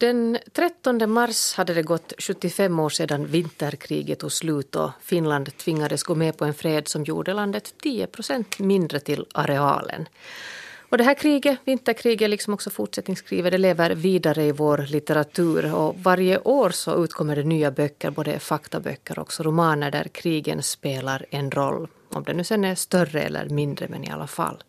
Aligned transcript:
Den 0.00 0.38
13 0.52 1.10
mars 1.10 1.54
hade 1.54 1.74
det 1.74 1.82
gått 1.82 2.12
75 2.18 2.80
år 2.80 2.88
sedan 2.88 3.26
vinterkriget 3.26 4.18
tog 4.18 4.32
slut 4.32 4.76
och 4.76 4.90
Finland 5.00 5.56
tvingades 5.56 6.02
gå 6.02 6.14
med 6.14 6.36
på 6.36 6.44
en 6.44 6.54
fred 6.54 6.88
som 6.88 7.04
gjorde 7.04 7.32
landet 7.32 7.74
10 7.82 8.06
procent 8.06 8.58
mindre 8.58 9.00
till 9.00 9.26
arealen. 9.34 10.08
Och 10.90 10.98
det 10.98 11.04
här 11.04 11.14
kriget, 11.14 11.58
vinterkriget, 11.64 12.30
liksom 12.30 12.54
också 12.54 12.70
fortsättningskriget, 12.70 13.52
det 13.52 13.58
lever 13.58 13.90
vidare 13.90 14.44
i 14.44 14.52
vår 14.52 14.78
litteratur. 14.78 15.74
Och 15.74 15.96
varje 15.98 16.38
år 16.38 16.70
så 16.70 17.04
utkommer 17.04 17.36
det 17.36 17.44
nya 17.44 17.70
böcker, 17.70 18.10
både 18.10 18.38
faktaböcker 18.38 19.18
och 19.18 19.22
också 19.22 19.42
romaner 19.42 19.90
där 19.90 20.08
krigen 20.12 20.62
spelar 20.62 21.26
en 21.30 21.50
roll. 21.50 21.88
Om 22.12 22.24
det 22.24 22.32
nu 22.32 22.44
sen 22.44 22.64
är 22.64 22.74
större 22.74 23.22
eller 23.22 23.48
mindre, 23.48 23.88
men 23.88 24.04
i 24.04 24.10
alla 24.10 24.26
fall. 24.26 24.62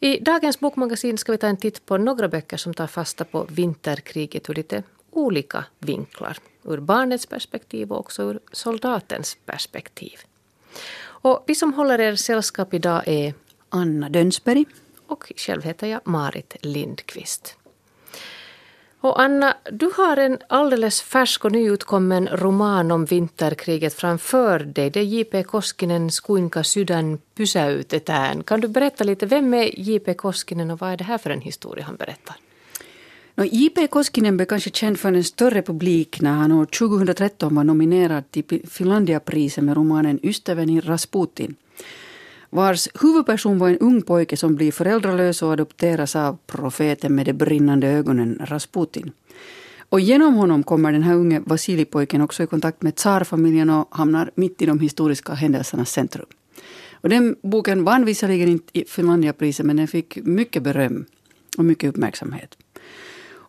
I 0.00 0.20
dagens 0.20 0.60
bokmagasin 0.60 1.18
ska 1.18 1.32
vi 1.32 1.38
ta 1.38 1.46
en 1.46 1.56
titt 1.56 1.86
på 1.86 1.96
några 1.96 2.28
böcker 2.28 2.56
som 2.56 2.74
tar 2.74 2.86
fasta 2.86 3.24
på 3.24 3.46
vinterkriget 3.50 4.50
ur 4.50 4.54
lite 4.54 4.82
olika 5.10 5.64
vinklar. 5.78 6.38
Ur 6.64 6.80
barnets 6.80 7.26
perspektiv 7.26 7.92
och 7.92 7.98
också 7.98 8.22
ur 8.22 8.40
soldatens 8.52 9.36
perspektiv. 9.46 10.18
Och 11.00 11.44
vi 11.46 11.54
som 11.54 11.74
håller 11.74 12.00
er 12.00 12.16
sällskap 12.16 12.74
idag 12.74 13.02
är 13.06 13.34
Anna 13.68 14.08
Dönsberg 14.08 14.64
och 15.06 15.32
själv 15.36 15.62
heter 15.62 15.86
jag 15.86 16.00
Marit 16.04 16.56
Lindqvist. 16.62 17.57
Och 19.00 19.20
Anna, 19.20 19.56
du 19.72 19.90
har 19.96 20.16
en 20.16 20.38
alldeles 20.48 21.02
färsk 21.02 21.44
och 21.44 21.52
nyutkommen 21.52 22.28
roman 22.28 22.90
om 22.90 23.04
vinterkriget 23.04 23.94
framför 23.94 24.58
dig. 24.58 24.90
Det 24.90 25.00
är 25.00 25.04
J.P. 25.04 25.42
Koskinens 25.42 26.20
Kuinka 26.20 26.64
sydän 26.64 27.18
pysäytetään. 27.34 28.42
Kan 28.42 28.60
du 28.60 28.68
berätta 28.68 29.04
lite, 29.04 29.26
vem 29.26 29.54
är 29.54 29.80
J.P. 29.80 30.14
Koskinen 30.14 30.70
och 30.70 30.80
vad 30.80 30.92
är 30.92 30.96
det 30.96 31.04
här 31.04 31.18
för 31.18 31.30
en 31.30 31.40
historia 31.40 31.84
han 31.84 31.96
berättar? 31.96 32.36
No, 33.34 33.44
J.P. 33.44 33.86
Koskinen 33.86 34.36
blev 34.36 34.46
kanske 34.46 34.70
känd 34.70 34.98
för 34.98 35.12
en 35.12 35.24
större 35.24 35.62
publik 35.62 36.20
när 36.20 36.32
han 36.32 36.52
år 36.52 36.64
2013 36.64 37.54
var 37.54 37.64
nominerad 37.64 38.30
till 38.30 38.62
Finlandiapriset 38.70 39.64
med 39.64 39.76
romanen 39.76 40.20
Ystäveni 40.22 40.80
Rasputin 40.80 41.54
vars 42.50 42.88
huvudperson 43.00 43.58
var 43.58 43.68
en 43.68 43.78
ung 43.78 44.02
pojke 44.02 44.36
som 44.36 44.54
blir 44.56 44.72
föräldralös 44.72 45.42
och 45.42 45.52
adopteras 45.52 46.16
av 46.16 46.38
profeten 46.46 47.14
med 47.14 47.26
de 47.26 47.32
brinnande 47.32 47.88
ögonen 47.88 48.38
Rasputin. 48.44 49.12
Och 49.88 50.00
genom 50.00 50.34
honom 50.34 50.62
kommer 50.62 50.92
den 50.92 51.02
här 51.02 51.14
unge 51.14 51.40
Vasilipojken 51.46 52.20
också 52.20 52.42
i 52.42 52.46
kontakt 52.46 52.82
med 52.82 52.94
tsarfamiljen 52.94 53.70
och 53.70 53.88
hamnar 53.90 54.30
mitt 54.34 54.62
i 54.62 54.66
de 54.66 54.80
historiska 54.80 55.32
händelsernas 55.32 55.90
centrum. 55.90 56.26
Och 56.92 57.08
den 57.08 57.36
boken 57.42 57.84
vann 57.84 58.04
visserligen 58.04 58.48
inte 58.48 58.84
Finlandiapriset 58.88 59.66
men 59.66 59.76
den 59.76 59.88
fick 59.88 60.16
mycket 60.16 60.62
beröm 60.62 61.04
och 61.58 61.64
mycket 61.64 61.88
uppmärksamhet. 61.88 62.56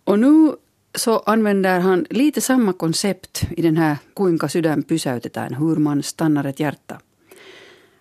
Och 0.04 0.20
nu 0.20 0.54
så 0.96 1.20
använder 1.20 1.80
han 1.80 2.06
lite 2.10 2.42
samma 2.42 2.74
koncept 2.74 3.44
i 3.58 3.62
den 3.62 3.78
här 3.78 3.98
Kuinka 4.16 4.48
sydän 4.48 4.84
pysäytetään, 4.84 5.54
hur 5.54 5.76
man 5.76 6.04
stannar 6.04 6.46
ett 6.46 6.60
hjärta. 6.60 7.00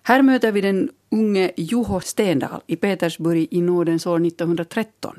Här 0.08 0.22
möter 0.22 0.52
vi 0.52 0.60
den 0.60 0.90
unge 1.10 1.50
Juho 1.56 2.00
Stendal 2.00 2.60
i 2.66 2.76
Petersburg 2.76 3.48
i 3.50 3.60
nådens 3.60 4.06
år 4.06 4.26
1913. 4.26 5.16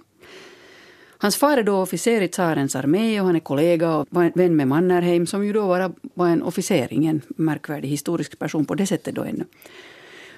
Hans 1.18 1.38
far 1.38 1.58
är 1.58 1.64
då 1.64 1.82
officer 1.82 2.22
i 2.22 2.28
tsarens 2.28 2.76
armé 2.76 3.22
och 3.22 3.26
han 3.26 3.36
är 3.36 3.40
kollega 3.40 3.96
och 3.96 4.08
vän 4.12 4.56
med 4.56 4.68
Mannerheim 4.68 5.28
som 5.28 5.46
ju 5.46 5.54
då 5.54 5.68
var, 5.68 5.92
var 6.14 6.28
en 6.28 6.44
officer, 6.44 6.88
ingen 6.94 7.22
märkvärdig 7.28 7.90
historisk 7.90 8.40
person 8.40 8.66
på 8.66 8.76
det 8.76 8.88
sättet 8.88 9.16
då 9.16 9.24
ännu. 9.24 9.46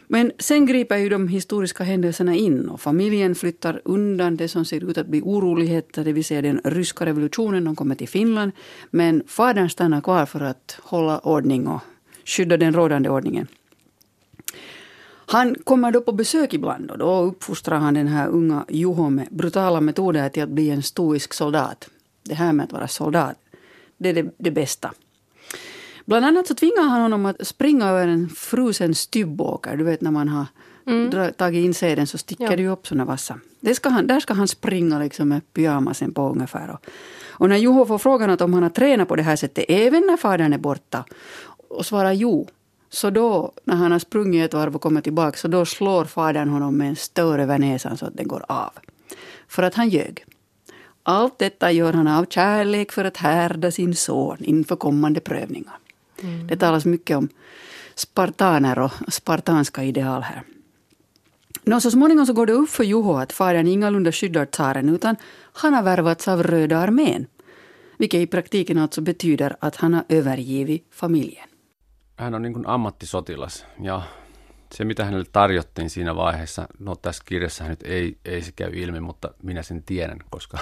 Men 0.08 0.32
sen 0.40 0.66
griper 0.66 0.98
ju 0.98 1.10
de 1.10 1.28
historiska 1.28 1.84
händelserna 1.84 2.36
in 2.36 2.70
och 2.70 2.82
familjen 2.82 3.36
flyttar 3.36 3.82
undan 3.86 4.36
det 4.36 4.48
som 4.48 4.66
ser 4.66 4.90
ut 4.90 4.98
att 4.98 5.08
bli 5.08 5.22
oroligheter, 5.22 6.04
det 6.04 6.14
vill 6.14 6.26
säga 6.26 6.42
den 6.42 6.62
ryska 6.64 7.06
revolutionen. 7.06 7.64
De 7.64 7.76
kommer 7.76 7.96
till 7.96 8.10
Finland. 8.10 8.52
Men 8.90 9.24
fadern 9.28 9.70
stannar 9.70 10.02
kvar 10.02 10.26
för 10.26 10.40
att 10.40 10.80
hålla 10.82 11.20
ordning 11.20 11.68
och 11.68 11.82
skydda 12.26 12.58
den 12.58 12.74
rådande 12.74 13.10
ordningen. 13.10 13.48
Han 15.32 15.56
kommer 15.56 15.92
då 15.92 16.02
på 16.02 16.12
besök 16.12 16.54
ibland 16.54 16.92
och 16.92 16.98
då 16.98 17.22
uppfostrar 17.22 17.78
han 17.78 17.94
den 17.94 18.08
här 18.08 18.28
unga 18.28 18.66
Juho 18.70 19.10
med 19.10 19.28
brutala 19.32 19.82
metoder 19.82 20.30
till 20.30 20.44
att 20.44 20.50
bli 20.50 20.70
en 20.70 20.84
stoisk 20.84 21.34
soldat. 21.34 21.90
Det 22.24 22.34
här 22.34 22.54
med 22.54 22.64
att 22.64 22.72
vara 22.72 22.88
soldat, 22.88 23.36
det 23.98 24.10
är 24.10 24.14
det, 24.14 24.32
det 24.38 24.52
bästa. 24.52 24.92
Bland 26.06 26.26
annat 26.26 26.48
så 26.48 26.56
tvingar 26.56 26.84
han 26.84 27.02
honom 27.02 27.26
att 27.26 27.48
springa 27.48 27.90
över 27.90 28.08
en 28.08 28.30
frusen 28.30 28.96
stubbåker. 28.96 29.78
Du 29.78 29.84
vet 29.84 30.02
när 30.02 30.12
man 30.12 30.28
har 30.28 30.46
mm. 30.88 31.34
tagit 31.34 31.66
in 31.66 31.74
seden 31.74 32.08
så 32.08 32.18
sticker 32.18 32.44
ja. 32.44 32.56
det 32.56 32.62
ju 32.62 32.70
upp 32.70 32.88
såna 32.88 33.06
vassa. 33.06 33.40
Det 33.60 33.76
ska 33.76 33.90
han, 33.90 34.08
där 34.08 34.20
ska 34.20 34.34
han 34.34 34.48
springa 34.48 35.00
liksom 35.00 35.30
med 35.30 35.54
pyjamasen 35.54 36.14
på 36.14 36.30
ungefär. 36.30 36.70
Och, 36.70 36.86
och 37.30 37.50
när 37.50 37.58
Juho 37.58 37.86
får 37.86 37.98
frågan 37.98 38.30
att 38.30 38.42
om 38.42 38.54
han 38.54 38.64
har 38.64 38.70
tränat 38.70 39.08
på 39.08 39.16
det 39.16 39.24
här 39.24 39.36
sättet 39.36 39.66
även 39.68 40.04
när 40.08 40.18
fadern 40.18 40.54
är 40.54 40.58
borta 40.58 41.06
och 41.68 41.86
svarar 41.86 42.12
jo, 42.12 42.48
så 42.94 43.10
då, 43.10 43.52
när 43.64 43.76
han 43.76 43.92
har 43.92 44.00
sprungit 44.00 44.46
ett 44.46 44.54
varv 44.54 44.76
och 44.76 44.82
kommit 44.82 45.04
tillbaka, 45.04 45.38
så 45.38 45.48
då 45.48 45.66
slår 45.66 46.06
fadern 46.06 46.50
honom 46.50 46.78
med 46.78 46.90
en 46.90 46.96
stör 46.96 47.40
över 47.40 47.60
näsan 47.60 47.98
så 47.98 48.06
att 48.06 48.18
den 48.18 48.28
går 48.28 48.46
av. 48.48 48.72
För 49.48 49.64
att 49.64 49.76
han 49.76 49.90
ljög. 49.90 50.26
Allt 51.04 51.40
detta 51.40 51.72
gör 51.72 51.94
han 51.94 52.08
av 52.08 52.26
kärlek 52.26 52.92
för 52.92 53.06
att 53.06 53.18
härda 53.18 53.72
sin 53.72 53.96
son 53.96 54.38
inför 54.40 54.76
kommande 54.76 55.20
prövningar. 55.20 55.78
Mm. 56.22 56.48
Det 56.48 56.58
talas 56.58 56.86
mycket 56.86 57.18
om 57.18 57.30
spartaner 57.96 58.80
och 58.80 58.92
spartanska 59.08 59.84
ideal 59.84 60.22
här. 60.22 60.44
Nå, 61.64 61.80
så 61.80 61.92
småningom 61.92 62.26
så 62.26 62.34
går 62.34 62.46
det 62.46 62.54
upp 62.54 62.70
för 62.70 62.84
Juho 62.84 63.14
att 63.14 63.34
fadern 63.34 63.68
ingalunda 63.68 64.12
skyddar 64.12 64.46
tsaren 64.46 64.90
utan 64.90 65.16
han 65.54 65.74
har 65.74 65.84
värvats 65.84 66.28
av 66.28 66.44
Röda 66.44 66.78
armén. 66.78 67.26
Vilket 67.98 68.20
i 68.20 68.28
praktiken 68.28 68.78
alltså 68.78 69.02
betyder 69.02 69.56
att 69.60 69.76
han 69.76 69.94
har 69.94 70.04
övergivit 70.10 70.88
familjen 70.92 71.48
hän 72.22 72.36
on 72.36 72.42
niin 72.42 72.54
kuin 72.54 72.68
ammattisotilas 72.68 73.66
ja 73.80 74.02
se, 74.76 74.86
mitä 74.86 75.06
hänelle 75.06 75.26
tarjottiin 75.32 75.90
siinä 75.90 76.16
vaiheessa, 76.16 76.68
no 76.80 76.96
tässä 76.96 77.24
kirjassa 77.26 77.68
nyt 77.68 77.80
ei, 77.84 78.18
ei 78.26 78.42
se 78.42 78.52
käy 78.52 78.72
ilmi, 78.74 79.00
mutta 79.00 79.34
minä 79.44 79.64
sen 79.64 79.84
tiedän, 79.84 80.20
koska, 80.30 80.58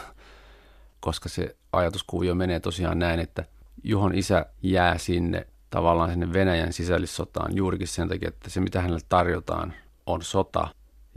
koska 1.00 1.30
se 1.30 1.56
ajatuskuvio 1.74 2.36
menee 2.36 2.60
tosiaan 2.60 3.00
näin, 3.00 3.20
että 3.20 3.46
Juhon 3.84 4.16
isä 4.16 4.46
jää 4.62 4.98
sinne 4.98 5.48
tavallaan 5.70 6.10
sinne 6.10 6.34
Venäjän 6.34 6.74
sisällissotaan 6.74 7.56
juurikin 7.56 7.88
sen 7.88 8.10
takia, 8.10 8.30
että 8.30 8.50
se 8.50 8.60
mitä 8.60 8.82
hänelle 8.82 9.02
tarjotaan 9.10 9.74
on 10.06 10.22
sota 10.22 10.68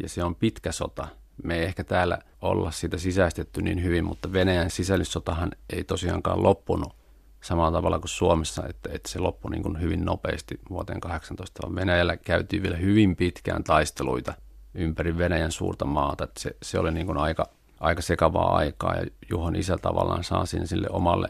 ja 0.03 0.09
se 0.09 0.25
on 0.25 0.35
pitkä 0.35 0.73
sota. 0.73 1.09
Me 1.43 1.59
ei 1.59 1.65
ehkä 1.65 1.85
täällä 1.85 2.19
olla 2.41 2.71
sitä 2.71 2.99
sisäistetty 2.99 3.63
niin 3.63 3.83
hyvin, 3.83 4.05
mutta 4.05 4.33
Venäjän 4.33 4.71
sisällissotahan 4.71 5.53
ei 5.73 5.85
tosiaankaan 5.85 6.43
loppunut 6.43 7.02
samalla 7.43 7.73
tavalla 7.73 7.99
kuin 7.99 8.09
Suomessa, 8.09 8.67
että, 8.69 8.91
että 8.93 9.09
se 9.09 9.19
loppui 9.19 9.51
niin 9.51 9.63
kuin 9.63 9.81
hyvin 9.81 10.05
nopeasti 10.05 10.59
vuoteen 10.71 11.01
18. 11.01 11.75
Venäjällä 11.75 12.17
käytiin 12.17 12.63
vielä 12.63 12.77
hyvin 12.77 13.17
pitkään 13.17 13.65
taisteluita 13.65 14.35
ympäri 14.75 15.19
Venäjän 15.19 15.53
suurta 15.53 15.85
maata. 15.85 16.25
Että 16.25 16.41
se, 16.41 16.57
se 16.63 16.79
oli 16.79 16.91
niin 16.91 17.07
kuin 17.07 17.19
aika, 17.19 17.49
aika 17.81 18.03
sekavaa 18.03 18.57
aikaa 18.57 18.95
ja 18.97 19.07
Juhon 19.31 19.57
isä 19.57 19.79
tavallaan 19.79 20.25
saa 20.25 20.47
sinne 20.47 20.67
sille 20.67 20.87
omalle 20.91 21.29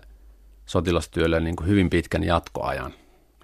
sotilastyölle 0.67 1.41
niin 1.41 1.57
kuin 1.57 1.69
hyvin 1.69 1.91
pitkän 1.91 2.25
jatkoajan. 2.25 2.93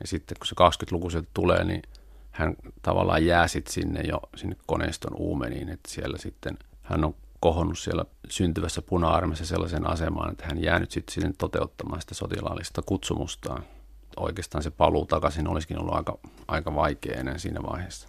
Ja 0.00 0.06
sitten 0.06 0.37
kun 0.39 0.47
se 0.47 0.55
20-luku 0.55 1.09
tulee, 1.35 1.65
niin 1.65 1.83
hän 2.31 2.55
tavallaan 2.83 3.27
jää 3.27 3.49
sitten 3.49 3.73
sinne 3.73 4.00
jo 4.00 4.21
sinne 4.37 4.56
koneiston 4.67 5.17
uumeniin, 5.17 5.69
että 5.69 5.91
siellä 5.91 6.19
sitten 6.19 6.59
hän 6.83 7.05
on 7.05 7.15
kohonnut 7.41 7.78
siellä 7.78 8.04
syntyvässä 8.28 8.82
puna-armeessa 8.82 9.47
sellaisen 9.47 9.87
asemaan, 9.87 10.32
että 10.32 10.47
hän 10.47 10.62
jäänyt 10.62 10.91
sitten 10.91 11.15
sinne 11.15 11.32
toteuttamaan 11.38 12.00
sitä 12.00 12.15
sotilaallista 12.15 12.82
kutsumustaan. 12.82 13.62
Oikeastaan 14.16 14.62
se 14.62 14.71
paluu 14.71 15.06
takaisin 15.06 15.49
olisikin 15.49 15.78
ollut 15.78 15.94
aika, 15.94 16.19
aika 16.49 16.75
vaikea 16.75 17.19
ennen 17.19 17.41
siinä 17.41 17.62
vaiheessa. 17.62 18.09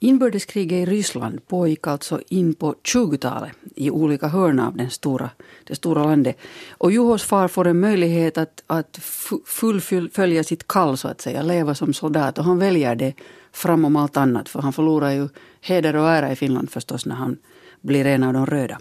Inbördeskriget 0.00 0.82
i 0.82 0.84
Ryssland 0.84 1.38
pågick 1.48 1.86
alltså 1.86 2.20
in 2.30 2.54
på 2.54 2.74
20-talet 2.88 3.52
i 3.76 3.90
olika 3.90 4.28
hörn 4.28 4.60
av 4.60 4.76
den 4.76 4.90
stora, 4.90 5.30
det 5.64 5.74
stora 5.74 6.04
landet. 6.04 6.36
Och 6.78 6.92
Juhos 6.92 7.24
far 7.24 7.48
får 7.48 7.66
en 7.66 7.80
möjlighet 7.80 8.38
att, 8.38 8.64
att 8.66 8.98
fullfölja 9.46 10.44
sitt 10.44 10.68
kall, 10.68 10.96
så 10.96 11.08
att 11.08 11.20
säga, 11.20 11.42
leva 11.42 11.74
som 11.74 11.94
soldat. 11.94 12.38
Och 12.38 12.44
han 12.44 12.58
väljer 12.58 12.94
det 12.94 13.14
framom 13.52 13.96
allt 13.96 14.16
annat, 14.16 14.48
för 14.48 14.62
han 14.62 14.72
förlorar 14.72 15.10
ju 15.10 15.28
heder 15.60 15.96
och 15.96 16.08
ära 16.08 16.32
i 16.32 16.36
Finland 16.36 16.70
förstås 16.70 17.06
när 17.06 17.14
han 17.14 17.38
blir 17.84 18.06
en 18.06 18.22
av 18.22 18.32
de 18.32 18.46
röda. 18.46 18.78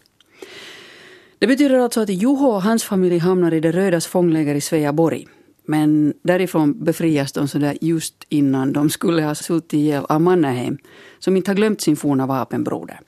Det 1.39 1.47
betyder 1.47 1.79
alltså 1.79 2.01
att 2.01 2.09
Juho 2.09 2.47
och 2.47 2.61
hans 2.61 2.83
familj 2.83 3.17
hamnar 3.17 3.53
i 3.53 3.59
de 3.59 3.71
rödas 3.71 4.07
fångläger 4.07 4.55
i 4.55 4.61
Sveaborg. 4.61 5.27
Men 5.65 6.13
därifrån 6.21 6.83
befrias 6.83 7.31
de 7.31 7.47
sådär 7.47 7.77
just 7.81 8.25
innan 8.29 8.73
de 8.73 8.89
skulle 8.89 9.21
ha 9.21 9.35
suttit 9.35 9.73
ihjäl 9.73 10.05
av 10.09 10.21
Mannerheim, 10.21 10.77
som 11.19 11.37
inte 11.37 11.51
har 11.51 11.55
glömt 11.55 11.81
sin 11.81 11.95
forna 11.95 12.25
vapenbroder. 12.25 12.99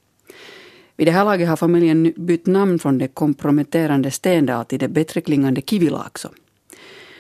Vid 0.98 1.08
det 1.08 1.12
här 1.12 1.26
laget 1.26 1.50
har 1.50 1.56
familjen 1.56 2.14
bytt 2.16 2.46
namn 2.46 2.80
från 2.80 2.98
det 2.98 3.08
komprometterande 3.08 4.12
Stendal 4.12 4.66
till 4.66 4.80
det 4.80 4.88
bättre 4.88 5.22
klingande 5.22 5.62
Kivilaakso. 5.62 6.30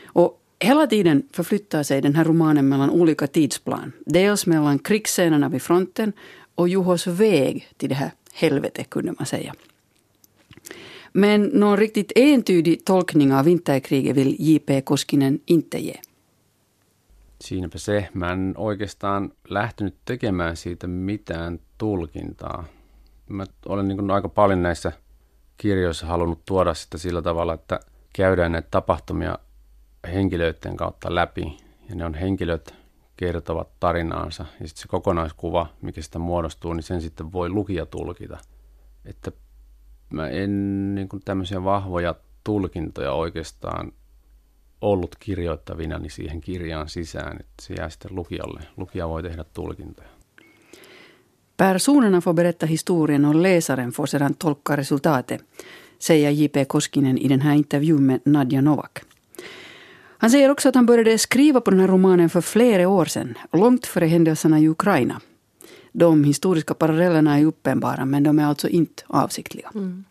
Och 0.06 0.42
hela 0.60 0.88
tiden 0.88 1.27
förflyttar 1.31 1.83
sig 1.83 2.01
den 2.01 2.16
här 2.16 2.25
romanen 2.25 2.69
mellan 2.69 2.89
olika 2.89 3.27
tidsplan. 3.27 3.92
Dels 4.06 4.45
mellan 4.45 4.80
krigsscenerna 4.80 5.50
vid 5.50 5.62
fronten 5.62 6.13
och 6.56 6.69
Juhos 6.69 7.07
väg 7.07 7.68
till 7.77 7.89
det 7.89 7.95
här 7.95 8.12
helvete 8.41 8.85
kunde 8.93 9.11
man 9.19 9.25
säga. 9.25 9.53
Men 11.13 11.49
någon 11.53 11.77
riktigt 11.77 12.11
entydig 12.15 12.85
tolkning 12.85 13.33
av 13.33 13.45
vinterkriget 13.45 14.15
vill 14.15 14.35
J.P. 14.39 14.81
Koskinen 14.81 15.39
inte 15.47 15.81
ge. 15.81 16.01
Siinäpä 17.41 17.77
se. 17.77 18.09
Mä 18.13 18.31
en 18.31 18.53
oikeastaan 18.57 19.31
lähtenyt 19.49 19.95
tekemään 20.05 20.57
siitä 20.57 20.87
mitään 20.87 21.59
tulkintaa. 21.77 22.65
Mä 23.29 23.45
olen 23.65 23.87
niin 23.87 24.11
aika 24.11 24.29
paljon 24.29 24.61
näissä 24.61 24.91
kirjoissa 25.57 26.05
halunnut 26.05 26.45
tuoda 26.45 26.73
sitä 26.73 26.97
sillä 26.97 27.21
tavalla, 27.21 27.53
että 27.53 27.79
käydään 28.13 28.51
näitä 28.51 28.67
tapahtumia 28.71 29.39
henkilöiden 30.13 30.77
kautta 30.77 31.15
läpi. 31.15 31.57
Ja 31.89 31.95
ne 31.95 32.05
on 32.05 32.13
henkilöt 32.13 32.73
kertovat 33.17 33.79
tarinaansa. 33.79 34.45
Ja 34.59 34.67
sitten 34.67 34.81
se 34.81 34.88
kokonaiskuva, 34.88 35.67
mikä 35.81 36.01
sitä 36.01 36.19
muodostuu, 36.19 36.73
niin 36.73 36.83
sen 36.83 37.01
sitten 37.01 37.31
voi 37.31 37.50
lukija 37.50 37.85
tulkita. 37.85 38.38
Että 39.06 39.31
mä 40.09 40.27
en 40.29 40.95
niin 40.95 41.09
kuin 41.09 41.21
tämmöisiä 41.25 41.63
vahvoja 41.63 42.15
tulkintoja 42.44 43.12
oikeastaan 43.12 43.91
ollut 44.81 45.15
kirjoittavina 45.19 46.00
niin 46.00 46.12
siihen 46.12 46.41
kirjaan 46.41 46.89
sisään, 46.89 47.38
että 47.39 47.53
se 47.62 47.73
jää 47.73 47.89
sitten 47.89 48.15
lukijalle. 48.15 48.59
Lukija 48.77 49.09
voi 49.09 49.23
tehdä 49.23 49.44
tulkintoja. 49.53 50.09
Personerna 51.57 52.21
får 52.21 52.33
berätta 52.33 52.65
historien 52.65 53.25
och 53.25 53.35
läsaren 53.35 53.89
får 53.91 54.07
sedan 54.07 54.35
tolka 54.35 54.75
resultatet, 54.75 55.45
säger 56.00 56.31
J.P. 56.31 56.65
Koskinen 56.67 57.17
i 57.17 57.29
den 57.29 57.41
här 57.41 57.56
intervjun 57.56 58.03
med 58.03 58.21
Nadja 58.25 58.62
Novak. 58.62 59.14
Han 60.17 60.29
säger 60.29 60.50
också 60.50 60.69
att 60.69 60.75
han 60.75 60.85
började 60.85 61.17
skriva 61.17 61.62
på 61.62 61.71
den 61.71 61.79
här 61.79 61.88
romanen 61.88 62.29
för 62.29 62.41
flera 62.41 62.88
år 62.88 63.06
sedan, 63.06 63.38
långt 63.53 63.85
före 63.85 64.06
händelserna 64.06 64.59
i 64.59 64.69
Ukraina. 64.69 65.21
De 65.91 66.23
historiska 66.23 66.73
parallellerna 66.73 67.39
är 67.39 67.45
uppenbara, 67.45 68.06
men 68.06 68.23
de 68.23 68.39
är 68.39 68.45
alltså 68.45 68.67
inte 68.67 69.03
avsiktliga. 69.07 69.71
Mm. 69.75 70.03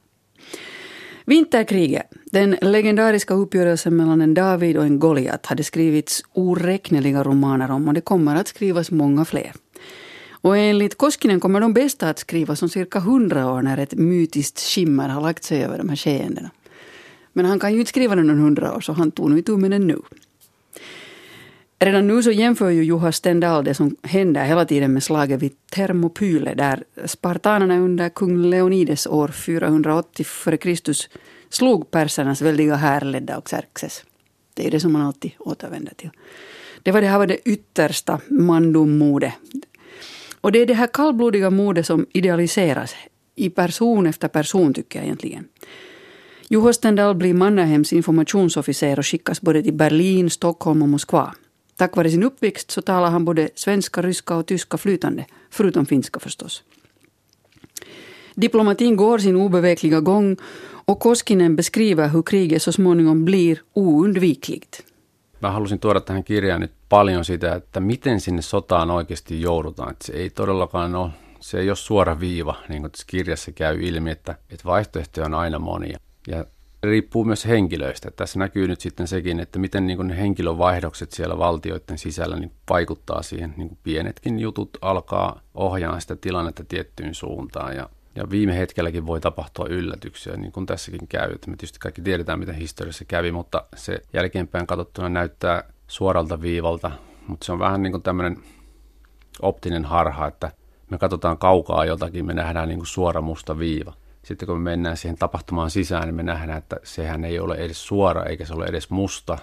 Vinterkriget, 1.26 2.10
den 2.24 2.56
legendariska 2.60 3.34
uppgörelsen 3.34 3.96
mellan 3.96 4.20
en 4.20 4.34
David 4.34 4.76
och 4.76 4.84
en 4.84 4.98
Goliat, 4.98 5.46
hade 5.46 5.64
skrivits 5.64 6.22
oräkneliga 6.32 7.24
romaner 7.24 7.70
om 7.70 7.88
och 7.88 7.94
det 7.94 8.00
kommer 8.00 8.36
att 8.36 8.48
skrivas 8.48 8.90
många 8.90 9.24
fler. 9.24 9.52
Och 10.30 10.56
enligt 10.56 10.98
Koskinen 10.98 11.40
kommer 11.40 11.60
de 11.60 11.72
bästa 11.72 12.08
att 12.08 12.18
skrivas 12.18 12.62
om 12.62 12.68
cirka 12.68 13.00
hundra 13.00 13.52
år 13.52 13.62
när 13.62 13.78
ett 13.78 13.94
mytiskt 13.94 14.60
skimmer 14.60 15.08
har 15.08 15.22
lagt 15.22 15.44
sig 15.44 15.64
över 15.64 15.78
de 15.78 15.88
här 15.88 15.96
skeendena. 15.96 16.50
Men 17.34 17.44
han 17.44 17.58
kan 17.58 17.72
ju 17.72 17.78
inte 17.78 17.88
skriva 17.88 18.14
den 18.14 18.30
om 18.30 18.38
hundra 18.38 18.76
år, 18.76 18.80
så 18.80 18.92
han 18.92 19.10
tog 19.10 19.30
nu 19.30 19.38
itu 19.38 19.56
med 19.56 19.70
den 19.70 19.86
nu. 19.86 19.98
Redan 21.78 22.06
nu 22.06 22.22
så 22.22 22.30
jämför 22.30 22.70
ju 22.70 22.84
Juha 22.84 23.12
Stendal 23.12 23.64
det 23.64 23.74
som 23.74 23.96
händer 24.02 24.44
hela 24.44 24.64
tiden 24.64 24.92
med 24.92 25.02
slaget 25.02 25.42
vid 25.42 25.52
Thermopyle 25.70 26.54
där 26.54 26.84
spartanerna 27.04 27.78
under 27.78 28.08
kung 28.08 28.42
Leonides 28.42 29.06
år 29.06 29.28
480 29.28 30.26
f.Kr. 30.28 30.92
slog 31.50 31.90
persernas 31.90 32.42
väldiga 32.42 32.74
härledda 32.74 33.38
och 33.38 33.48
Xerxes. 33.48 34.04
Det 34.54 34.66
är 34.66 34.70
det 34.70 34.80
som 34.80 34.92
man 34.92 35.02
alltid 35.02 35.30
återvänder 35.38 35.94
till. 35.94 36.10
Det 36.82 36.92
var 36.92 37.00
det 37.00 37.06
här 37.06 37.18
var 37.18 37.26
det 37.26 37.48
yttersta 37.48 38.20
mandommodet. 38.28 39.32
Och 40.40 40.52
det 40.52 40.58
är 40.58 40.66
det 40.66 40.74
här 40.74 40.86
kallblodiga 40.92 41.50
modet 41.50 41.86
som 41.86 42.06
idealiseras 42.12 42.94
i 43.34 43.50
person 43.50 44.06
efter 44.06 44.28
person 44.28 44.74
tycker 44.74 44.98
jag 44.98 45.06
egentligen. 45.06 45.48
Juho 46.54 46.72
Stendal 46.72 47.14
blir 47.14 47.34
Mannerheims 47.34 47.92
informationsofficer 47.92 48.98
och 48.98 49.06
skickas 49.06 49.40
både 49.40 49.62
till 49.62 49.74
Berlin, 49.74 50.30
Stockholm 50.30 50.82
och 50.82 50.88
Moskva. 50.88 51.34
Tack 51.76 51.96
vare 51.96 52.10
sin 52.10 52.22
uppväxt 52.22 52.70
så 52.70 52.82
talar 52.82 53.10
han 53.10 53.24
både 53.24 53.48
svenska, 53.54 54.02
ryska 54.02 54.36
och 54.36 54.46
tyska 54.46 54.78
flytande, 54.78 55.26
förutom 55.50 55.86
finska 55.86 56.20
förstås. 56.20 56.62
Diplomatin 58.34 58.96
går 58.96 59.18
sin 59.18 59.36
obevekliga 59.36 60.00
gång 60.00 60.36
och 60.84 61.00
Koskinen 61.00 61.56
beskriver 61.56 62.08
hur 62.08 62.22
kriget 62.22 62.62
så 62.62 62.72
småningom 62.72 63.24
blir 63.24 63.58
oundvikligt. 63.74 64.82
Mä 65.40 65.50
halusin 65.50 65.78
tuoda 65.78 66.00
tähän 66.00 66.24
kirjaan 66.24 66.60
nyt 66.60 66.72
paljon 66.88 67.24
sitä, 67.24 67.54
että 67.54 67.80
miten 67.80 68.20
sinne 68.20 68.42
sotaan 68.42 68.90
oikeasti 68.90 69.40
joudutaan. 69.40 69.90
Että 69.90 70.06
se 70.06 70.12
ei 70.12 70.30
todellakaan 70.30 70.94
ole, 70.94 71.10
se 71.40 71.58
ei 71.58 71.70
ole 71.70 71.76
suora 71.76 72.20
viiva, 72.20 72.54
niin 72.68 72.82
kuin 72.82 72.90
tässä 72.90 73.06
kirjassa 73.06 73.52
käy 73.52 73.82
ilmi, 73.82 74.10
että, 74.10 74.34
että 74.50 74.64
vaihtoehtoja 74.64 75.26
on 75.26 75.34
aina 75.34 75.58
monia. 75.58 75.98
Ja 76.28 76.44
riippuu 76.84 77.24
myös 77.24 77.46
henkilöistä. 77.46 78.10
Tässä 78.10 78.38
näkyy 78.38 78.68
nyt 78.68 78.80
sitten 78.80 79.08
sekin, 79.08 79.40
että 79.40 79.58
miten 79.58 79.86
niin 79.86 80.06
ne 80.06 80.16
henkilövaihdokset 80.16 81.12
siellä 81.12 81.38
valtioiden 81.38 81.98
sisällä 81.98 82.36
niin 82.36 82.52
vaikuttaa 82.70 83.22
siihen. 83.22 83.54
Niin 83.56 83.78
pienetkin 83.82 84.38
jutut 84.38 84.78
alkaa 84.80 85.40
ohjaa 85.54 86.00
sitä 86.00 86.16
tilannetta 86.16 86.64
tiettyyn 86.64 87.14
suuntaan 87.14 87.76
ja, 87.76 87.88
ja 88.14 88.30
viime 88.30 88.58
hetkelläkin 88.58 89.06
voi 89.06 89.20
tapahtua 89.20 89.66
yllätyksiä, 89.68 90.36
niin 90.36 90.52
kuin 90.52 90.66
tässäkin 90.66 91.08
käy. 91.08 91.32
Että 91.32 91.50
me 91.50 91.56
tietysti 91.56 91.78
kaikki 91.78 92.02
tiedetään, 92.02 92.38
mitä 92.38 92.52
historiassa 92.52 93.04
kävi, 93.04 93.32
mutta 93.32 93.64
se 93.76 93.98
jälkeenpäin 94.12 94.66
katsottuna 94.66 95.08
näyttää 95.08 95.64
suoralta 95.86 96.40
viivalta, 96.40 96.90
mutta 97.26 97.46
se 97.46 97.52
on 97.52 97.58
vähän 97.58 97.82
niin 97.82 97.92
kuin 97.92 98.02
tämmöinen 98.02 98.36
optinen 99.42 99.84
harha, 99.84 100.26
että 100.26 100.52
me 100.90 100.98
katsotaan 100.98 101.38
kaukaa 101.38 101.84
jotakin, 101.84 102.26
me 102.26 102.34
nähdään 102.34 102.68
niin 102.68 102.78
kuin 102.78 102.86
suora 102.86 103.20
musta 103.20 103.58
viiva 103.58 103.92
sitten 104.24 104.46
kun 104.46 104.60
me 104.60 104.70
mennään 104.70 104.96
siihen 104.96 105.18
tapahtumaan 105.18 105.70
sisään, 105.70 106.04
niin 106.04 106.14
me 106.14 106.22
nähdään, 106.22 106.58
että 106.58 106.76
sehän 106.82 107.24
ei 107.24 107.38
ole 107.38 107.54
edes 107.54 107.86
suora 107.86 108.24
eikä 108.24 108.44
se 108.44 108.54
ole 108.54 108.66
edes 108.66 108.90
musta. 108.90 109.38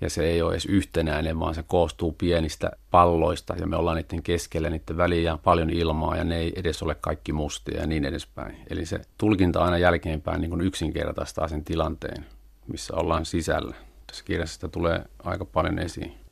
Ja 0.00 0.10
se 0.10 0.24
ei 0.24 0.42
ole 0.42 0.52
edes 0.52 0.66
yhtenäinen, 0.66 1.40
vaan 1.40 1.54
se 1.54 1.62
koostuu 1.62 2.12
pienistä 2.12 2.70
palloista 2.90 3.54
ja 3.60 3.66
me 3.66 3.76
ollaan 3.76 3.96
niiden 3.96 4.22
keskellä, 4.22 4.70
niiden 4.70 4.96
väliä 4.96 5.38
paljon 5.44 5.70
ilmaa 5.70 6.16
ja 6.16 6.24
ne 6.24 6.36
ei 6.36 6.52
edes 6.56 6.82
ole 6.82 6.94
kaikki 6.94 7.32
mustia 7.32 7.80
ja 7.80 7.86
niin 7.86 8.04
edespäin. 8.04 8.56
Eli 8.70 8.86
se 8.86 9.00
tulkinta 9.18 9.64
aina 9.64 9.78
jälkeenpäin 9.78 10.40
niin 10.40 10.50
kuin 10.50 10.60
yksinkertaistaa 10.60 11.48
sen 11.48 11.64
tilanteen, 11.64 12.26
missä 12.66 12.94
ollaan 12.96 13.26
sisällä. 13.26 13.74
Tässä 14.06 14.24
kirjassa 14.24 14.54
sitä 14.54 14.68
tulee 14.68 15.04
aika 15.24 15.44
paljon 15.44 15.78
esiin. 15.78 16.27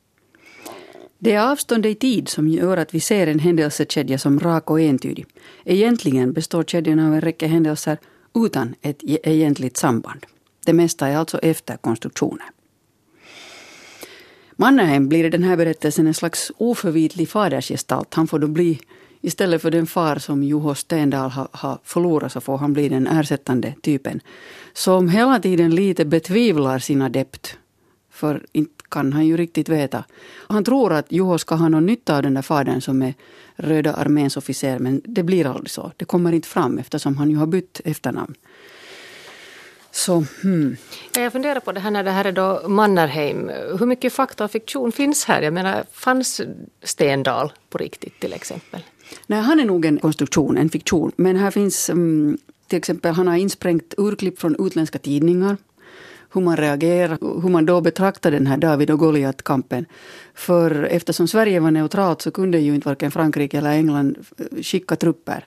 Det 1.19 1.33
är 1.33 1.51
avståndet 1.51 1.91
i 1.91 1.95
tid 1.95 2.29
som 2.29 2.47
gör 2.47 2.77
att 2.77 2.93
vi 2.93 2.99
ser 2.99 3.27
en 3.27 3.39
händelsekedja 3.39 4.17
som 4.17 4.39
rak 4.39 4.69
och 4.69 4.81
entydig. 4.81 5.25
Egentligen 5.65 6.33
består 6.33 6.63
kedjan 6.63 6.99
av 6.99 7.13
en 7.13 7.21
räcka 7.21 7.47
händelser 7.47 7.97
utan 8.35 8.75
ett 8.81 9.03
e- 9.03 9.19
egentligt 9.23 9.77
samband. 9.77 10.25
Det 10.65 10.73
mesta 10.73 11.07
är 11.07 11.17
alltså 11.17 11.37
efterkonstruktioner. 11.37 12.45
Mannerheim 14.55 15.09
blir 15.09 15.23
i 15.23 15.29
den 15.29 15.43
här 15.43 15.57
berättelsen 15.57 16.07
en 16.07 16.13
slags 16.13 16.51
oförvitlig 16.57 17.29
fadersgestalt. 17.29 18.13
Han 18.13 18.27
får 18.27 18.39
då 18.39 18.47
bli, 18.47 18.79
istället 19.21 19.61
för 19.61 19.71
den 19.71 19.87
far 19.87 20.15
som 20.15 20.43
Juho 20.43 20.75
Stendal 20.75 21.29
har, 21.29 21.47
har 21.51 21.79
förlorat, 21.83 22.31
så 22.31 22.41
får 22.41 22.57
han 22.57 22.73
bli 22.73 22.89
den 22.89 23.07
ersättande 23.07 23.73
typen. 23.81 24.19
Som 24.73 25.09
hela 25.09 25.39
tiden 25.39 25.75
lite 25.75 26.05
betvivlar 26.05 26.79
sin 26.79 27.01
adept. 27.01 27.57
För 28.17 28.45
inte 28.51 28.83
kan 28.89 29.13
han 29.13 29.25
ju 29.25 29.37
riktigt 29.37 29.69
veta. 29.69 30.03
Han 30.47 30.63
tror 30.63 30.93
att 30.93 31.11
Juho 31.11 31.37
ska 31.37 31.55
ha 31.55 31.69
någon 31.69 31.85
nytta 31.85 32.17
av 32.17 32.23
den 32.23 32.33
där 32.33 32.41
fadern 32.41 32.81
som 32.81 33.01
är 33.01 33.13
Röda 33.55 33.93
arméns 33.93 34.37
officer, 34.37 34.79
men 34.79 35.01
det 35.05 35.23
blir 35.23 35.45
aldrig 35.45 35.69
så. 35.69 35.91
Det 35.97 36.05
kommer 36.05 36.31
inte 36.31 36.47
fram 36.47 36.77
eftersom 36.77 37.17
han 37.17 37.29
ju 37.29 37.37
har 37.37 37.47
bytt 37.47 37.81
efternamn. 37.85 38.35
Så, 39.91 40.25
hmm. 40.41 40.77
Jag 41.15 41.31
funderar 41.31 41.59
på 41.59 41.71
det 41.71 41.79
här 41.79 41.91
när 41.91 42.03
det 42.03 42.11
här 42.11 42.25
är 42.25 42.31
då 42.31 42.67
Mannerheim. 42.67 43.51
Hur 43.79 43.85
mycket 43.85 44.13
fakta 44.13 44.43
och 44.43 44.51
fiktion 44.51 44.91
finns 44.91 45.25
här? 45.25 45.41
Jag 45.41 45.53
menar, 45.53 45.83
fanns 45.91 46.41
Stendal 46.83 47.51
på 47.69 47.77
riktigt 47.77 48.19
till 48.19 48.33
exempel? 48.33 48.81
Nej, 49.27 49.41
han 49.41 49.59
är 49.59 49.65
nog 49.65 49.85
en 49.85 49.99
konstruktion, 49.99 50.57
en 50.57 50.69
fiktion. 50.69 51.11
Men 51.15 51.35
här 51.35 51.51
finns 51.51 51.89
um, 51.89 52.37
till 52.67 52.77
exempel, 52.77 53.13
han 53.13 53.27
har 53.27 53.35
insprängt 53.35 53.93
urklipp 53.97 54.39
från 54.39 54.65
utländska 54.67 54.99
tidningar 54.99 55.57
hur 56.33 56.41
man 56.41 56.57
reagerar, 56.57 57.41
hur 57.41 57.49
man 57.49 57.65
då 57.65 57.81
betraktar 57.81 58.31
den 58.31 58.47
här 58.47 58.57
David 58.57 58.91
och 58.91 58.99
Goliat-kampen. 58.99 59.85
För 60.33 60.83
eftersom 60.83 61.27
Sverige 61.27 61.59
var 61.59 61.71
neutralt 61.71 62.21
så 62.21 62.31
kunde 62.31 62.59
ju 62.59 62.75
inte 62.75 62.87
varken 62.87 63.11
Frankrike 63.11 63.57
eller 63.57 63.71
England 63.71 64.17
eh, 64.37 64.61
skicka 64.61 64.95
trupper. 64.95 65.45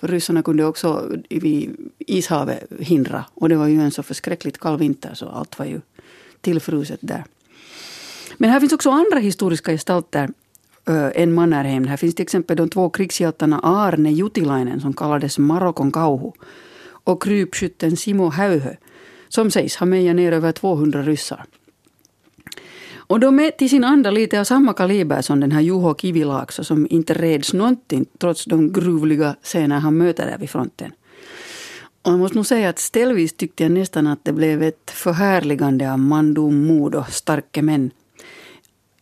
För 0.00 0.08
ryssarna 0.08 0.42
kunde 0.42 0.64
också 0.64 1.10
vid 1.30 1.90
ishavet 1.98 2.64
hindra. 2.78 3.24
Och 3.34 3.48
det 3.48 3.56
var 3.56 3.66
ju 3.66 3.80
en 3.80 3.90
så 3.90 4.02
förskräckligt 4.02 4.58
kall 4.58 4.78
vinter 4.78 5.14
så 5.14 5.28
allt 5.28 5.58
var 5.58 5.66
ju 5.66 5.80
tillfruset 6.40 7.00
där. 7.02 7.24
Men 8.36 8.50
här 8.50 8.60
finns 8.60 8.72
också 8.72 8.90
andra 8.90 9.18
historiska 9.18 9.72
gestalter 9.72 10.28
äh, 10.88 11.08
än 11.14 11.32
Mannerheim. 11.32 11.86
Här 11.86 11.96
finns 11.96 12.14
till 12.14 12.22
exempel 12.22 12.56
de 12.56 12.68
två 12.68 12.90
krigshjältarna 12.90 13.60
Arne 13.62 14.12
Jutilainen 14.12 14.80
som 14.80 14.92
kallades 14.92 15.38
Marokon 15.38 15.92
Kauhu 15.92 16.32
och 17.04 17.22
krypskytten 17.22 17.96
Simo 17.96 18.30
Häyhö 18.30 18.74
som 19.34 19.50
sägs 19.50 19.76
ha 19.76 19.86
mejat 19.86 20.16
ner 20.16 20.32
över 20.32 20.52
200 20.52 21.02
ryssar. 21.02 21.44
Och 22.94 23.20
de 23.20 23.38
är 23.38 23.50
till 23.50 23.70
sin 23.70 23.84
anda 23.84 24.10
lite 24.10 24.40
av 24.40 24.44
samma 24.44 24.72
kaliber 24.72 25.22
som 25.22 25.40
den 25.40 25.52
här 25.52 25.60
Juho 25.60 25.94
Kivilaakso 25.94 26.64
som 26.64 26.86
inte 26.90 27.14
reds 27.14 27.52
någonting 27.52 28.06
trots 28.18 28.44
de 28.44 28.72
gruvliga 28.72 29.36
scener 29.42 29.78
han 29.78 29.98
möter 29.98 30.26
där 30.26 30.38
vid 30.38 30.50
fronten. 30.50 30.92
Och 32.02 32.12
jag 32.12 32.18
måste 32.18 32.36
nog 32.36 32.46
säga 32.46 32.68
att 32.68 32.78
ställvis 32.78 33.32
tyckte 33.32 33.62
jag 33.62 33.72
nästan 33.72 34.06
att 34.06 34.24
det 34.24 34.32
blev 34.32 34.62
ett 34.62 34.90
förhärligande 34.90 35.92
av 35.92 35.98
mandom, 35.98 36.66
mod 36.66 36.94
och 36.94 37.08
starka 37.08 37.62
män. 37.62 37.90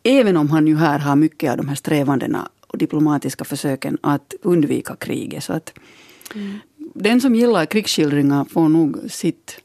Även 0.03 0.37
om 0.37 0.51
han 0.51 0.67
ju 0.67 0.77
här 0.77 0.99
har 0.99 1.17
mycket 1.17 1.51
av 1.51 1.57
de 1.57 1.69
här 1.69 1.77
strävandena 1.77 2.49
och 2.67 2.79
diplomatiska 2.79 3.45
försöken 3.45 3.99
att 4.01 4.35
undvika 4.43 4.97
kriget. 4.97 5.45
Så 5.45 5.53
att 5.53 5.73
mm. 6.35 6.59
den 6.95 7.21
som 7.21 7.35
gillar 7.35 7.67
krigsskildringar 7.67 8.45
får 8.45 8.69
nog 8.69 8.99
sitt, 9.11 9.61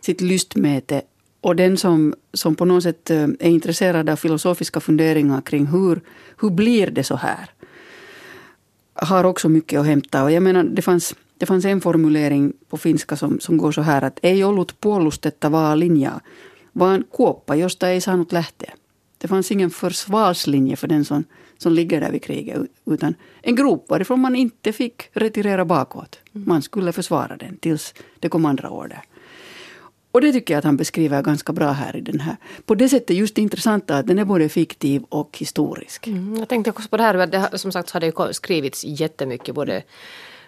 sitt 0.00 0.20
lystmäte 0.20 1.02
och 1.40 1.56
den 1.56 1.76
som, 1.76 2.14
som 2.32 2.54
på 2.54 2.64
något 2.64 2.82
sätt 2.82 3.10
eh, 3.10 3.22
är 3.22 3.48
intresserad 3.48 4.10
av 4.10 4.16
filosofiska 4.16 4.80
funderingar 4.80 5.40
kring 5.40 5.66
hur, 5.66 6.00
hur 6.40 6.50
blir 6.50 6.90
det 6.90 7.04
så 7.04 7.16
här? 7.16 7.50
Har 8.94 9.24
också 9.24 9.48
mycket 9.48 9.80
att 9.80 9.86
hämta. 9.86 10.24
Och 10.24 10.30
jag 10.32 10.42
menar, 10.42 10.64
det 10.64 10.82
fanns, 10.82 11.14
det 11.38 11.46
fanns 11.46 11.64
en 11.64 11.80
formulering 11.80 12.52
på 12.68 12.76
finska 12.76 13.16
som, 13.16 13.40
som 13.40 13.56
går 13.56 13.72
så 13.72 13.82
här 13.82 14.04
att 14.04 14.18
ei 14.22 14.44
ollut 14.44 14.80
puolustettavaa 14.80 15.74
linjaa, 15.74 16.20
vaan 16.72 17.04
kuoppa, 17.16 17.56
josta 17.56 17.88
ei 17.88 18.00
saanut 18.00 18.32
lähteä. 18.32 18.72
Det 19.18 19.28
fanns 19.28 19.50
ingen 19.50 19.70
försvarslinje 19.70 20.76
för 20.76 20.88
den 20.88 21.04
som, 21.04 21.24
som 21.58 21.72
ligger 21.72 22.00
där 22.00 22.10
vid 22.10 22.22
kriget, 22.22 22.62
utan 22.86 23.14
en 23.42 23.56
grop 23.56 23.90
varifrån 23.90 24.20
man 24.20 24.36
inte 24.36 24.72
fick 24.72 25.10
retirera 25.12 25.64
bakåt. 25.64 26.18
Man 26.32 26.62
skulle 26.62 26.92
försvara 26.92 27.36
den 27.36 27.56
tills 27.56 27.94
det 28.20 28.28
kom 28.28 28.44
andra 28.44 28.70
order. 28.70 29.02
Och 30.18 30.22
det 30.22 30.32
tycker 30.32 30.54
jag 30.54 30.58
att 30.58 30.64
han 30.64 30.76
beskriver 30.76 31.22
ganska 31.22 31.52
bra 31.52 31.70
här 31.70 31.96
i 31.96 32.00
den 32.00 32.20
här. 32.20 32.36
På 32.66 32.74
det 32.74 32.88
sättet 32.88 33.16
just 33.16 33.34
det 33.34 33.42
intressanta 33.42 33.96
att 33.96 34.06
den 34.06 34.18
är 34.18 34.24
både 34.24 34.48
fiktiv 34.48 35.02
och 35.08 35.38
historisk. 35.38 36.06
Mm, 36.06 36.36
jag 36.36 36.48
tänkte 36.48 36.70
också 36.70 36.88
på 36.88 36.96
det 36.96 37.02
här, 37.02 37.26
det, 37.26 37.58
som 37.58 37.72
sagt 37.72 37.88
så 37.88 37.98
har 37.98 38.26
det 38.26 38.34
skrivits 38.34 38.84
jättemycket 38.84 39.54
både 39.54 39.82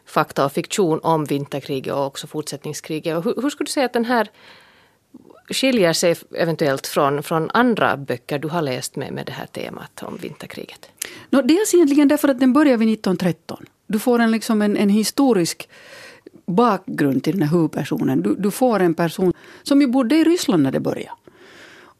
fakta 0.07 0.45
och 0.45 0.53
fiktion 0.53 1.01
om 1.03 1.25
vinterkriget 1.25 1.95
och 1.95 2.07
också 2.07 2.27
fortsättningskriget. 2.27 3.27
Hur, 3.27 3.43
hur 3.43 3.51
skulle 3.51 3.67
du 3.67 3.73
säga 3.73 3.87
att 3.87 3.93
den 3.93 4.05
här 4.05 4.31
skiljer 5.49 5.93
sig 5.93 6.17
eventuellt 6.35 6.87
från, 6.87 7.23
från 7.23 7.51
andra 7.51 7.97
böcker 7.97 8.39
du 8.39 8.49
har 8.49 8.63
läst 8.63 8.97
med, 8.97 9.13
med 9.13 9.27
det 9.27 9.33
här 9.33 9.47
temat 9.47 10.03
om 10.03 10.17
vinterkriget? 10.17 10.89
No, 11.31 11.43
dels 11.43 11.75
egentligen 11.75 12.09
därför 12.09 12.29
att 12.29 12.41
den 12.41 12.53
börjar 12.53 12.77
vid 12.77 12.93
1913. 12.93 13.67
Du 13.87 13.99
får 13.99 14.19
en, 14.19 14.31
liksom 14.31 14.63
en, 14.63 14.77
en 14.77 14.89
historisk 14.91 15.69
bakgrund 16.51 17.25
till 17.25 17.39
den 17.39 17.43
här 17.43 17.57
huvudpersonen. 17.57 18.23
Du, 18.23 18.35
du 18.35 18.51
får 18.51 18.81
en 18.81 18.95
person 18.95 19.33
som 19.63 19.81
ju 19.81 19.87
bodde 19.87 20.17
i 20.17 20.25
Ryssland 20.25 20.63
när 20.63 20.73
det 20.73 20.81
började. 20.81 21.11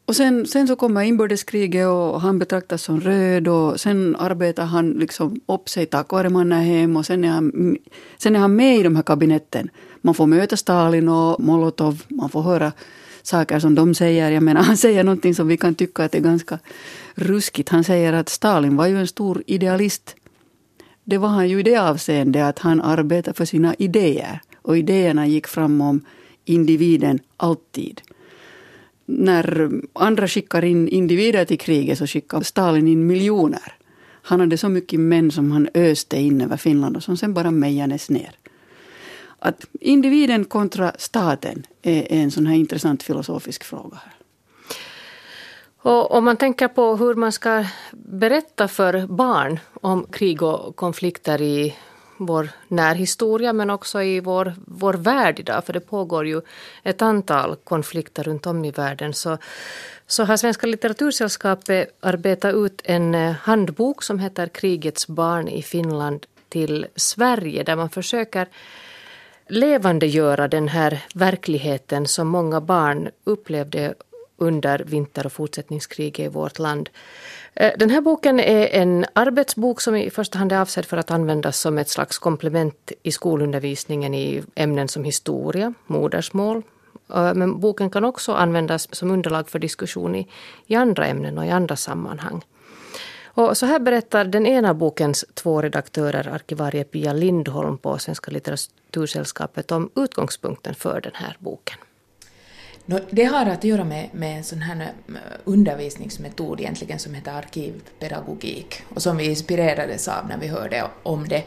Och 0.05 0.15
sen, 0.15 0.45
sen 0.45 0.67
så 0.67 0.75
kommer 0.75 1.01
inbördeskriget 1.01 1.87
och 1.87 2.21
han 2.21 2.39
betraktas 2.39 2.83
som 2.83 3.01
röd 3.01 3.47
och 3.47 3.79
sen 3.79 4.15
arbetar 4.15 4.65
han 4.65 4.89
liksom 4.91 5.41
upp 5.45 5.69
sig 5.69 5.85
tack 5.85 6.11
vare 6.11 6.29
Mannerheim 6.29 6.97
och 6.97 7.05
sen 7.05 7.23
är, 7.23 7.29
han, 7.29 7.77
sen 8.17 8.35
är 8.35 8.39
han 8.39 8.55
med 8.55 8.77
i 8.77 8.83
de 8.83 8.95
här 8.95 9.03
kabinetten. 9.03 9.69
Man 10.01 10.15
får 10.15 10.27
möta 10.27 10.57
Stalin 10.57 11.09
och 11.09 11.43
Molotov, 11.43 12.03
man 12.07 12.29
får 12.29 12.41
höra 12.41 12.71
saker 13.23 13.59
som 13.59 13.75
de 13.75 13.95
säger. 13.95 14.31
Jag 14.31 14.43
menar, 14.43 14.61
han 14.61 14.77
säger 14.77 15.03
någonting 15.03 15.35
som 15.35 15.47
vi 15.47 15.57
kan 15.57 15.75
tycka 15.75 16.03
att 16.03 16.15
är 16.15 16.19
ganska 16.19 16.59
ruskigt. 17.15 17.69
Han 17.69 17.83
säger 17.83 18.13
att 18.13 18.29
Stalin 18.29 18.77
var 18.77 18.87
ju 18.87 18.99
en 18.99 19.07
stor 19.07 19.43
idealist. 19.47 20.15
Det 21.03 21.17
var 21.17 21.27
han 21.27 21.49
ju 21.49 21.59
i 21.59 21.63
det 21.63 21.77
avseendet 21.77 22.43
att 22.43 22.59
han 22.59 22.81
arbetade 22.81 23.37
för 23.37 23.45
sina 23.45 23.75
idéer. 23.75 24.41
Och 24.61 24.77
idéerna 24.77 25.27
gick 25.27 25.47
fram 25.47 25.81
om 25.81 26.05
individen 26.45 27.19
alltid. 27.37 28.01
När 29.05 29.71
andra 29.93 30.27
skickar 30.27 30.63
in 30.65 30.87
individer 30.87 31.45
till 31.45 31.59
kriget 31.59 31.97
så 31.97 32.07
skickar 32.07 32.41
Stalin 32.41 32.87
in 32.87 33.07
miljoner. 33.07 33.73
Han 34.23 34.39
hade 34.39 34.57
så 34.57 34.69
mycket 34.69 34.99
män 34.99 35.31
som 35.31 35.51
han 35.51 35.69
öste 35.73 36.17
in 36.17 36.41
över 36.41 36.57
Finland 36.57 36.95
och 36.97 37.03
som 37.03 37.17
sen 37.17 37.33
bara 37.33 37.51
mejades 37.51 38.09
ner. 38.09 38.31
Att 39.39 39.65
individen 39.79 40.45
kontra 40.45 40.91
staten 40.97 41.65
är 41.81 42.11
en 42.11 42.31
sån 42.31 42.47
här 42.47 42.55
intressant 42.55 43.03
filosofisk 43.03 43.63
fråga. 43.63 43.97
här. 44.03 44.20
Och 45.83 46.11
om 46.11 46.23
man 46.25 46.37
tänker 46.37 46.67
på 46.67 46.95
hur 46.95 47.15
man 47.15 47.31
ska 47.31 47.65
berätta 47.91 48.67
för 48.67 49.07
barn 49.07 49.59
om 49.81 50.05
krig 50.11 50.43
och 50.43 50.75
konflikter 50.75 51.41
i 51.41 51.75
vår 52.17 52.49
närhistoria 52.67 53.53
men 53.53 53.69
också 53.69 54.01
i 54.01 54.19
vår, 54.19 54.53
vår 54.67 54.93
värld 54.93 55.39
idag, 55.39 55.65
för 55.65 55.73
det 55.73 55.79
pågår 55.79 56.27
ju 56.27 56.41
ett 56.83 57.01
antal 57.01 57.55
konflikter 57.55 58.23
runt 58.23 58.45
om 58.45 58.65
i 58.65 58.71
världen, 58.71 59.13
så, 59.13 59.37
så 60.07 60.23
har 60.23 60.37
Svenska 60.37 60.67
litteratursällskapet 60.67 61.97
arbetat 61.99 62.55
ut 62.55 62.81
en 62.83 63.15
eh, 63.15 63.31
handbok 63.31 64.03
som 64.03 64.19
heter 64.19 64.47
Krigets 64.47 65.07
barn 65.07 65.47
i 65.47 65.61
Finland 65.61 66.25
till 66.49 66.87
Sverige, 66.95 67.63
där 67.63 67.75
man 67.75 67.89
försöker 67.89 68.47
levandegöra 69.47 70.47
den 70.47 70.67
här 70.67 71.05
verkligheten 71.13 72.07
som 72.07 72.27
många 72.27 72.61
barn 72.61 73.09
upplevde 73.23 73.93
under 74.41 74.79
vinter 74.79 75.25
och 75.25 75.31
fortsättningskriget 75.31 76.25
i 76.25 76.27
vårt 76.27 76.59
land. 76.59 76.89
Eh, 77.53 77.71
den 77.77 77.89
här 77.89 78.01
boken 78.01 78.39
är 78.39 78.67
en 78.67 79.05
arbetsbok 79.13 79.81
som 79.81 79.95
i 79.95 80.09
första 80.09 80.37
hand 80.37 80.51
är 80.51 80.61
avsedd 80.61 80.85
för 80.85 80.97
att 80.97 81.11
användas 81.11 81.59
som 81.59 81.77
ett 81.77 81.89
slags 81.89 82.19
komplement 82.19 82.91
i 83.03 83.11
skolundervisningen 83.11 84.13
i 84.13 84.43
ämnen 84.55 84.87
som 84.87 85.03
historia, 85.03 85.73
modersmål. 85.87 86.63
Eh, 87.13 87.33
men 87.33 87.59
boken 87.59 87.89
kan 87.89 88.03
också 88.03 88.33
användas 88.33 88.95
som 88.95 89.11
underlag 89.11 89.49
för 89.49 89.59
diskussion 89.59 90.15
i, 90.15 90.27
i 90.67 90.75
andra 90.75 91.05
ämnen 91.05 91.37
och 91.37 91.45
i 91.45 91.49
andra 91.49 91.75
sammanhang. 91.75 92.45
Och 93.33 93.57
så 93.57 93.65
här 93.65 93.79
berättar 93.79 94.25
den 94.25 94.45
ena 94.45 94.73
bokens 94.73 95.25
två 95.33 95.61
redaktörer, 95.61 96.27
arkivarie 96.27 96.83
Pia 96.83 97.13
Lindholm 97.13 97.77
på 97.77 97.97
Svenska 97.97 98.31
litteratursällskapet, 98.31 99.71
om 99.71 99.89
utgångspunkten 99.95 100.75
för 100.75 101.01
den 101.01 101.13
här 101.15 101.35
boken. 101.39 101.77
No, 102.91 102.99
det 103.09 103.23
har 103.23 103.45
att 103.45 103.63
göra 103.63 103.83
med, 103.83 104.09
med 104.11 104.37
en 104.37 104.43
sån 104.43 104.61
här 104.61 104.93
eh, 105.07 105.15
undervisningsmetod 105.43 106.59
egentligen 106.59 106.99
som 106.99 107.13
heter 107.13 107.31
arkivpedagogik 107.31 108.81
och 108.95 109.01
som 109.01 109.17
vi 109.17 109.25
inspirerades 109.25 110.07
av 110.07 110.27
när 110.27 110.37
vi 110.37 110.47
hörde 110.47 110.83
om 111.03 111.27
det, 111.27 111.43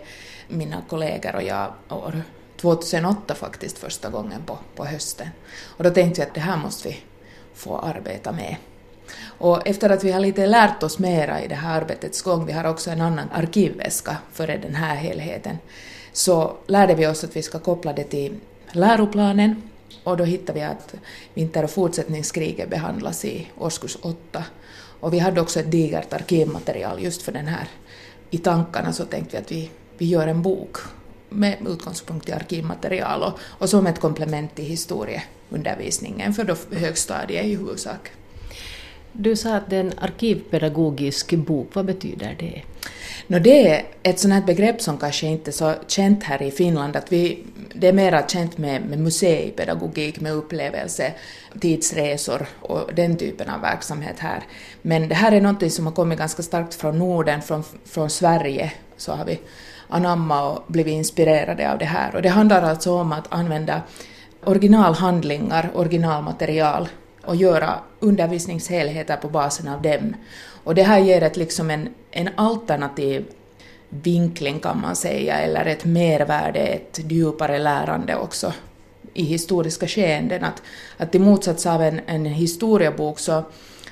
mina 0.48 0.82
kollegor 0.88 1.36
och 1.36 1.42
jag, 1.42 1.72
år 1.88 2.22
2008 2.56 3.34
faktiskt 3.34 3.78
första 3.78 4.10
gången 4.10 4.42
på, 4.46 4.58
på 4.76 4.84
hösten. 4.84 5.28
Och 5.76 5.84
då 5.84 5.90
tänkte 5.90 6.20
vi 6.20 6.26
att 6.26 6.34
det 6.34 6.40
här 6.40 6.56
måste 6.56 6.88
vi 6.88 6.96
få 7.54 7.78
arbeta 7.78 8.32
med. 8.32 8.56
Och 9.26 9.66
efter 9.68 9.90
att 9.90 10.04
vi 10.04 10.12
har 10.12 10.20
lite 10.20 10.46
lärt 10.46 10.82
oss 10.82 10.98
mera 10.98 11.42
i 11.42 11.48
det 11.48 11.54
här 11.54 11.80
arbetets 11.80 12.22
gång, 12.22 12.46
vi 12.46 12.52
har 12.52 12.64
också 12.64 12.90
en 12.90 13.00
annan 13.00 13.28
arkivväska 13.32 14.16
före 14.32 14.56
den 14.56 14.74
här 14.74 14.96
helheten, 14.96 15.58
så 16.12 16.56
lärde 16.66 16.94
vi 16.94 17.06
oss 17.06 17.24
att 17.24 17.36
vi 17.36 17.42
ska 17.42 17.58
koppla 17.58 17.92
det 17.92 18.04
till 18.04 18.40
läroplanen 18.72 19.62
och 20.04 20.16
då 20.16 20.24
hittade 20.24 20.58
vi 20.58 20.64
att 20.64 20.94
vinter 21.34 21.64
och 21.64 21.70
fortsättningskriget 21.70 22.70
behandlas 22.70 23.24
i 23.24 23.48
årskurs 23.58 23.96
8. 24.02 24.44
Och 25.00 25.12
vi 25.14 25.18
hade 25.18 25.40
också 25.40 25.60
ett 25.60 25.70
digert 25.70 26.12
arkivmaterial 26.12 27.02
just 27.02 27.22
för 27.22 27.32
den 27.32 27.46
här. 27.46 27.68
I 28.30 28.38
tankarna 28.38 28.92
så 28.92 29.04
tänkte 29.04 29.36
vi 29.36 29.42
att 29.42 29.52
vi, 29.52 29.70
vi 29.98 30.06
gör 30.06 30.28
en 30.28 30.42
bok 30.42 30.76
med 31.28 31.56
utgångspunkt 31.68 32.28
i 32.28 32.32
arkivmaterial 32.32 33.22
och, 33.22 33.38
och 33.40 33.68
som 33.68 33.86
ett 33.86 34.00
komplement 34.00 34.54
till 34.54 34.64
historieundervisningen 34.64 36.34
för 36.34 36.44
då 36.44 36.56
högstadiet 36.76 37.44
i 37.44 37.56
huvudsak. 37.56 38.10
Du 39.16 39.36
sa 39.36 39.54
att 39.54 39.70
det 39.70 39.76
är 39.76 39.80
en 39.80 39.92
arkivpedagogisk 39.98 41.34
bok, 41.34 41.70
vad 41.72 41.84
betyder 41.84 42.36
det? 42.38 42.62
No, 43.26 43.38
det 43.38 43.68
är 43.68 43.84
ett 44.02 44.18
sånt 44.18 44.34
här 44.34 44.42
begrepp 44.42 44.80
som 44.80 44.98
kanske 44.98 45.26
inte 45.26 45.50
är 45.50 45.52
så 45.52 45.74
känt 45.86 46.24
här 46.24 46.42
i 46.42 46.50
Finland, 46.50 46.96
att 46.96 47.12
vi, 47.12 47.44
det 47.74 47.88
är 47.88 47.92
mera 47.92 48.28
känt 48.28 48.58
med, 48.58 48.82
med 48.82 48.98
museipedagogik, 48.98 50.20
med 50.20 50.32
upplevelse, 50.32 51.12
tidsresor 51.60 52.46
och 52.60 52.94
den 52.94 53.16
typen 53.16 53.50
av 53.50 53.60
verksamhet 53.60 54.18
här. 54.18 54.42
Men 54.82 55.08
det 55.08 55.14
här 55.14 55.32
är 55.32 55.40
något 55.40 55.72
som 55.72 55.86
har 55.86 55.92
kommit 55.92 56.18
ganska 56.18 56.42
starkt 56.42 56.74
från 56.74 56.98
Norden, 56.98 57.42
från, 57.42 57.64
från 57.84 58.10
Sverige, 58.10 58.72
så 58.96 59.12
har 59.12 59.24
vi 59.24 59.40
anammat 59.88 60.58
och 60.58 60.72
blivit 60.72 60.92
inspirerade 60.92 61.72
av 61.72 61.78
det 61.78 61.84
här. 61.84 62.16
Och 62.16 62.22
det 62.22 62.28
handlar 62.28 62.62
alltså 62.62 62.92
om 62.92 63.12
att 63.12 63.32
använda 63.32 63.82
originalhandlingar, 64.44 65.70
originalmaterial 65.74 66.88
och 67.26 67.36
göra 67.36 67.78
undervisningshelheter 68.00 69.16
på 69.16 69.28
basen 69.28 69.68
av 69.68 69.82
dem. 69.82 70.14
Och 70.64 70.74
det 70.74 70.82
här 70.82 70.98
ger 70.98 71.22
ett, 71.22 71.36
liksom 71.36 71.70
en, 71.70 71.88
en 72.10 72.30
alternativ 72.36 73.24
vinkling 73.88 74.60
kan 74.60 74.80
man 74.80 74.96
säga, 74.96 75.38
eller 75.38 75.66
ett 75.66 75.84
mervärde, 75.84 76.58
ett 76.58 77.00
djupare 77.08 77.58
lärande 77.58 78.16
också 78.16 78.52
i 79.14 79.22
historiska 79.22 79.86
skeenden. 79.86 80.44
Att, 80.44 80.62
att 80.96 81.14
i 81.14 81.18
motsats 81.18 81.66
av 81.66 81.82
en, 81.82 82.00
en 82.06 82.26
historiebok 82.26 83.18
så 83.18 83.42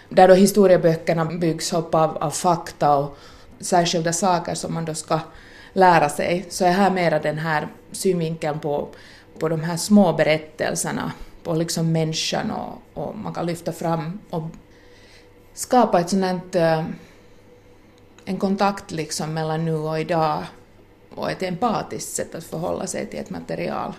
där 0.09 0.29
då 0.29 0.35
historieböckerna 0.35 1.25
byggs 1.25 1.73
upp 1.73 1.95
av, 1.95 2.17
av 2.17 2.31
fakta 2.31 2.97
och 2.97 3.19
särskilda 3.61 4.12
saker 4.12 4.55
som 4.55 4.75
man 4.75 4.85
då 4.85 4.95
ska 4.95 5.21
lära 5.73 6.09
sig, 6.09 6.47
så 6.49 6.65
är 6.65 6.71
här 6.71 6.91
mera 6.91 7.19
den 7.19 7.39
här 7.39 7.69
synvinkeln 7.93 8.59
på, 8.59 8.89
på 9.39 9.49
de 9.49 9.61
här 9.61 9.77
små 9.77 10.12
berättelserna 10.12 11.12
på 11.43 11.55
liksom 11.55 11.93
människan 11.93 12.51
och, 12.51 12.79
och 12.95 13.19
man 13.19 13.35
kan 13.35 13.47
lyfta 13.47 13.73
fram 13.73 14.19
och 14.31 14.43
skapa 15.55 16.01
ett 16.01 16.11
sånt 16.11 16.25
här, 16.55 16.79
eh, 16.79 16.85
en 18.25 18.39
kontakt 18.39 18.91
liksom 18.91 19.35
mellan 19.35 19.65
nu 19.65 19.75
och 19.75 20.01
idag 20.01 20.43
och 21.15 21.31
ett 21.31 21.43
empatiskt 21.43 22.17
sätt 22.17 22.35
att 22.35 22.45
förhålla 22.45 22.87
sig 22.87 23.07
till 23.07 23.19
ett 23.19 23.31
material. 23.31 23.93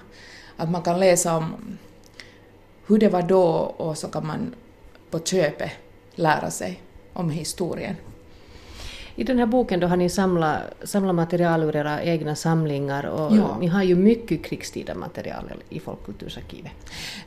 Att 0.58 0.70
man 0.70 0.82
kan 0.82 1.00
läsa 1.00 1.38
om 1.38 1.78
hur 2.88 2.98
det 2.98 3.10
var 3.10 3.22
då 3.22 3.44
och 3.78 3.98
så 3.98 4.08
kan 4.08 4.28
man 4.28 4.56
på 5.10 5.20
köpet 5.20 5.72
lära 6.16 6.52
sig 6.52 6.82
om 7.14 7.30
historien. 7.30 7.96
I 9.15 9.24
den 9.24 9.39
här 9.39 9.46
boken 9.46 9.79
då 9.79 9.88
har 9.88 9.98
ni 9.98 10.10
samlat, 10.10 10.62
samlat 10.84 11.15
material 11.15 11.63
ur 11.63 11.75
era 11.75 12.03
egna 12.03 12.36
samlingar 12.36 13.05
och 13.05 13.36
Ja. 13.38 13.58
ni 13.60 13.67
har 13.67 13.84
ju 13.84 13.96
mycket 13.96 14.46
krigstida 14.46 14.96
material 14.96 15.53
i 15.70 15.79
Folkkultursarkivet. 15.79 16.72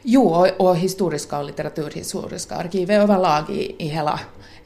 Jo, 0.03 0.47
och, 0.59 0.77
historiska 0.77 1.39
och 1.39 1.45
litteraturhistoriska 1.45 2.55
arkivet 2.55 3.03
överlag 3.03 3.51
i, 3.51 3.85
i 3.85 3.89
hela 3.89 4.21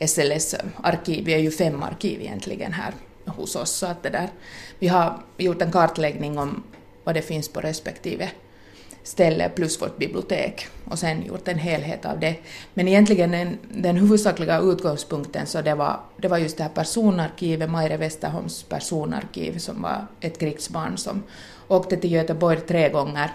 SLS 0.06 0.54
arkiv. 0.82 1.24
Vi 1.24 1.34
är 1.34 1.38
ju 1.38 1.50
fem 1.50 1.82
arkiv 1.82 2.20
egentligen 2.20 2.72
här 2.72 2.94
hos 3.26 3.56
oss. 3.56 3.70
Så 3.70 3.86
att 3.86 4.02
det 4.02 4.10
där, 4.10 4.28
vi 4.78 4.88
har 4.88 5.22
gjort 5.36 5.62
en 5.62 5.72
kartläggning 5.72 6.38
om 6.38 6.62
vad 7.04 7.14
det 7.14 7.22
finns 7.22 7.48
på 7.48 7.60
respektive 7.60 8.28
ställe 9.02 9.48
plus 9.48 9.82
vårt 9.82 9.98
bibliotek 9.98 10.66
och 10.84 10.98
sen 10.98 11.26
gjort 11.26 11.48
en 11.48 11.58
helhet 11.58 12.04
av 12.04 12.20
det. 12.20 12.36
Men 12.74 12.88
egentligen 12.88 13.30
den, 13.30 13.58
den 13.68 13.96
huvudsakliga 13.96 14.60
utgångspunkten 14.60 15.46
så 15.46 15.62
det 15.62 15.74
var, 15.74 16.00
det 16.16 16.28
var 16.28 16.38
just 16.38 16.56
det 16.56 16.62
här 16.62 16.70
personarkivet, 16.70 17.70
Maire 17.70 17.96
Westerholms 17.96 18.62
personarkiv 18.62 19.58
som 19.58 19.82
var 19.82 20.06
ett 20.20 20.38
krigsbarn 20.38 20.96
som 20.96 21.22
åkte 21.68 21.96
till 21.96 22.12
Göteborg 22.12 22.60
tre 22.60 22.88
gånger 22.88 23.30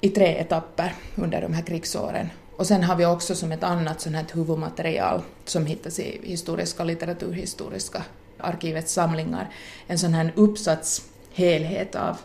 i 0.00 0.08
tre 0.08 0.38
etapper 0.38 0.94
under 1.14 1.40
de 1.40 1.52
här 1.52 1.62
krigsåren. 1.62 2.30
Och 2.56 2.66
sen 2.66 2.82
har 2.82 2.96
vi 2.96 3.06
också 3.06 3.34
som 3.34 3.52
ett 3.52 3.62
annat 3.62 4.00
sånt 4.00 4.16
här 4.16 4.26
huvudmaterial 4.32 5.22
som 5.44 5.66
hittas 5.66 5.98
i 5.98 6.20
historiska 6.22 6.82
och 6.82 6.86
litteraturhistoriska 6.86 8.02
arkivets 8.38 8.92
samlingar, 8.92 9.50
en 9.86 9.98
sån 9.98 10.14
här 10.14 10.32
uppsatshelhet 10.36 11.94
av 11.94 12.18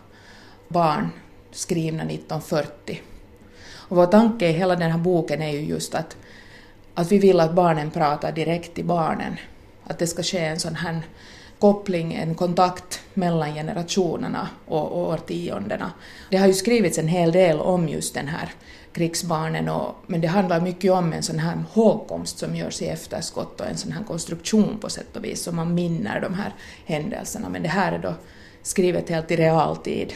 barn 0.68 1.10
skrivna 1.56 2.04
1940. 2.04 3.02
Och 3.88 3.98
vår 3.98 4.06
tanke 4.06 4.50
i 4.50 4.52
hela 4.52 4.76
den 4.76 4.92
här 4.92 5.00
boken 5.00 5.42
är 5.42 5.52
ju 5.52 5.60
just 5.60 5.96
att, 5.96 6.18
att 6.94 7.12
vi 7.12 7.18
vill 7.18 7.40
att 7.40 7.54
barnen 7.54 7.92
pratar 7.92 8.32
direkt 8.32 8.76
till 8.76 8.86
barnen. 8.86 9.36
Att 9.84 10.00
det 10.00 10.08
ska 10.08 10.24
ske 10.24 10.40
en 10.40 10.60
sån 10.60 10.76
här 10.76 11.02
koppling, 11.60 12.14
en 12.14 12.36
kontakt 12.36 13.02
mellan 13.14 13.54
generationerna 13.54 14.50
och, 14.66 14.92
och 14.92 15.10
årtiondena. 15.10 15.92
Det 16.30 16.38
har 16.38 16.48
ju 16.48 16.54
skrivits 16.54 16.98
en 16.98 17.08
hel 17.08 17.32
del 17.32 17.60
om 17.60 17.90
just 17.90 18.14
den 18.14 18.28
här 18.28 18.50
krigsbarnen, 18.94 19.70
och, 19.70 19.96
men 20.08 20.22
det 20.22 20.28
handlar 20.28 20.62
mycket 20.62 20.92
om 20.92 21.14
en 21.14 21.24
sån 21.24 21.40
här 21.40 21.64
hågkomst 21.72 22.38
som 22.38 22.56
görs 22.56 22.82
i 22.82 22.88
efterskott 22.88 23.62
och 23.62 23.68
en 23.68 23.78
sån 23.78 23.92
här 23.92 24.04
konstruktion 24.04 24.78
på 24.82 24.90
sätt 24.90 25.16
och 25.16 25.24
vis, 25.24 25.44
så 25.44 25.52
man 25.52 25.74
minner 25.74 26.22
de 26.22 26.34
här 26.34 26.54
händelserna. 26.86 27.50
Men 27.50 27.64
det 27.64 27.70
här 27.70 27.92
är 27.92 28.00
då 28.00 28.14
skrivet 28.62 29.10
helt 29.10 29.32
i 29.32 29.36
realtid. 29.36 30.14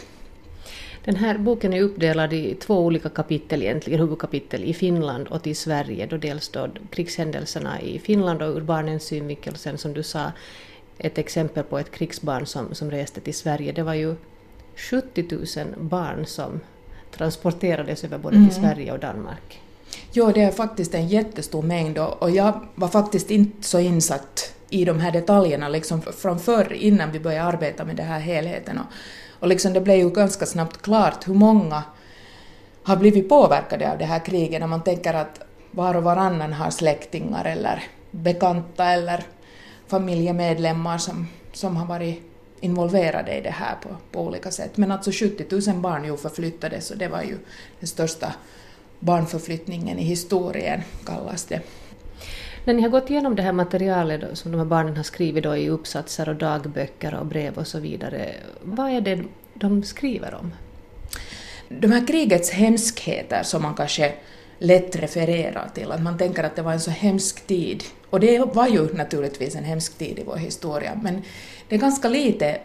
Den 1.06 1.16
här 1.16 1.38
boken 1.38 1.74
är 1.74 1.82
uppdelad 1.82 2.34
i 2.34 2.56
två 2.56 2.80
olika 2.86 3.10
kapitel 3.10 3.64
egentligen, 3.64 4.00
huvudkapitel 4.00 4.64
i 4.64 4.74
Finland 4.74 5.28
och 5.28 5.44
till 5.44 5.56
Sverige, 5.56 6.06
då 6.06 6.18
dels 6.18 6.50
då 6.50 6.68
krigshändelserna 6.90 7.82
i 7.82 8.00
Finland 8.00 8.42
och 8.42 8.56
ur 8.56 8.62
barnens 8.62 9.04
synvinkel, 9.04 9.56
sen 9.56 9.78
som 9.78 9.94
du 9.94 10.04
sa 10.04 10.32
ett 10.98 11.18
exempel 11.18 11.64
på 11.64 11.80
ett 11.80 11.92
krigsbarn 11.92 12.46
som, 12.46 12.76
som 12.76 12.92
reste 12.92 13.22
till 13.22 13.34
Sverige. 13.34 13.72
Det 13.72 13.84
var 13.84 13.94
ju 13.94 14.16
70 14.76 15.26
000 15.32 15.68
barn 15.80 16.26
som 16.26 16.60
transporterades 17.12 18.04
över 18.04 18.18
både 18.18 18.36
till 18.36 18.56
Sverige 18.56 18.92
och 18.92 19.00
Danmark. 19.00 19.62
Jo, 20.12 20.32
det 20.32 20.42
är 20.42 20.52
faktiskt 20.52 20.96
en 20.96 21.08
jättestor 21.08 21.62
mängd 21.62 21.98
och, 21.98 22.22
och 22.22 22.32
jag 22.32 22.68
var 22.76 22.88
faktiskt 22.88 23.32
inte 23.32 23.68
så 23.68 23.80
insatt 23.80 24.56
i 24.70 24.86
de 24.86 25.00
här 25.00 25.12
detaljerna 25.12 25.70
liksom 25.70 26.02
från 26.02 26.40
förr, 26.40 26.74
innan 26.74 27.12
vi 27.12 27.20
började 27.20 27.44
arbeta 27.44 27.86
med 27.86 27.96
den 27.96 28.06
här 28.06 28.20
helheten. 28.20 28.78
Och, 28.78 28.86
och 29.40 29.48
liksom 29.48 29.74
det 29.74 29.82
blev 29.82 29.98
ju 29.98 30.10
ganska 30.10 30.46
snabbt 30.46 30.82
klart 30.82 31.28
hur 31.28 31.34
många 31.34 31.84
har 32.84 32.96
blivit 32.96 33.30
påverkade 33.30 33.92
av 33.92 33.98
det 33.98 34.06
här 34.06 34.26
kriget 34.26 34.60
när 34.60 34.68
man 34.68 34.84
tänker 34.84 35.14
att 35.14 35.42
var 35.72 35.96
och 35.96 36.04
varannan 36.04 36.54
har 36.54 36.70
släktingar 36.70 37.46
eller 37.46 37.84
bekanta 38.12 38.86
eller 38.86 39.24
familjemedlemmar 39.88 40.98
som, 40.98 41.28
som 41.54 41.78
har 41.78 41.86
varit 41.86 42.24
involverade 42.62 43.38
i 43.38 43.42
det 43.42 43.50
här 43.50 43.76
på, 43.84 43.90
på 44.12 44.22
olika 44.28 44.52
sätt. 44.52 44.78
Men 44.78 44.92
alltså 44.92 45.12
70 45.12 45.72
000 45.72 45.80
barn 45.80 46.06
ju 46.06 46.18
förflyttades 46.18 46.92
och 46.92 46.98
det 46.98 47.08
var 47.08 47.22
ju 47.22 47.38
den 47.80 47.88
största 47.88 48.34
barnförflyttningen 49.00 50.00
i 50.00 50.04
historien, 50.04 50.82
kallas 51.06 51.46
det. 51.46 51.62
När 52.70 52.74
ni 52.74 52.82
har 52.82 52.90
gått 52.90 53.10
igenom 53.10 53.36
det 53.36 53.42
här 53.42 53.52
materialet 53.52 54.22
då, 54.22 54.36
som 54.36 54.52
de 54.52 54.58
här 54.58 54.66
barnen 54.66 54.98
har 54.98 55.04
skrivit 55.04 55.44
då 55.44 55.58
i 55.58 55.70
uppsatser 55.70 56.30
och 56.30 56.36
dagböcker 56.36 57.14
och 57.14 57.26
brev 57.26 57.58
och 57.58 57.68
så 57.68 57.80
vidare, 57.80 58.36
vad 58.62 58.92
är 58.92 59.02
det 59.02 59.24
de 59.54 59.84
skriver 59.84 60.34
om? 60.34 60.54
De 61.70 61.92
här 61.92 62.08
krigets 62.08 62.52
hemskheter 62.52 63.44
som 63.44 63.62
man 63.62 63.76
kanske 63.76 64.14
lätt 64.60 64.96
refererar 64.96 65.70
till, 65.74 65.92
att 65.92 66.02
man 66.02 66.18
tänker 66.18 66.44
att 66.44 66.56
det 66.56 66.62
var 66.62 66.74
en 66.74 66.80
så 66.80 66.92
hemsk 66.92 67.48
tid. 67.48 67.84
Och 68.10 68.20
det 68.20 68.40
var 68.40 68.68
ju 68.68 68.94
naturligtvis 68.94 69.56
en 69.56 69.64
hemsk 69.64 69.98
tid 69.98 70.20
i 70.20 70.24
vår 70.26 70.38
historia, 70.38 71.00
men 71.04 71.22
det 71.70 71.76
är 71.76 71.80
ganska 71.80 72.10
lite 72.10 72.58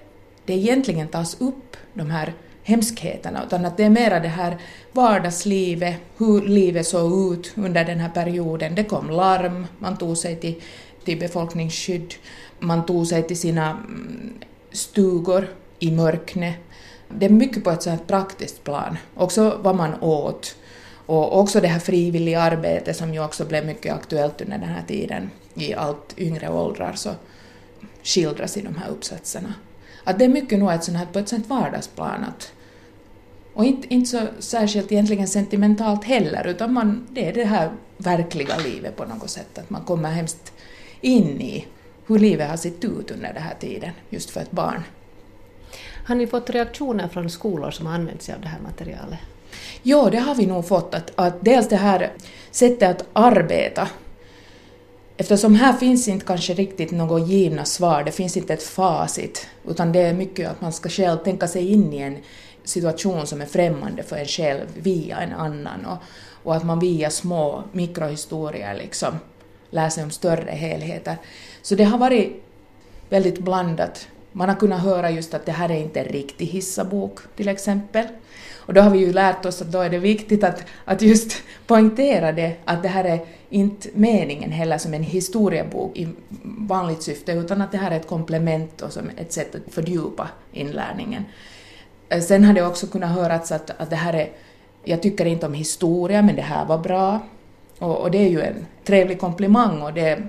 det 0.45 0.53
egentligen 0.53 1.09
tas 1.09 1.41
upp, 1.41 1.77
de 1.95 2.11
här 2.11 2.33
hemskheterna, 2.65 3.45
utan 3.47 3.65
att 3.65 3.77
det 3.77 3.85
är 3.85 3.91
mera 3.91 4.21
det 4.21 4.29
här 4.29 4.57
vardagslivet, 4.93 5.97
hur 6.17 6.41
livet 6.43 6.87
såg 6.87 7.33
ut 7.33 7.53
under 7.57 7.85
den 7.85 8.01
här 8.01 8.09
perioden. 8.09 8.75
Det 8.75 8.85
kom 8.85 9.11
larm, 9.11 9.67
man 9.79 9.97
tog 9.97 10.19
sig 10.19 10.37
till, 10.37 10.63
till 11.05 11.19
befolkningsskydd, 11.19 12.15
man 12.59 12.87
tog 12.87 13.07
sig 13.07 13.23
till 13.23 13.39
sina 13.39 13.71
mm, 13.71 14.33
stugor 14.73 15.49
i 15.79 15.91
mörknet. 15.91 16.57
Det 17.09 17.27
är 17.27 17.31
mycket 17.31 17.65
på 17.65 17.71
ett 17.71 17.83
sådant 17.83 18.07
praktiskt 18.07 18.65
plan. 18.65 18.97
Också 19.15 19.59
vad 19.63 19.77
man 19.77 19.95
åt. 20.01 20.57
Och 21.07 21.41
också 21.41 21.61
det 21.61 21.69
här 21.69 21.79
frivilliga 21.79 22.41
arbetet 22.41 22.97
som 22.97 23.15
ju 23.15 23.25
också 23.25 23.45
blev 23.45 23.67
mycket 23.67 23.95
aktuellt 23.95 24.41
under 24.41 24.59
den 24.59 24.69
här 24.69 24.83
tiden 24.89 25.31
i 25.55 25.75
allt 25.75 26.15
yngre 26.19 26.49
åldrar 26.49 26.93
så 26.95 27.11
skildras 28.03 28.57
i 28.57 28.61
de 28.61 28.77
här 28.77 28.91
uppsatserna. 28.91 29.55
Att 30.05 30.19
det 30.19 30.25
är 30.25 30.29
mycket 30.29 30.59
nog 30.59 30.73
ett 30.73 30.85
sånt 30.85 30.99
här, 30.99 31.07
på 31.07 31.19
ett 31.19 31.29
sånt 31.29 31.49
vardagsplan 31.49 32.25
att, 32.25 32.53
och 33.55 33.65
inte, 33.65 33.95
inte 33.95 34.11
så 34.11 34.21
särskilt 34.39 34.93
egentligen 34.93 35.29
sentimentalt 35.29 36.05
heller 36.05 36.47
utan 36.47 36.73
man, 36.73 37.07
det 37.11 37.29
är 37.29 37.33
det 37.33 37.45
här 37.45 37.71
verkliga 37.97 38.57
livet 38.57 38.97
på 38.97 39.05
något 39.05 39.31
sätt, 39.31 39.59
att 39.59 39.71
man 39.71 39.85
kommer 39.85 40.11
hemskt 40.11 40.53
in 41.01 41.41
i 41.41 41.67
hur 42.07 42.19
livet 42.19 42.51
har 42.51 42.57
sett 42.57 42.85
ut 42.85 43.11
under 43.11 43.33
den 43.33 43.43
här 43.43 43.55
tiden 43.61 43.91
just 44.11 44.31
för 44.31 44.41
ett 44.41 44.51
barn. 44.51 44.83
Har 46.07 46.15
ni 46.15 46.27
fått 46.27 46.51
reaktioner 46.51 47.09
från 47.09 47.31
skolor 47.31 47.71
som 47.71 47.87
har 47.87 47.95
använt 47.95 48.23
sig 48.23 48.35
av 48.35 48.41
det 48.41 48.49
här 48.49 48.61
materialet? 48.61 49.19
Jo, 49.83 50.09
det 50.11 50.19
har 50.19 50.35
vi 50.35 50.47
nog 50.47 50.69
fått. 50.69 50.95
Att, 50.95 51.13
att 51.15 51.45
dels 51.45 51.69
det 51.69 51.77
här 51.77 52.13
sättet 52.51 53.01
att 53.01 53.07
arbeta. 53.13 53.89
Eftersom 55.17 55.55
här 55.55 55.73
finns 55.73 56.09
inte 56.09 56.27
kanske 56.27 56.55
riktigt 56.55 56.91
något 56.91 57.29
givna 57.29 57.65
svar, 57.65 58.03
det 58.05 58.13
finns 58.13 58.37
inte 58.37 58.55
ett 58.55 58.63
facit, 58.63 59.47
utan 59.69 59.93
det 59.93 60.01
är 60.01 60.15
mycket 60.15 60.51
att 60.51 60.61
man 60.61 60.73
ska 60.73 60.89
själv 60.89 61.19
tänka 61.19 61.49
sig 61.49 61.73
in 61.73 61.93
i 61.93 61.99
en 61.99 62.19
situation 62.65 63.27
som 63.27 63.41
är 63.41 63.47
främmande 63.47 64.03
för 64.03 64.17
en 64.17 64.27
själv 64.27 64.67
via 64.77 65.21
en 65.21 65.33
annan 65.33 65.87
och, 65.87 65.99
och 66.43 66.55
att 66.57 66.65
man 66.65 66.81
via 66.81 67.11
små 67.11 67.65
mikrohistorier 67.73 68.75
liksom 68.75 69.15
lär 69.71 69.89
sig 69.89 70.05
om 70.05 70.11
större 70.11 70.51
helheter. 70.51 71.17
Så 71.63 71.75
det 71.75 71.85
har 71.85 71.99
varit 71.99 72.45
väldigt 73.09 73.39
blandat. 73.39 74.09
Man 74.33 74.49
har 74.49 74.57
kunnat 74.57 74.83
höra 74.83 75.11
just 75.11 75.35
att 75.35 75.47
det 75.47 75.53
här 75.53 75.71
är 75.71 75.77
inte 75.77 76.01
en 76.01 76.13
riktig 76.13 76.47
hissabok 76.47 77.19
till 77.37 77.49
exempel. 77.49 78.05
Och 78.67 78.75
då 78.75 78.81
har 78.81 78.91
vi 78.91 78.99
ju 78.99 79.13
lärt 79.13 79.47
oss 79.47 79.63
att 79.63 79.73
då 79.73 79.81
är 79.81 79.91
det 79.91 79.99
viktigt 79.99 80.45
att, 80.45 80.65
att 80.85 81.03
just 81.03 81.43
poängtera 81.67 82.33
det, 82.33 82.57
att 82.65 82.83
det 82.83 82.89
här 82.89 83.05
är 83.05 83.21
inte 83.51 83.89
meningen 83.95 84.51
heller 84.51 84.79
som 84.79 84.95
en 84.95 85.03
historiebok 85.03 85.97
i 85.97 86.09
vanligt 86.43 87.03
syfte, 87.03 87.33
utan 87.33 87.63
att 87.63 87.73
det 87.73 87.79
här 87.79 87.91
är 87.91 87.97
ett 87.97 88.07
komplement 88.07 88.83
och 88.83 88.93
som 88.93 89.11
ett 89.17 89.33
sätt 89.33 89.55
att 89.55 89.75
fördjupa 89.75 90.29
inlärningen. 90.53 91.25
Eh, 92.09 92.21
sen 92.21 92.45
har 92.45 92.55
det 92.55 92.67
också 92.67 92.87
kunnat 92.87 93.11
höras 93.11 93.53
att, 93.53 93.71
att 93.81 93.91
det 93.91 93.97
här 93.97 94.13
är, 94.13 94.29
jag 94.85 95.03
tycker 95.03 95.27
inte 95.27 95.47
om 95.47 95.55
historia, 95.55 96.23
men 96.23 96.37
det 96.37 96.43
här 96.43 96.65
var 96.65 96.79
bra. 96.79 97.21
Och, 97.79 97.97
och 98.01 98.11
det 98.11 98.19
är 98.19 98.29
ju 98.29 98.41
en 98.41 98.67
trevlig 98.85 99.21
komplimang, 99.21 99.83
och 99.83 99.93
det, 99.93 100.23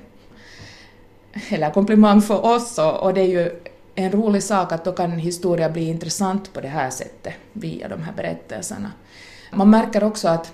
eller 1.50 1.70
komplimang 1.70 2.22
för 2.22 2.46
oss, 2.46 2.78
och, 2.78 3.04
och 3.04 3.14
det 3.14 3.22
är 3.22 3.28
ju 3.28 3.52
en 3.96 4.12
rolig 4.12 4.44
sak 4.44 4.72
att 4.72 4.86
då 4.86 4.92
kan 4.92 5.12
historia 5.12 5.70
bli 5.70 5.90
intressant 5.90 6.54
på 6.54 6.62
det 6.62 6.68
här 6.68 6.90
sättet 6.90 7.34
via 7.54 7.88
de 7.88 8.04
här 8.04 8.14
berättelserna. 8.14 8.92
Man 9.52 9.70
märker 9.70 10.04
också 10.04 10.28
att 10.28 10.54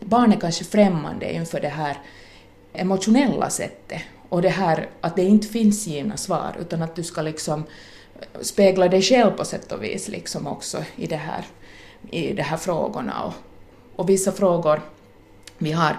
barn 0.00 0.32
är 0.32 0.40
kanske 0.40 0.64
främmande 0.64 1.32
inför 1.32 1.60
det 1.60 1.68
här 1.68 1.98
emotionella 2.72 3.50
sättet 3.50 4.02
och 4.28 4.42
det 4.42 4.48
här 4.48 4.88
att 5.00 5.16
det 5.16 5.22
inte 5.22 5.46
finns 5.46 5.86
givna 5.86 6.16
svar 6.16 6.56
utan 6.60 6.82
att 6.82 6.96
du 6.96 7.02
ska 7.02 7.22
liksom 7.22 7.64
spegla 8.40 8.88
dig 8.88 9.02
själv 9.02 9.30
på 9.30 9.44
sätt 9.44 9.72
och 9.72 9.84
vis 9.84 10.08
liksom 10.08 10.46
också 10.46 10.84
i 10.96 11.06
de 11.06 11.16
här, 11.16 11.44
i 12.10 12.32
de 12.32 12.42
här 12.42 12.56
frågorna. 12.56 13.22
Och, 13.22 13.34
och 13.96 14.08
vissa 14.08 14.32
frågor 14.32 14.82
vi 15.58 15.72
har 15.72 15.96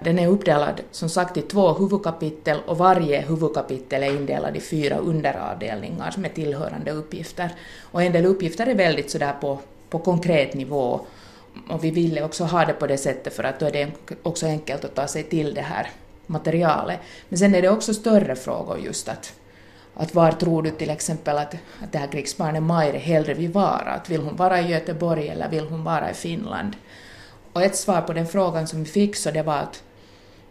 den 0.00 0.18
är 0.18 0.28
uppdelad 0.28 0.80
som 0.90 1.08
sagt 1.08 1.36
i 1.36 1.42
två 1.42 1.72
huvudkapitel 1.72 2.60
och 2.66 2.78
varje 2.78 3.20
huvudkapitel 3.20 4.02
är 4.02 4.16
indelad 4.16 4.56
i 4.56 4.60
fyra 4.60 4.96
underavdelningar 4.96 6.14
med 6.16 6.34
tillhörande 6.34 6.90
uppgifter. 6.90 7.50
Och 7.80 8.02
en 8.02 8.12
del 8.12 8.26
uppgifter 8.26 8.66
är 8.66 8.74
väldigt 8.74 9.10
sådär 9.10 9.34
på, 9.40 9.58
på 9.90 9.98
konkret 9.98 10.54
nivå 10.54 11.00
och 11.68 11.84
vi 11.84 11.90
ville 11.90 12.22
också 12.22 12.44
ha 12.44 12.64
det 12.64 12.72
på 12.72 12.86
det 12.86 12.98
sättet 12.98 13.34
för 13.34 13.44
att 13.44 13.60
då 13.60 13.66
är 13.66 13.72
det 13.72 13.90
också 14.22 14.46
enkelt 14.46 14.84
att 14.84 14.94
ta 14.94 15.06
sig 15.06 15.22
till 15.22 15.54
det 15.54 15.60
här 15.60 15.90
materialet. 16.26 17.00
Men 17.28 17.38
sen 17.38 17.54
är 17.54 17.62
det 17.62 17.68
också 17.68 17.94
större 17.94 18.36
frågor 18.36 18.78
just 18.78 19.08
att, 19.08 19.32
att 19.94 20.14
var 20.14 20.32
tror 20.32 20.62
du 20.62 20.70
till 20.70 20.90
exempel 20.90 21.38
att, 21.38 21.54
att 21.54 21.92
det 21.92 21.98
här 21.98 22.06
krigsbarnet 22.06 22.62
Maire 22.62 22.98
hellre 22.98 23.34
vill 23.34 23.52
vara? 23.52 23.90
Att 23.90 24.10
vill 24.10 24.22
hon 24.22 24.36
vara 24.36 24.60
i 24.60 24.70
Göteborg 24.70 25.28
eller 25.28 25.48
vill 25.48 25.66
hon 25.66 25.84
vara 25.84 26.10
i 26.10 26.14
Finland? 26.14 26.76
Och 27.54 27.62
ett 27.62 27.76
svar 27.76 28.00
på 28.00 28.12
den 28.12 28.26
frågan 28.26 28.66
som 28.66 28.78
vi 28.78 28.90
fick 28.90 29.16
så 29.16 29.30
det 29.30 29.42
var 29.42 29.56
att 29.56 29.82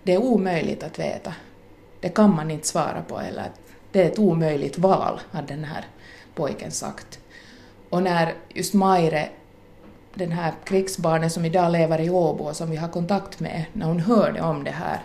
det 0.03 0.13
är 0.13 0.17
omöjligt 0.17 0.83
att 0.83 0.99
veta. 0.99 1.33
Det 1.99 2.09
kan 2.09 2.35
man 2.35 2.51
inte 2.51 2.67
svara 2.67 3.03
på 3.07 3.19
eller 3.19 3.51
det 3.91 4.01
är 4.01 4.05
ett 4.05 4.19
omöjligt 4.19 4.77
val, 4.77 5.19
hade 5.31 5.47
den 5.47 5.63
här 5.63 5.85
pojken 6.35 6.71
sagt. 6.71 7.19
Och 7.89 8.03
när 8.03 8.33
just 8.49 8.73
Maire, 8.73 9.29
den 10.13 10.31
här 10.31 10.53
krigsbarnen 10.63 11.29
som 11.29 11.45
idag 11.45 11.71
lever 11.71 12.01
i 12.01 12.09
Åbo 12.09 12.43
och 12.43 12.55
som 12.55 12.71
vi 12.71 12.77
har 12.77 12.89
kontakt 12.89 13.39
med, 13.39 13.65
när 13.73 13.85
hon 13.85 13.99
hörde 13.99 14.41
om 14.41 14.63
det 14.63 14.71
här 14.71 14.99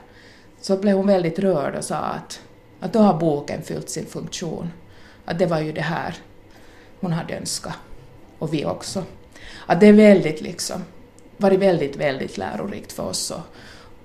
så 0.61 0.77
blev 0.77 0.97
hon 0.97 1.07
väldigt 1.07 1.39
rörd 1.39 1.75
och 1.75 1.85
sa 1.85 1.97
att, 1.97 2.41
att 2.81 2.93
då 2.93 2.99
har 2.99 3.15
boken 3.15 3.63
fyllt 3.63 3.91
sin 3.91 4.07
funktion. 4.07 4.71
Att 5.25 5.39
det 5.39 5.47
var 5.47 5.61
ju 5.61 5.73
det 5.73 5.81
här 5.81 6.15
hon 7.01 7.13
hade 7.13 7.37
önskat. 7.37 7.75
Och 8.39 8.55
vi 8.55 8.65
också. 8.65 9.03
Att 9.67 9.81
det 9.81 9.87
är 9.87 9.93
väldigt 9.93 10.41
liksom, 10.41 10.85
varit 11.39 11.59
väldigt, 11.59 11.97
väldigt 11.97 12.39
lärorikt 12.39 12.93
för 12.93 13.03
oss 13.03 13.31
och, 13.31 13.41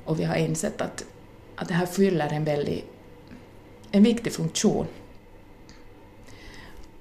och 0.06 0.20
vi 0.20 0.24
har 0.24 0.36
insett 0.36 0.82
att, 0.82 1.06
att 1.56 1.68
det 1.68 1.74
här 1.74 1.86
fyller 1.86 2.34
en 2.34 2.44
väldigt 2.44 2.94
en 3.92 4.04
viktig 4.04 4.34
funktion. 4.34 4.88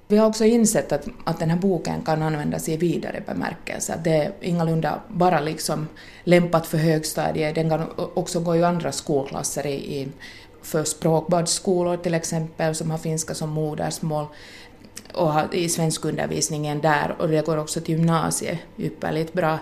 Vi 0.07 0.17
har 0.17 0.27
också 0.27 0.45
insett 0.45 0.91
att, 0.91 1.07
att 1.23 1.39
den 1.39 1.49
här 1.49 1.57
boken 1.57 2.01
kan 2.01 2.21
användas 2.21 2.69
i 2.69 2.77
vidare 2.77 3.23
bemärkelse. 3.27 3.99
Det 4.03 4.15
är 4.15 4.31
ingalunda 4.41 5.01
bara 5.07 5.39
liksom 5.39 5.87
lämpat 6.23 6.67
för 6.67 6.77
högstadiet, 6.77 7.55
den 7.55 7.69
kan 7.69 7.89
också 8.13 8.39
gå 8.39 8.55
i 8.55 8.63
andra 8.63 8.91
skolklasser 8.91 9.67
i, 9.67 10.01
i 10.01 10.07
för 10.61 10.83
språkbadsskolor 10.83 11.97
till 11.97 12.13
exempel 12.13 12.75
som 12.75 12.91
har 12.91 12.97
finska 12.97 13.33
som 13.33 13.49
modersmål 13.49 14.25
och 15.13 15.53
i 15.53 15.69
svenskundervisningen 15.69 16.81
där 16.81 17.15
och 17.19 17.27
det 17.27 17.45
går 17.45 17.57
också 17.57 17.81
till 17.81 17.95
gymnasiet 17.95 18.59
ypperligt 18.77 19.33
bra. 19.33 19.59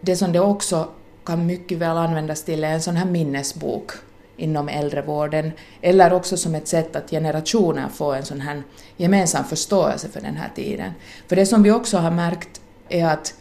Det 0.00 0.16
som 0.16 0.32
det 0.32 0.40
också 0.40 0.88
kan 1.24 1.46
mycket 1.46 1.78
väl 1.78 1.96
användas 1.96 2.44
till 2.44 2.64
är 2.64 2.72
en 2.72 2.82
sån 2.82 2.96
här 2.96 3.06
minnesbok 3.06 3.90
inom 4.36 4.68
äldrevården, 4.68 5.52
eller 5.80 6.12
också 6.12 6.36
som 6.36 6.54
ett 6.54 6.68
sätt 6.68 6.96
att 6.96 7.10
generationer 7.10 7.88
får 7.88 8.16
en 8.16 8.24
sån 8.24 8.40
här 8.40 8.62
gemensam 8.96 9.44
förståelse 9.44 10.08
för 10.08 10.20
den 10.20 10.36
här 10.36 10.50
tiden. 10.54 10.92
För 11.28 11.36
det 11.36 11.46
som 11.46 11.62
vi 11.62 11.70
också 11.70 11.98
har 11.98 12.10
märkt 12.10 12.60
är 12.88 13.06
att 13.06 13.34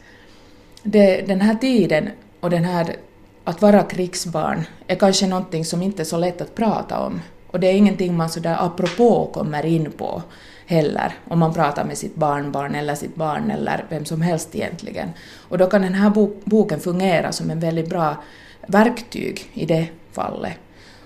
det, 0.84 1.22
den 1.28 1.42
här 1.42 1.56
tiden 1.56 2.10
och 2.40 2.50
den 2.50 2.64
här 2.64 2.96
att 3.44 3.62
vara 3.62 3.84
krigsbarn 3.84 4.64
är 4.88 4.96
kanske 4.96 5.28
någonting 5.28 5.66
som 5.66 5.82
inte 5.82 6.02
är 6.02 6.06
så 6.06 6.18
lätt 6.18 6.42
att 6.42 6.56
prata 6.56 7.00
om. 7.00 7.22
Och 7.48 7.60
det 7.60 7.68
är 7.68 7.74
ingenting 7.74 8.18
man 8.18 8.30
sådär 8.30 8.58
apropå 8.60 9.30
kommer 9.34 9.66
in 9.66 9.92
på 9.92 10.24
heller, 10.70 11.14
om 11.28 11.40
man 11.40 11.54
pratar 11.54 11.86
med 11.86 11.98
sitt 11.98 12.16
barnbarn 12.16 12.76
eller 12.76 12.96
sitt 12.96 13.16
barn 13.16 13.52
eller 13.52 13.86
vem 13.90 14.06
som 14.06 14.22
helst 14.22 14.56
egentligen. 14.56 15.10
Och 15.50 15.58
då 15.58 15.66
kan 15.66 15.82
den 15.82 15.94
här 15.94 16.10
boken 16.44 16.80
fungera 16.80 17.32
som 17.32 17.50
en 17.50 17.60
väldigt 17.60 17.90
bra 17.90 18.24
verktyg 18.68 19.52
i 19.54 19.66
det 19.66 19.88
fallet. 20.12 20.54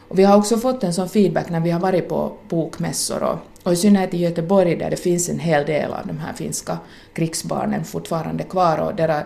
Och 0.08 0.20
vi 0.20 0.24
har 0.24 0.38
också 0.38 0.58
fått 0.58 0.84
en 0.84 0.94
sån 0.94 1.10
feedback 1.10 1.50
när 1.50 1.60
vi 1.60 1.72
har 1.72 1.80
varit 1.80 2.10
på 2.10 2.34
bokmässor 2.50 3.24
och, 3.24 3.38
och 3.64 3.74
i 3.74 3.76
synnerhet 3.76 4.14
i 4.14 4.18
Göteborg 4.18 4.76
där 4.76 4.90
det 4.90 4.98
finns 4.98 5.30
en 5.30 5.40
hel 5.40 5.66
del 5.66 5.94
av 5.94 6.08
de 6.08 6.18
här 6.18 6.34
finska 6.34 6.78
krigsbarnen 7.14 7.84
fortfarande 7.84 8.44
kvar 8.44 8.78
och 8.78 8.96
deras, 8.96 9.24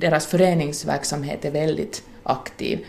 deras 0.00 0.26
föreningsverksamhet 0.26 1.44
är 1.44 1.50
väldigt 1.50 2.02
aktiv. 2.22 2.86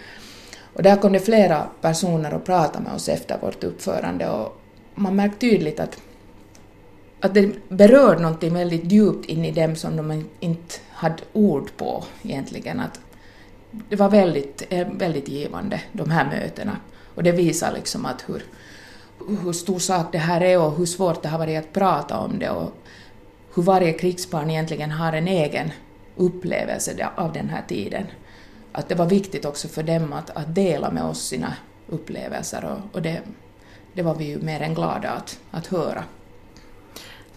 Och 0.73 0.83
där 0.83 0.95
kom 0.95 1.13
det 1.13 1.19
flera 1.19 1.67
personer 1.81 2.33
och 2.33 2.45
pratade 2.45 2.83
med 2.83 2.93
oss 2.93 3.09
efter 3.09 3.37
vårt 3.41 3.63
uppförande 3.63 4.29
och 4.29 4.61
man 4.95 5.15
märkte 5.15 5.39
tydligt 5.39 5.79
att, 5.79 6.01
att 7.21 7.33
det 7.33 7.69
berör 7.69 8.19
någonting 8.19 8.53
väldigt 8.53 8.91
djupt 8.91 9.25
in 9.25 9.45
i 9.45 9.51
dem 9.51 9.75
som 9.75 9.95
de 9.95 10.25
inte 10.39 10.75
hade 10.91 11.23
ord 11.33 11.69
på 11.77 12.03
egentligen. 12.23 12.79
Att 12.79 12.99
det 13.89 13.95
var 13.95 14.09
väldigt, 14.09 14.67
eh, 14.69 14.87
väldigt 14.93 15.27
givande, 15.27 15.81
de 15.91 16.11
här 16.11 16.25
mötena. 16.25 16.77
Och 17.15 17.23
det 17.23 17.31
visar 17.31 17.71
liksom 17.71 18.05
att 18.05 18.29
hur, 18.29 18.43
hur 19.43 19.53
stor 19.53 19.79
sak 19.79 20.11
det 20.11 20.17
här 20.17 20.41
är 20.41 20.59
och 20.59 20.77
hur 20.77 20.85
svårt 20.85 21.23
det 21.23 21.29
har 21.29 21.39
varit 21.39 21.59
att 21.59 21.73
prata 21.73 22.17
om 22.17 22.39
det 22.39 22.49
och 22.49 22.71
hur 23.55 23.63
varje 23.63 23.93
krigsbarn 23.93 24.49
egentligen 24.49 24.91
har 24.91 25.13
en 25.13 25.27
egen 25.27 25.71
upplevelse 26.15 27.09
av 27.15 27.33
den 27.33 27.49
här 27.49 27.63
tiden. 27.67 28.03
Att 28.71 28.89
det 28.89 28.95
var 28.95 29.05
viktigt 29.05 29.45
också 29.45 29.67
för 29.67 29.83
dem 29.83 30.13
att, 30.13 30.29
att 30.29 30.55
dela 30.55 30.91
med 30.91 31.03
oss 31.03 31.27
sina 31.27 31.53
upplevelser 31.89 32.65
och, 32.65 32.95
och 32.95 33.01
det, 33.01 33.21
det 33.93 34.01
var 34.01 34.15
vi 34.15 34.25
ju 34.25 34.41
mer 34.41 34.61
än 34.61 34.73
glada 34.73 35.09
att, 35.09 35.39
att 35.51 35.67
höra. 35.67 36.03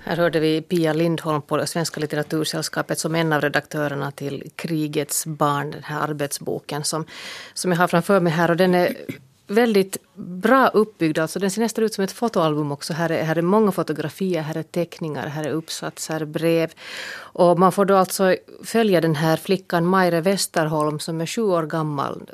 Här 0.07 0.17
hörde 0.17 0.41
vi 0.41 0.63
Pia 0.63 0.93
Lindholm 0.93 1.43
på 1.43 1.67
Svenska 1.67 2.01
litteratursällskapet 2.01 2.99
som 2.99 3.15
en 3.15 3.33
av 3.33 3.41
redaktörerna 3.41 4.11
till 4.11 4.51
Krigets 4.57 5.27
barn, 5.27 5.71
den 5.71 5.83
här 5.83 6.01
arbetsboken 6.01 6.85
som, 6.85 7.07
som 7.55 7.73
jag 7.73 7.79
har 7.79 7.89
framför 7.89 8.21
mig 8.21 8.33
här. 8.33 8.51
Och 8.51 8.57
den 8.57 8.75
är 8.75 8.97
väldigt 9.47 9.97
bra 10.15 10.69
uppbyggd. 10.69 11.19
Alltså 11.19 11.39
den 11.39 11.51
ser 11.51 11.61
nästan 11.61 11.85
ut 11.85 11.95
som 11.95 12.05
ett 12.05 12.13
fotoalbum 12.13 12.73
också. 12.73 12.93
Här 12.93 13.11
är, 13.11 13.25
här 13.25 13.39
är 13.39 13.43
många 13.43 13.73
fotografier, 13.73 14.43
här 14.43 14.57
är 14.57 14.63
teckningar, 14.63 15.27
här 15.27 15.45
är 15.45 15.51
uppsatser, 15.51 16.25
brev. 16.25 16.73
Och 17.17 17.59
man 17.59 17.73
får 17.73 17.85
då 17.85 17.97
alltså 17.97 18.37
följa 18.65 19.01
den 19.01 19.15
här 19.15 19.37
flickan 19.37 19.87
Maire 19.87 20.21
Westerholm 20.21 20.99
som 20.99 21.21
är 21.21 21.27
sju 21.27 21.43
år 21.43 21.63
gammal 21.63 22.31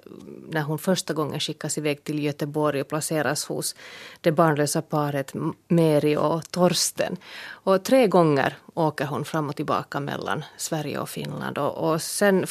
när 0.49 0.63
hon 0.63 0.79
första 0.79 1.15
gången 1.15 1.41
skickas 1.41 1.79
iväg 1.79 2.05
till 2.05 2.25
Göteborg 2.25 2.81
och 2.81 2.89
placeras 2.89 3.45
hos 3.45 3.75
det 4.21 4.33
barnlösa 4.33 4.83
paret 4.83 5.33
Meri 5.69 6.17
och 6.17 6.51
Torsten. 6.51 7.17
Och 7.49 7.85
tre 7.85 8.07
gånger 8.07 8.57
åker 8.75 9.07
hon 9.07 9.25
fram 9.25 9.49
och 9.49 9.57
tillbaka 9.57 10.01
mellan 10.01 10.45
Sverige 10.57 10.99
och 10.99 11.09
Finland. 11.09 11.59
Och, 11.59 11.91
och 11.91 12.03
sen 12.03 12.47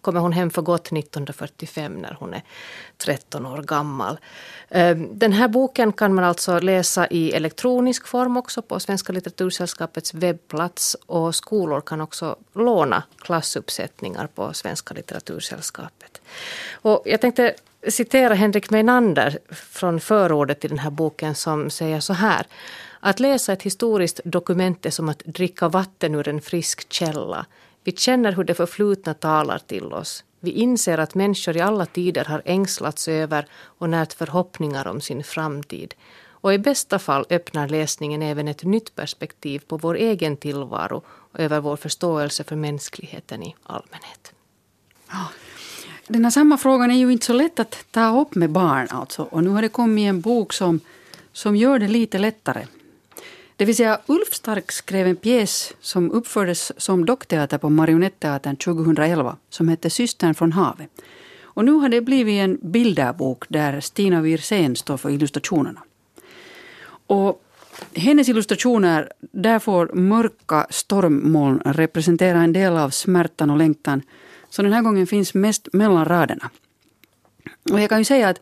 kommer 0.00 0.20
hon 0.20 0.32
hem 0.32 0.50
för 0.50 0.62
gott 0.62 0.86
1945 0.86 1.94
när 1.94 2.16
hon 2.20 2.34
är 2.34 2.42
13 2.98 3.46
år 3.46 3.62
gammal. 3.62 4.18
Eh, 4.68 4.96
den 4.96 5.32
här 5.32 5.48
boken 5.48 5.92
kan 5.92 6.14
man 6.14 6.24
alltså 6.24 6.58
läsa 6.58 7.06
i 7.06 7.32
elektronisk 7.32 8.06
form 8.06 8.36
också 8.36 8.62
på 8.62 8.80
Svenska 8.80 9.12
litteratursällskapets 9.12 10.14
webbplats 10.14 10.96
och 11.06 11.34
skolor 11.34 11.80
kan 11.80 12.00
också 12.00 12.36
låna 12.54 13.02
klassuppsättningar 13.18 14.26
på 14.26 14.52
Svenska 14.52 14.94
litteratursällskapet. 14.94 16.20
Och 16.72 17.02
jag 17.04 17.20
tänkte 17.20 17.54
citera 17.88 18.34
Henrik 18.34 18.70
Meinander 18.70 19.38
från 19.50 20.00
förordet 20.00 20.60
till 20.60 20.70
den 20.70 20.78
här 20.78 20.90
boken 20.90 21.34
som 21.34 21.70
säger 21.70 22.00
så 22.00 22.12
här. 22.12 22.46
Att 23.00 23.20
läsa 23.20 23.52
ett 23.52 23.62
historiskt 23.62 24.20
dokument 24.24 24.86
är 24.86 24.90
som 24.90 25.08
att 25.08 25.18
dricka 25.18 25.68
vatten 25.68 26.14
ur 26.14 26.28
en 26.28 26.40
frisk 26.40 26.92
källa. 26.92 27.46
Vi 27.84 27.92
känner 27.92 28.32
hur 28.32 28.44
det 28.44 28.54
förflutna 28.54 29.14
talar 29.14 29.58
till 29.58 29.92
oss. 29.92 30.24
Vi 30.40 30.50
inser 30.50 30.98
att 30.98 31.14
människor 31.14 31.56
i 31.56 31.60
alla 31.60 31.86
tider 31.86 32.24
har 32.24 32.42
ängslats 32.44 33.08
över 33.08 33.46
och 33.52 33.90
närt 33.90 34.12
förhoppningar 34.12 34.86
om 34.86 35.00
sin 35.00 35.24
framtid. 35.24 35.94
Och 36.42 36.54
i 36.54 36.58
bästa 36.58 36.98
fall 36.98 37.24
öppnar 37.30 37.68
läsningen 37.68 38.22
även 38.22 38.48
ett 38.48 38.64
nytt 38.64 38.94
perspektiv 38.94 39.62
på 39.66 39.76
vår 39.76 39.94
egen 39.94 40.36
tillvaro 40.36 41.02
och 41.06 41.40
över 41.40 41.60
vår 41.60 41.76
förståelse 41.76 42.44
för 42.44 42.56
mänskligheten 42.56 43.42
i 43.42 43.54
allmänhet. 43.62 44.32
Ja. 45.10 45.26
Den 46.06 46.24
här 46.24 46.30
samma 46.30 46.58
frågan 46.58 46.90
är 46.90 46.94
ju 46.94 47.12
inte 47.12 47.26
så 47.26 47.32
lätt 47.32 47.60
att 47.60 47.84
ta 47.90 48.20
upp 48.20 48.34
med 48.34 48.50
barn. 48.50 48.88
Alltså. 48.90 49.22
Och 49.22 49.44
nu 49.44 49.50
har 49.50 49.62
det 49.62 49.68
kommit 49.68 50.08
en 50.08 50.20
bok 50.20 50.52
som, 50.52 50.80
som 51.32 51.56
gör 51.56 51.78
det 51.78 51.88
lite 51.88 52.18
lättare. 52.18 52.66
Det 53.60 53.66
vill 53.66 53.76
säga 53.76 54.00
Ulf 54.06 54.34
Stark 54.34 54.72
skrev 54.72 55.06
en 55.06 55.16
pjäs 55.16 55.72
som 55.80 56.10
uppfördes 56.10 56.72
som 56.82 57.06
dockteater 57.06 57.58
på 57.58 57.70
Marionetteatern 57.70 58.56
2011 58.56 59.36
som 59.50 59.68
hette 59.68 59.90
Systern 59.90 60.34
från 60.34 60.52
havet. 60.52 60.90
Och 61.42 61.64
nu 61.64 61.72
har 61.72 61.88
det 61.88 62.00
blivit 62.00 62.40
en 62.40 62.58
bilderbok 62.62 63.44
där 63.48 63.80
Stina 63.80 64.20
Wirsén 64.20 64.76
står 64.76 64.96
för 64.96 65.10
illustrationerna. 65.10 65.80
Och 67.06 67.42
hennes 67.94 68.28
illustrationer, 68.28 69.12
där 69.20 69.58
får 69.58 69.90
mörka 69.94 70.66
stormmoln 70.70 71.60
representera 71.64 72.38
en 72.38 72.52
del 72.52 72.76
av 72.76 72.90
smärtan 72.90 73.50
och 73.50 73.58
längtan. 73.58 74.02
Så 74.50 74.62
den 74.62 74.72
här 74.72 74.82
gången 74.82 75.06
finns 75.06 75.34
mest 75.34 75.68
mellan 75.72 76.04
raderna. 76.04 76.50
Och 77.70 77.80
jag 77.80 77.88
kan 77.88 77.98
ju 77.98 78.04
säga 78.04 78.28
att 78.28 78.40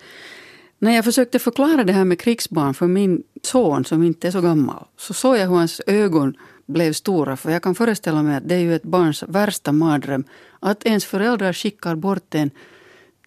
när 0.79 0.95
jag 0.95 1.05
försökte 1.05 1.39
förklara 1.39 1.85
det 1.85 1.93
här 1.93 2.05
med 2.05 2.21
krigsbarn 2.21 2.75
för 2.75 2.87
min 2.87 3.23
son 3.43 3.85
som 3.85 4.03
inte 4.03 4.27
är 4.27 4.31
så 4.31 4.41
gammal 4.41 4.85
så 4.97 5.15
såg 5.15 5.37
jag 5.37 5.49
hur 5.49 5.57
hans 5.57 5.81
ögon 5.87 6.35
blev 6.67 6.93
stora. 6.93 7.37
För 7.37 7.51
jag 7.51 7.63
kan 7.63 7.75
föreställa 7.75 8.23
mig 8.23 8.37
att 8.37 8.49
det 8.49 8.55
är 8.55 8.59
ju 8.59 8.75
ett 8.75 8.83
barns 8.83 9.23
värsta 9.23 9.73
mardröm 9.73 10.25
att 10.61 10.87
ens 10.87 11.05
föräldrar 11.05 11.53
skickar 11.53 11.95
bort 11.95 12.35
en 12.35 12.51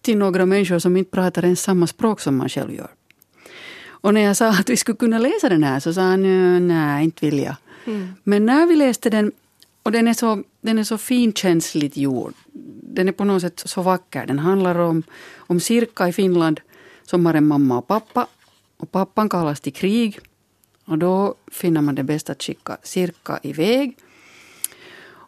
till 0.02 0.18
några 0.18 0.46
människor 0.46 0.78
som 0.78 0.96
inte 0.96 1.10
pratar 1.10 1.44
ens 1.44 1.62
samma 1.62 1.86
språk 1.86 2.20
som 2.20 2.36
man 2.36 2.48
själv 2.48 2.74
gör. 2.74 2.90
Och 4.02 4.14
när 4.14 4.20
jag 4.20 4.36
sa 4.36 4.48
att 4.48 4.70
vi 4.70 4.76
skulle 4.76 4.96
kunna 4.96 5.18
läsa 5.18 5.48
den 5.48 5.64
här 5.64 5.80
så 5.80 5.92
sa 5.92 6.00
han 6.00 6.68
nej, 6.68 7.04
inte 7.04 7.26
vill 7.26 7.38
jag. 7.38 7.56
Mm. 7.84 8.08
Men 8.24 8.46
när 8.46 8.66
vi 8.66 8.76
läste 8.76 9.10
den, 9.10 9.32
och 9.82 9.92
den 9.92 10.08
är 10.08 10.14
så, 10.14 10.42
den 10.60 10.78
är 10.78 10.84
så 10.84 10.98
finkänsligt 10.98 11.96
gjord. 11.96 12.34
Den 12.82 13.08
är 13.08 13.12
på 13.12 13.24
något 13.24 13.42
sätt 13.42 13.62
så 13.64 13.82
vacker. 13.82 14.26
Den 14.26 14.38
handlar 14.38 14.78
om, 14.78 15.02
om 15.36 15.60
Sirka 15.60 16.08
i 16.08 16.12
Finland 16.12 16.60
som 17.12 17.26
har 17.26 17.34
en 17.34 17.46
mamma 17.46 17.78
och 17.78 17.86
pappa. 17.86 18.26
Och 18.76 18.90
pappan 18.90 19.28
kallas 19.28 19.60
till 19.60 19.72
krig. 19.72 20.18
Och 20.84 20.98
då 20.98 21.34
finner 21.50 21.80
man 21.80 21.94
det 21.94 22.02
bäst 22.02 22.30
att 22.30 22.42
skicka 22.42 22.76
cirka 22.82 23.38
iväg. 23.42 23.96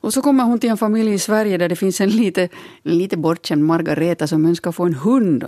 Och 0.02 0.12
så 0.12 0.22
kommer 0.22 0.44
hon 0.44 0.58
till 0.58 0.70
en 0.70 0.76
familj 0.76 1.14
i 1.14 1.18
Sverige 1.18 1.58
där 1.58 1.68
det 1.68 1.76
finns 1.76 2.00
en 2.00 2.10
lite, 2.10 2.48
lite 2.82 3.16
bortkänd 3.16 3.64
Margareta 3.64 4.26
som 4.26 4.46
önskar 4.46 4.72
få 4.72 4.84
en 4.84 4.94
hund. 4.94 5.44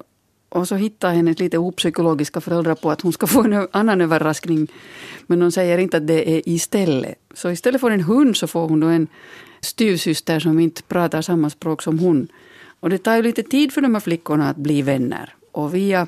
Och 0.48 0.68
så 0.68 0.74
hittar 0.74 1.14
hennes 1.14 1.38
lite 1.38 1.58
opsykologiska 1.58 2.40
föräldrar 2.40 2.74
på 2.74 2.90
att 2.90 3.00
hon 3.00 3.12
ska 3.12 3.26
få 3.26 3.44
en 3.44 3.68
annan 3.72 4.00
överraskning. 4.00 4.68
Men 5.26 5.40
de 5.40 5.50
säger 5.52 5.78
inte 5.78 5.96
att 5.96 6.06
det 6.06 6.30
är 6.36 6.42
istället. 6.48 7.18
Så 7.34 7.50
istället 7.50 7.80
för 7.80 7.90
en 7.90 8.04
hund 8.04 8.36
så 8.36 8.46
får 8.46 8.68
hon 8.68 8.80
då 8.80 8.86
en 8.86 9.06
styvsyster 9.60 10.40
som 10.40 10.58
inte 10.58 10.82
pratar 10.82 11.22
samma 11.22 11.50
språk 11.50 11.82
som 11.82 11.98
hon. 11.98 12.28
Och 12.80 12.90
det 12.90 12.98
tar 12.98 13.16
ju 13.16 13.22
lite 13.22 13.42
tid 13.42 13.72
för 13.72 13.80
de 13.80 13.94
här 13.94 14.00
flickorna 14.00 14.50
att 14.50 14.56
bli 14.56 14.82
vänner. 14.82 15.34
Och 15.52 15.74
via, 15.74 16.06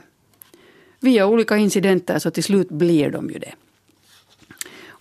via 1.00 1.26
olika 1.26 1.56
incidenter 1.56 2.18
så 2.18 2.30
till 2.30 2.44
slut 2.44 2.68
blir 2.68 3.10
de 3.10 3.30
ju 3.30 3.38
det. 3.38 3.54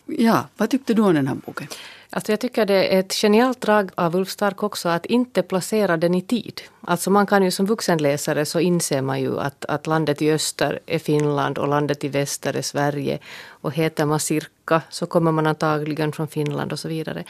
Ja, 0.06 0.48
vad 0.58 0.70
tyckte 0.70 0.94
du 0.94 1.02
om 1.02 1.16
den 1.16 1.28
här 1.28 1.36
boken? 1.36 1.68
Alltså 2.10 2.32
jag 2.32 2.40
tycker 2.40 2.66
det 2.66 2.96
är 2.96 3.00
ett 3.00 3.14
genialt 3.14 3.62
drag 3.62 3.92
av 3.96 4.16
Ulf 4.16 4.30
Stark 4.30 4.64
också 4.64 4.90
att 4.90 5.06
inte 5.06 5.42
placera 5.42 5.98
den 5.98 6.16
i 6.16 6.22
tid. 6.22 6.62
Alltså 6.82 7.10
man 7.10 7.26
kan 7.26 7.44
ju 7.44 7.52
som 7.52 7.66
vuxenläsare 7.66 8.46
så 8.46 8.60
inser 8.60 9.02
man 9.02 9.22
ju 9.22 9.40
att, 9.40 9.66
att 9.66 9.88
landet 9.88 10.22
i 10.22 10.32
öster 10.32 10.80
är 10.86 11.00
Finland 11.00 11.58
och 11.58 11.68
landet 11.68 12.04
i 12.04 12.08
väster 12.08 12.56
är 12.56 12.62
Sverige. 12.62 13.20
Och 13.48 13.74
heter 13.74 14.06
man 14.06 14.20
vecka 14.68 14.82
så 14.90 15.06
kommer 15.06 15.32
man 15.32 15.48
antagligen 15.48 16.12
från 16.12 16.28
Finland 16.28 16.72
och 16.72 16.80
så 16.80 16.88
vidare. 16.88 17.24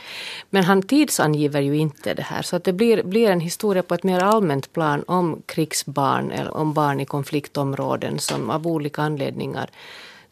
Men 0.50 0.64
han 0.64 0.82
tidsangiver 0.82 1.62
ju 1.62 1.78
inte 1.78 2.14
det 2.14 2.24
här 2.24 2.42
så 2.42 2.56
att 2.56 2.64
det 2.64 2.74
blir, 2.74 3.04
blir 3.04 3.30
en 3.30 3.40
historia 3.40 3.84
på 3.84 3.94
ett 3.94 4.04
mer 4.04 4.20
allmänt 4.20 4.74
plan 4.74 5.04
om 5.08 5.42
krigsbarn 5.46 6.32
eller 6.32 6.58
om 6.58 6.74
barn 6.74 7.00
i 7.00 7.06
konfliktområden 7.06 8.20
som 8.20 8.50
av 8.50 8.68
olika 8.68 9.02
anledningar 9.02 9.70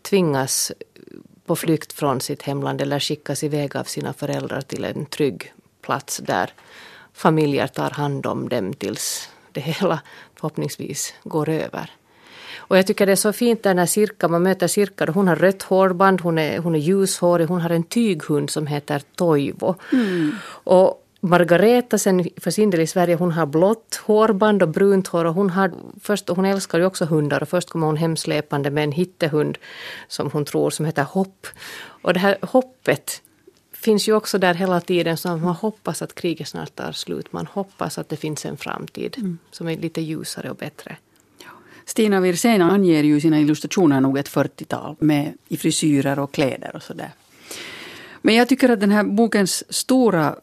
tvingas 0.01 0.71
på 1.45 1.55
flykt 1.55 1.93
från 1.93 2.21
sitt 2.21 2.41
hemland 2.41 2.81
eller 2.81 2.99
skickas 2.99 3.43
iväg 3.43 3.75
av 3.75 3.83
sina 3.83 4.13
föräldrar 4.13 4.61
till 4.61 4.85
en 4.85 5.05
trygg 5.05 5.53
plats 5.81 6.17
där 6.17 6.53
familjer 7.13 7.67
tar 7.67 7.91
hand 7.91 8.25
om 8.25 8.49
dem 8.49 8.73
tills 8.73 9.29
det 9.53 9.61
hela 9.61 10.01
förhoppningsvis 10.35 11.13
går 11.23 11.49
över. 11.49 11.89
Och 12.67 12.77
jag 12.77 12.87
tycker 12.87 13.05
det 13.05 13.11
är 13.11 13.15
så 13.15 13.33
fint 13.33 13.63
där 13.63 13.73
när 13.73 13.85
Sirka, 13.85 14.27
man 14.27 14.43
möter 14.43 14.67
Sirka, 14.67 15.11
hon 15.11 15.27
har 15.27 15.35
rött 15.35 15.63
hårband, 15.63 16.21
hon 16.21 16.37
är, 16.37 16.59
hon 16.59 16.75
är 16.75 16.79
ljushårig, 16.79 17.47
hon 17.47 17.61
har 17.61 17.69
en 17.69 17.83
tyghund 17.83 18.49
som 18.49 18.67
heter 18.67 19.01
Toivo. 19.15 19.75
Mm. 19.91 20.31
Och 20.47 21.01
Margareta 21.19 21.97
sen 21.97 22.27
för 22.37 22.51
sin 22.51 22.69
del 22.69 22.81
i 22.81 22.87
Sverige, 22.87 23.15
hon 23.15 23.31
har 23.31 23.45
blått 23.45 24.01
hårband 24.05 24.63
och 24.63 24.69
brunt 24.69 25.07
hår 25.07 25.25
och 25.25 25.33
hon, 25.33 25.49
har, 25.49 25.71
först, 26.01 26.29
hon 26.29 26.45
älskar 26.45 26.79
ju 26.79 26.85
också 26.85 27.05
hundar 27.05 27.41
och 27.41 27.49
först 27.49 27.69
kommer 27.69 27.87
hon 27.87 27.97
hemsläpande 27.97 28.71
med 28.71 28.83
en 28.83 28.91
hittehund 28.91 29.57
som 30.07 30.31
hon 30.31 30.45
tror 30.45 30.69
som 30.69 30.85
heter 30.85 31.03
Hopp. 31.03 31.47
Och 32.01 32.13
det 32.13 32.19
här 32.19 32.37
hoppet 32.41 33.21
finns 33.73 34.07
ju 34.07 34.13
också 34.13 34.37
där 34.37 34.53
hela 34.53 34.81
tiden 34.81 35.17
så 35.17 35.27
man 35.27 35.55
hoppas 35.55 36.01
att 36.01 36.15
kriget 36.15 36.47
snart 36.47 36.75
tar 36.75 36.91
slut. 36.91 37.33
Man 37.33 37.45
hoppas 37.45 37.97
att 37.97 38.09
det 38.09 38.17
finns 38.17 38.45
en 38.45 38.57
framtid 38.57 39.15
mm. 39.17 39.37
som 39.51 39.67
är 39.67 39.77
lite 39.77 40.01
ljusare 40.01 40.49
och 40.49 40.55
bättre. 40.55 40.97
Stina 41.85 42.19
Wirsén 42.19 42.61
anger 42.61 43.03
ju 43.03 43.15
i 43.15 43.21
sina 43.21 43.39
illustrationer 43.39 44.01
nog 44.01 44.17
ett 44.17 44.29
40-tal 44.29 44.95
med 44.99 45.33
i 45.47 45.57
frisyrer 45.57 46.19
och 46.19 46.33
kläder 46.33 46.75
och 46.75 46.83
sådär. 46.83 47.09
Men 48.21 48.35
jag 48.35 48.49
tycker 48.49 48.69
att 48.69 48.79
den 48.79 48.91
här 48.91 49.03
bokens 49.03 49.73
stora 49.73 50.35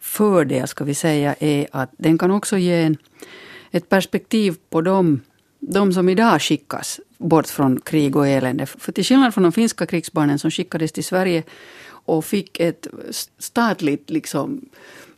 fördel, 0.00 0.68
ska 0.68 0.84
vi 0.84 0.94
säga, 0.94 1.34
är 1.38 1.66
att 1.72 1.90
den 1.96 2.18
kan 2.18 2.30
också 2.30 2.58
ge 2.58 2.82
en, 2.82 2.96
ett 3.70 3.88
perspektiv 3.88 4.56
på 4.70 4.80
dem, 4.80 5.20
de 5.60 5.92
som 5.92 6.08
idag 6.08 6.42
skickas 6.42 7.00
bort 7.18 7.46
från 7.46 7.80
krig 7.80 8.16
och 8.16 8.28
elände. 8.28 8.66
För 8.66 8.92
till 8.92 9.04
skillnad 9.04 9.34
från 9.34 9.42
de 9.42 9.52
finska 9.52 9.86
krigsbarnen 9.86 10.38
som 10.38 10.50
skickades 10.50 10.92
till 10.92 11.04
Sverige 11.04 11.42
och 12.04 12.24
fick 12.24 12.60
ett 12.60 12.86
statligt 13.38 14.10
liksom, 14.10 14.60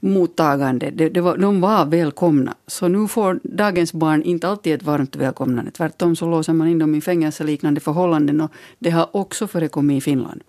mottagande. 0.00 0.90
Det, 0.90 1.08
det 1.08 1.20
var, 1.20 1.36
de 1.36 1.60
var 1.60 1.86
välkomna. 1.86 2.54
Så 2.66 2.88
nu 2.88 3.08
får 3.08 3.40
dagens 3.42 3.92
barn 3.92 4.22
inte 4.22 4.48
alltid 4.48 4.74
ett 4.74 4.82
varmt 4.82 5.16
välkomnande. 5.16 5.70
Tvärtom 5.70 6.16
så 6.16 6.30
låser 6.30 6.52
man 6.52 6.68
in 6.68 6.78
dem 6.78 6.94
i 6.94 7.00
fängelseliknande 7.00 7.80
förhållanden 7.80 8.40
och 8.40 8.50
det 8.78 8.90
har 8.90 9.16
också 9.16 9.46
förekommit 9.46 9.98
i 9.98 10.00
Finland. 10.00 10.44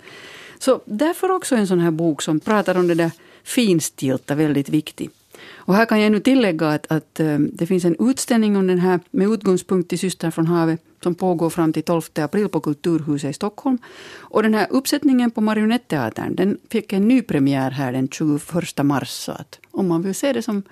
Så 0.60 0.82
därför 0.86 1.32
också 1.32 1.56
en 1.56 1.68
sån 1.68 1.80
här 1.80 1.92
bok 1.92 2.22
som 2.22 2.40
pratar 2.40 2.78
om 2.78 2.88
det 2.88 2.96
där 2.96 3.12
finstilta 3.44 4.36
väldigt 4.36 4.70
viktig. 4.70 5.10
Och 5.56 5.76
här 5.76 5.86
kan 5.86 6.02
jag 6.02 6.12
nu 6.12 6.20
tillägga 6.20 6.70
att, 6.70 6.92
att 6.92 7.20
eh, 7.20 7.40
det 7.40 7.66
finns 7.66 7.86
en 7.86 7.96
utställning 8.10 8.58
om 8.58 8.68
den 8.68 8.80
här 8.80 9.00
med 9.12 9.30
utgångspunkt 9.30 9.94
i 9.94 9.98
Syster 9.98 10.32
från 10.32 10.48
havet 10.48 10.82
som 11.04 11.16
pågår 11.16 11.50
fram 11.50 11.74
till 11.74 11.84
12 11.84 12.02
april 12.16 12.50
på 12.50 12.60
Kulturhuset 12.60 13.30
i 13.30 13.34
Stockholm. 13.34 13.78
Och 14.18 14.44
den 14.44 14.54
här 14.54 14.68
uppsättningen 14.70 15.32
på 15.32 15.42
Marionetteatern 15.42 16.36
den 16.36 16.58
fick 16.70 16.94
en 16.94 17.08
ny 17.08 17.22
premiär 17.22 17.72
här 17.72 17.92
den 17.92 18.10
21 18.10 18.84
mars. 18.84 19.10
Så 19.10 19.32
att 19.32 19.60
om 19.72 19.88
man 19.88 20.02
vill 20.02 20.16
se 20.16 20.34
det 20.34 20.42
som 20.42 20.64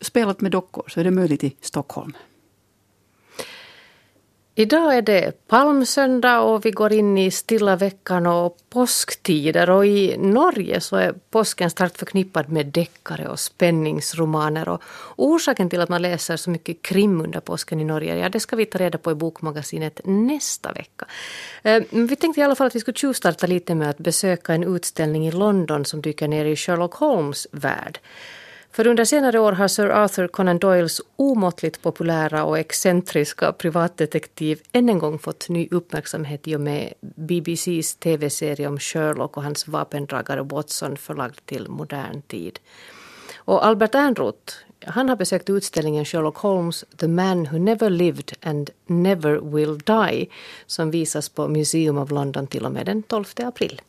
spelat 0.00 0.40
med 0.40 0.52
dockor 0.52 0.84
så 0.88 1.00
är 1.00 1.04
det 1.04 1.10
möjligt 1.10 1.44
i 1.44 1.56
Stockholm. 1.60 2.12
Idag 4.60 4.96
är 4.96 5.02
det 5.02 5.48
palmsöndag 5.48 6.40
och 6.40 6.64
vi 6.64 6.70
går 6.70 6.92
in 6.92 7.18
i 7.18 7.30
stilla 7.30 7.76
veckan 7.76 8.26
och 8.26 8.56
påsktider 8.70 9.70
och 9.70 9.86
i 9.86 10.16
Norge 10.18 10.80
så 10.80 10.96
är 10.96 11.14
påsken 11.30 11.70
starkt 11.70 11.98
förknippad 11.98 12.48
med 12.48 12.66
deckare 12.66 13.28
och 13.28 13.40
spänningsromaner 13.40 14.68
och 14.68 14.82
orsaken 15.16 15.70
till 15.70 15.80
att 15.80 15.88
man 15.88 16.02
läser 16.02 16.36
så 16.36 16.50
mycket 16.50 16.82
krim 16.82 17.20
under 17.20 17.40
påsken 17.40 17.80
i 17.80 17.84
Norge, 17.84 18.16
ja 18.16 18.28
det 18.28 18.40
ska 18.40 18.56
vi 18.56 18.66
ta 18.66 18.78
reda 18.78 18.98
på 18.98 19.10
i 19.10 19.14
Bokmagasinet 19.14 20.00
nästa 20.04 20.72
vecka. 20.72 21.06
Eh, 21.62 21.82
vi 21.90 22.16
tänkte 22.16 22.40
i 22.40 22.44
alla 22.44 22.54
fall 22.54 22.66
att 22.66 22.76
vi 22.76 22.80
skulle 22.80 22.96
tjuvstarta 22.96 23.46
lite 23.46 23.74
med 23.74 23.90
att 23.90 23.98
besöka 23.98 24.54
en 24.54 24.76
utställning 24.76 25.28
i 25.28 25.30
London 25.30 25.84
som 25.84 26.02
dyker 26.02 26.28
ner 26.28 26.44
i 26.44 26.56
Sherlock 26.56 26.94
Holmes 26.94 27.46
värld. 27.52 27.98
För 28.72 28.86
under 28.86 29.04
senare 29.04 29.38
år 29.38 29.52
har 29.52 29.68
Sir 29.68 29.88
Arthur 29.88 30.28
Conan 30.28 30.58
Doyles 30.58 31.00
omåttligt 31.16 31.82
populära 31.82 32.44
och 32.44 32.58
excentriska 32.58 33.52
privatdetektiv 33.52 34.60
än 34.72 34.88
en 34.88 34.98
gång 34.98 35.18
fått 35.18 35.48
ny 35.48 35.68
uppmärksamhet 35.70 36.48
i 36.48 36.56
och 36.56 36.60
med 36.60 36.92
BBCs 37.00 37.94
tv-serie 37.94 38.68
om 38.68 38.78
Sherlock 38.78 39.36
och 39.36 39.42
hans 39.42 39.68
vapendragare 39.68 40.42
Watson 40.42 40.96
förlagd 40.96 41.46
till 41.46 41.68
modern 41.68 42.22
tid. 42.22 42.58
Och 43.36 43.66
Albert 43.66 43.94
Ernroth 43.94 44.54
han 44.86 45.08
har 45.08 45.16
besökt 45.16 45.50
utställningen 45.50 46.04
Sherlock 46.04 46.36
Holmes, 46.36 46.84
The 46.96 47.08
Man 47.08 47.48
Who 47.52 47.58
Never 47.58 47.90
Lived 47.90 48.32
and 48.42 48.70
Never 48.86 49.40
Will 49.40 49.78
Die 49.78 50.28
som 50.66 50.90
visas 50.90 51.28
på 51.28 51.48
Museum 51.48 51.98
of 51.98 52.10
London 52.10 52.46
till 52.46 52.64
och 52.64 52.72
med 52.72 52.86
den 52.86 53.02
12 53.02 53.24
april. 53.36 53.80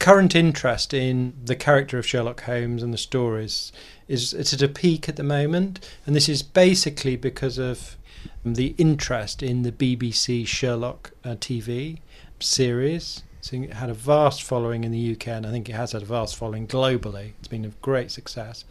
Current 0.00 0.34
interest 0.34 0.92
in 0.92 1.34
the 1.44 1.54
character 1.54 1.98
of 1.98 2.06
Sherlock 2.06 2.42
Holmes 2.42 2.82
and 2.82 2.92
the 2.92 2.98
stories 2.98 3.70
is 4.08 4.32
it's 4.32 4.52
at 4.52 4.62
a 4.62 4.68
peak 4.68 5.08
at 5.08 5.16
the 5.16 5.22
moment, 5.22 5.88
and 6.04 6.16
this 6.16 6.28
is 6.28 6.42
basically 6.42 7.14
because 7.14 7.58
of 7.58 7.96
the 8.44 8.74
interest 8.78 9.42
in 9.42 9.62
the 9.62 9.70
BBC 9.70 10.46
Sherlock 10.46 11.12
uh, 11.22 11.36
TV 11.36 11.98
series. 12.40 13.22
So 13.42 13.56
it 13.56 13.74
had 13.74 13.90
a 13.90 13.94
vast 13.94 14.42
following 14.42 14.84
in 14.84 14.90
the 14.90 15.12
UK, 15.12 15.28
and 15.28 15.46
I 15.46 15.50
think 15.50 15.68
it 15.68 15.74
has 15.74 15.92
had 15.92 16.02
a 16.02 16.06
vast 16.06 16.36
following 16.36 16.66
globally. 16.66 17.32
It's 17.38 17.48
been 17.48 17.64
a 17.64 17.72
great 17.82 18.10
success, 18.10 18.64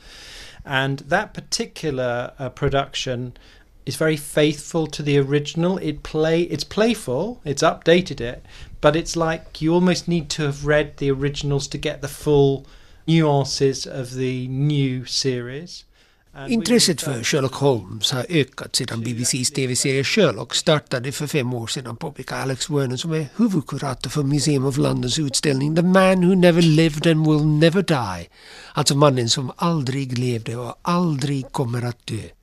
and 0.66 1.00
that 1.00 1.34
particular 1.34 2.34
uh, 2.40 2.50
production 2.50 3.38
is 3.86 3.96
very 3.96 4.18
faithful 4.18 4.88
to 4.88 5.04
the 5.04 5.18
original. 5.18 5.78
It 5.78 6.04
play 6.04 6.42
it's 6.42 6.64
playful. 6.64 7.40
It's 7.44 7.64
updated 7.64 8.22
it, 8.22 8.44
but 8.82 8.96
it's 8.96 9.16
like 9.16 9.62
you 9.62 9.74
almost 9.74 10.08
need 10.08 10.30
to 10.30 10.44
have 10.44 10.66
read 10.66 10.98
the 10.98 11.12
originals 11.12 11.68
to 11.70 11.78
get 11.78 12.02
the 12.02 12.08
full 12.08 12.66
nuances 13.08 13.88
of 13.88 14.14
the 14.14 14.48
new 14.48 15.06
series. 15.06 15.86
Intresset 16.48 17.02
för 17.02 17.24
Sherlock 17.24 17.54
Holmes 17.54 18.12
har 18.12 18.26
ökat 18.30 18.76
sedan 18.76 19.02
BBCs 19.02 19.52
tv-serie 19.52 20.04
Sherlock 20.04 20.56
startade 20.56 21.12
för 21.12 21.28
fem 21.28 21.54
år 21.54 21.68
sedan, 21.68 21.96
påpekar 21.96 22.38
Alex 22.38 22.70
Werner 22.70 22.98
som 22.98 23.14
är 23.14 23.28
huvudkurator 23.36 24.10
för 24.10 24.24
Museum 24.24 24.66
of 24.66 24.78
Londons 24.78 25.20
utställning 25.20 25.76
The 25.76 25.82
Man 25.82 26.28
Who 26.28 26.36
Never 26.36 26.62
Lived 26.62 27.08
and 27.08 27.28
Will 27.28 27.46
Never 27.46 27.82
Die. 27.82 28.30
Alltså 28.74 28.96
mannen 28.96 29.30
som 29.30 29.52
aldrig 29.56 30.18
levde 30.18 30.56
och 30.56 30.80
aldrig 30.82 31.52
kommer 31.52 31.86
att 31.86 32.08
dö. 32.08 32.39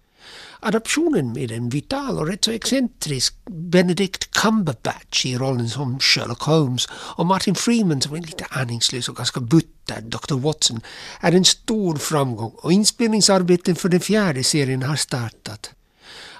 Adaptionen 0.66 1.32
med 1.32 1.52
en 1.52 1.68
vital 1.68 2.18
och 2.18 2.26
rätt 2.26 2.44
så 2.44 2.50
excentrisk 2.50 3.34
Benedict 3.50 4.30
Cumberbatch 4.30 5.26
i 5.26 5.36
rollen 5.36 5.68
som 5.68 6.00
Sherlock 6.00 6.42
Holmes 6.42 6.88
och 6.90 7.26
Martin 7.26 7.54
Freeman 7.54 8.00
som 8.00 8.14
är 8.14 8.20
lite 8.20 8.44
aningslös 8.50 9.08
och 9.08 9.16
ganska 9.16 9.40
butter 9.40 10.00
Dr. 10.00 10.34
Watson 10.34 10.80
är 11.20 11.32
en 11.32 11.44
stor 11.44 11.96
framgång 11.96 12.52
och 12.56 12.72
inspelningsarbetet 12.72 13.80
för 13.80 13.88
den 13.88 14.00
fjärde 14.00 14.44
serien 14.44 14.82
har 14.82 14.96
startat. 14.96 15.70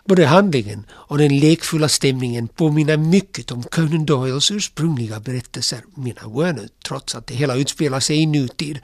Både 0.05 0.27
handlingen 0.27 0.87
och 0.91 1.19
den 1.19 1.39
lekfulla 1.39 1.89
stämningen 1.89 2.49
påminner 2.49 2.97
mycket 2.97 3.53
om 3.53 3.63
Conan 3.63 4.07
Doyles 4.07 4.51
ursprungliga 4.51 5.21
berättelser, 5.21 5.81
menar 5.95 6.43
Werner, 6.43 6.69
trots 6.87 7.15
att 7.15 7.27
det 7.27 7.35
hela 7.35 7.57
utspelar 7.57 8.01
sig 8.01 8.17
i 8.17 8.27
nutid. 8.27 8.79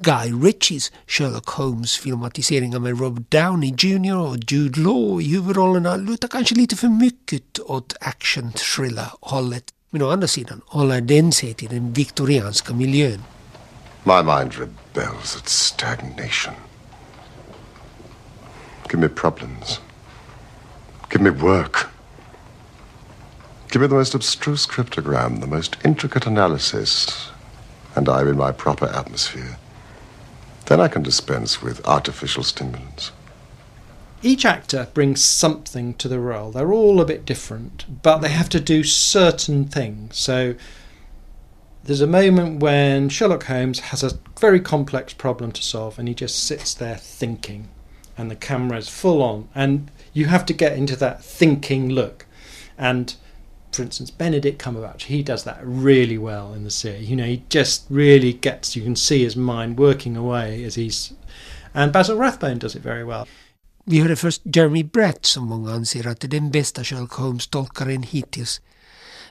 Guy 0.00 0.32
Ritchies 0.32 0.92
Sherlock 1.06 1.50
Holmes-filmatiseringar 1.50 2.78
med 2.78 3.00
Rob 3.00 3.24
Downey 3.28 3.74
Jr 3.78 4.16
och 4.16 4.36
Jude 4.52 4.80
Law 4.80 5.22
i 5.22 5.28
huvudrollerna 5.28 5.96
lutar 5.96 6.28
kanske 6.28 6.54
lite 6.54 6.76
för 6.76 6.88
mycket 6.88 7.60
åt 7.60 7.96
action-thriller-hållet. 8.00 9.64
Men 9.90 10.02
å 10.02 10.10
andra 10.10 10.28
sidan 10.28 10.60
håller 10.66 11.00
den 11.00 11.32
sig 11.32 11.54
till 11.54 11.68
den 11.68 11.92
viktorianska 11.92 12.74
miljön. 12.74 13.22
My 14.04 14.22
mind 14.22 14.52
rebels 14.54 15.36
at 15.36 15.48
stagnation. 15.48 16.54
Give 18.90 18.98
me 18.98 19.08
problems. 19.08 19.80
Give 21.12 21.22
me 21.22 21.30
work. 21.30 21.76
Give 23.72 23.80
me 23.80 23.88
the 23.88 23.94
most 23.94 24.14
abstruse 24.14 24.66
cryptogram, 24.66 25.40
the 25.40 25.46
most 25.46 25.76
intricate 25.84 26.26
analysis, 26.26 27.08
and 27.94 28.08
I'm 28.08 28.28
in 28.28 28.36
my 28.36 28.52
proper 28.52 28.86
atmosphere. 28.86 29.56
Then 30.66 30.80
I 30.80 30.88
can 30.88 31.02
dispense 31.02 31.62
with 31.62 31.86
artificial 31.86 32.42
stimulants. 32.42 33.12
Each 34.22 34.46
actor 34.46 34.88
brings 34.94 35.22
something 35.22 35.94
to 35.94 36.08
the 36.08 36.18
role. 36.18 36.50
They're 36.50 36.72
all 36.72 37.00
a 37.00 37.04
bit 37.04 37.26
different, 37.26 38.02
but 38.02 38.18
they 38.18 38.30
have 38.30 38.48
to 38.50 38.60
do 38.60 38.82
certain 38.82 39.66
things. 39.66 40.16
So 40.16 40.54
there's 41.84 42.00
a 42.00 42.06
moment 42.06 42.60
when 42.60 43.10
Sherlock 43.10 43.44
Holmes 43.44 43.80
has 43.80 44.02
a 44.02 44.18
very 44.40 44.60
complex 44.60 45.12
problem 45.12 45.52
to 45.52 45.62
solve 45.62 45.98
and 45.98 46.08
he 46.08 46.14
just 46.14 46.42
sits 46.42 46.72
there 46.72 46.96
thinking 46.96 47.68
and 48.16 48.30
the 48.30 48.36
camera 48.36 48.78
is 48.78 48.88
full 48.88 49.22
on 49.22 49.48
and 49.54 49.90
you 50.14 50.26
have 50.26 50.46
to 50.46 50.54
get 50.54 50.78
into 50.78 50.96
that 50.96 51.22
thinking 51.22 51.90
look 51.90 52.24
and 52.78 53.16
for 53.74 53.82
instance 53.82 54.10
benedict 54.10 54.62
cumberbatch 54.62 55.04
he 55.04 55.22
does 55.22 55.44
that 55.44 55.58
really 55.62 56.18
well 56.18 56.54
in 56.56 56.64
the 56.64 56.70
series 56.70 57.08
you 57.08 57.16
know 57.16 57.26
he 57.26 57.42
just 57.48 57.86
really 57.90 58.32
gets 58.32 58.76
you 58.76 58.84
can 58.84 58.96
see 58.96 59.24
his 59.24 59.36
mind 59.36 59.78
working 59.78 60.16
away 60.16 60.64
as 60.64 60.76
he's 60.76 61.12
and 61.74 61.92
basil 61.92 62.16
rathbone 62.16 62.58
does 62.58 62.76
it 62.76 62.82
very 62.82 63.04
well 63.04 63.26
Vi 63.86 64.00
hörde 64.00 64.16
först 64.16 64.42
Jeremy 64.44 64.84
Brett 64.84 65.26
som 65.26 65.48
många 65.48 65.72
anser 65.72 66.06
att 66.06 66.24
är 66.24 66.28
den 66.28 66.50
bästa 66.50 66.84
Sherlock 66.84 67.12
Holmes-tolkaren 67.12 68.02
hittills. 68.02 68.60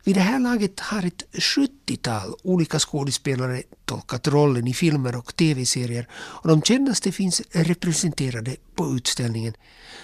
Vid 0.05 0.15
det 0.15 0.21
här 0.21 0.39
laget 0.39 0.79
har 0.79 1.05
ett 1.05 1.23
70-tal 1.31 2.35
olika 2.43 2.79
skådespelare 2.79 3.63
tolkat 3.85 4.27
rollen 4.27 4.67
i 4.67 4.73
filmer 4.73 5.15
och 5.15 5.35
tv-serier 5.35 6.07
och 6.13 6.47
de 6.47 6.61
kändaste 6.61 7.11
finns 7.11 7.41
representerade 7.51 8.55
på 8.75 8.95
utställningen. 8.95 9.53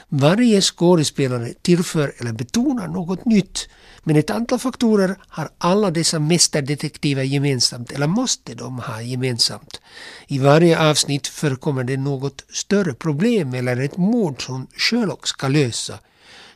Varje 0.10 0.62
skådespelare 0.62 1.54
tillför 1.62 2.14
eller 2.18 2.34
betonar 2.34 2.88
något 2.88 3.26
nytt 3.26 3.70
men 4.04 4.16
ett 4.16 4.30
antal 4.30 4.60
faktorer 4.60 5.16
har 5.28 5.50
alla 5.58 5.92
dessa 5.92 6.20
mästerdetektiver 6.20 7.24
gemensamt 7.24 7.92
eller 7.92 8.08
måste 8.08 8.54
de 8.54 8.80
ha 8.80 9.02
gemensamt. 9.02 9.82
I 10.28 10.40
varje 10.40 10.90
avsnitt 10.90 11.28
förekommer 11.28 11.84
det 11.84 11.98
något 11.98 12.46
större 12.50 12.94
problem 12.94 13.54
eller 13.54 13.82
ett 13.82 13.98
mord 13.98 14.46
som 14.46 14.68
Sherlock 14.76 15.28
ska 15.28 15.48
lösa 15.48 16.00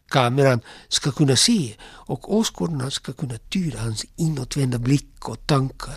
kameran 0.10 0.62
ska 0.88 1.12
kunna 1.12 1.36
se 1.36 1.76
och 1.84 2.36
åskådarna 2.36 2.92
ska 2.92 3.14
kunna 3.14 3.38
tyda 3.50 3.80
hans 3.80 4.06
inåtvända 4.16 4.78
blick 4.80 5.30
och 5.30 5.48
tankar. 5.48 5.96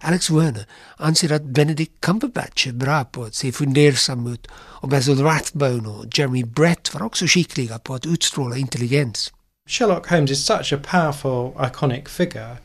Alex 0.00 0.30
Werner 0.30 0.66
anser 0.96 1.32
att 1.32 1.44
Benedict 1.44 2.00
Cumberbatch 2.00 2.66
är 2.66 2.72
bra 2.72 3.04
på 3.04 3.24
att 3.24 3.34
se 3.34 3.52
fundersam 3.52 4.32
ut 4.32 4.46
och 4.54 4.88
Basil 4.88 5.22
Rathbone 5.22 5.88
och 5.88 6.04
Jeremy 6.18 6.44
Brett 6.44 6.94
var 6.94 7.02
också 7.02 7.26
skickliga 7.26 7.78
på 7.78 7.94
att 7.94 8.06
utstråla 8.06 8.56
intelligens. 8.56 9.32
Sherlock 9.68 10.10
Holmes 10.10 10.30
is 10.30 10.44
such 10.44 10.72
a 10.72 10.78
powerful, 10.90 11.66
iconic 11.66 12.08
figure. 12.08 12.56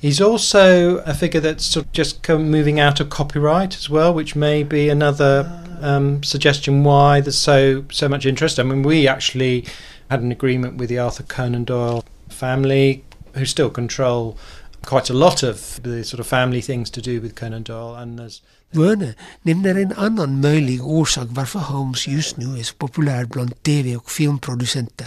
He's 0.00 0.20
also 0.20 0.98
a 1.06 1.14
figure 1.14 1.40
that's 1.40 1.64
sort 1.64 1.86
of 1.86 1.92
just 1.92 2.28
moving 2.28 2.80
out 2.80 3.00
of 3.00 3.08
copyright 3.08 3.74
as 3.74 3.90
well, 3.90 4.14
which 4.14 4.36
may 4.36 4.62
be 4.62 4.90
another 4.90 5.50
um, 5.80 6.22
suggestion 6.22 6.84
why 6.84 7.20
there's 7.20 7.38
so 7.38 7.84
so 7.90 8.08
much 8.08 8.26
interest. 8.26 8.58
I 8.58 8.62
mean, 8.62 8.82
we 8.82 9.08
actually 9.08 9.64
had 10.10 10.20
an 10.20 10.32
agreement 10.32 10.78
with 10.78 10.88
the 10.88 10.98
Arthur 10.98 11.24
Conan 11.24 11.64
Doyle 11.64 12.04
family, 12.28 13.02
who 13.34 13.44
still 13.44 13.70
control 13.70 14.36
quite 14.84 15.10
a 15.10 15.14
lot 15.14 15.42
of 15.42 15.82
the 15.82 16.04
sort 16.04 16.20
of 16.20 16.26
family 16.26 16.62
things 16.62 16.90
to 16.90 17.00
do 17.00 17.20
with 17.20 17.34
Conan 17.34 17.62
Doyle. 17.62 17.94
And 17.94 18.18
there's 18.18 18.42
Werner 18.72 19.14
nämner 19.42 19.74
en 19.74 19.92
annan 19.92 20.40
möjlig 20.40 20.84
orsak 20.84 21.26
varför 21.30 21.58
Holmes 21.58 22.06
just 22.08 22.36
nu 22.36 22.58
är 22.58 22.62
så 22.62 22.74
populär 22.74 23.24
bland 23.24 23.62
tv 23.62 23.96
och 23.96 24.10
filmproducenter. 24.10 25.06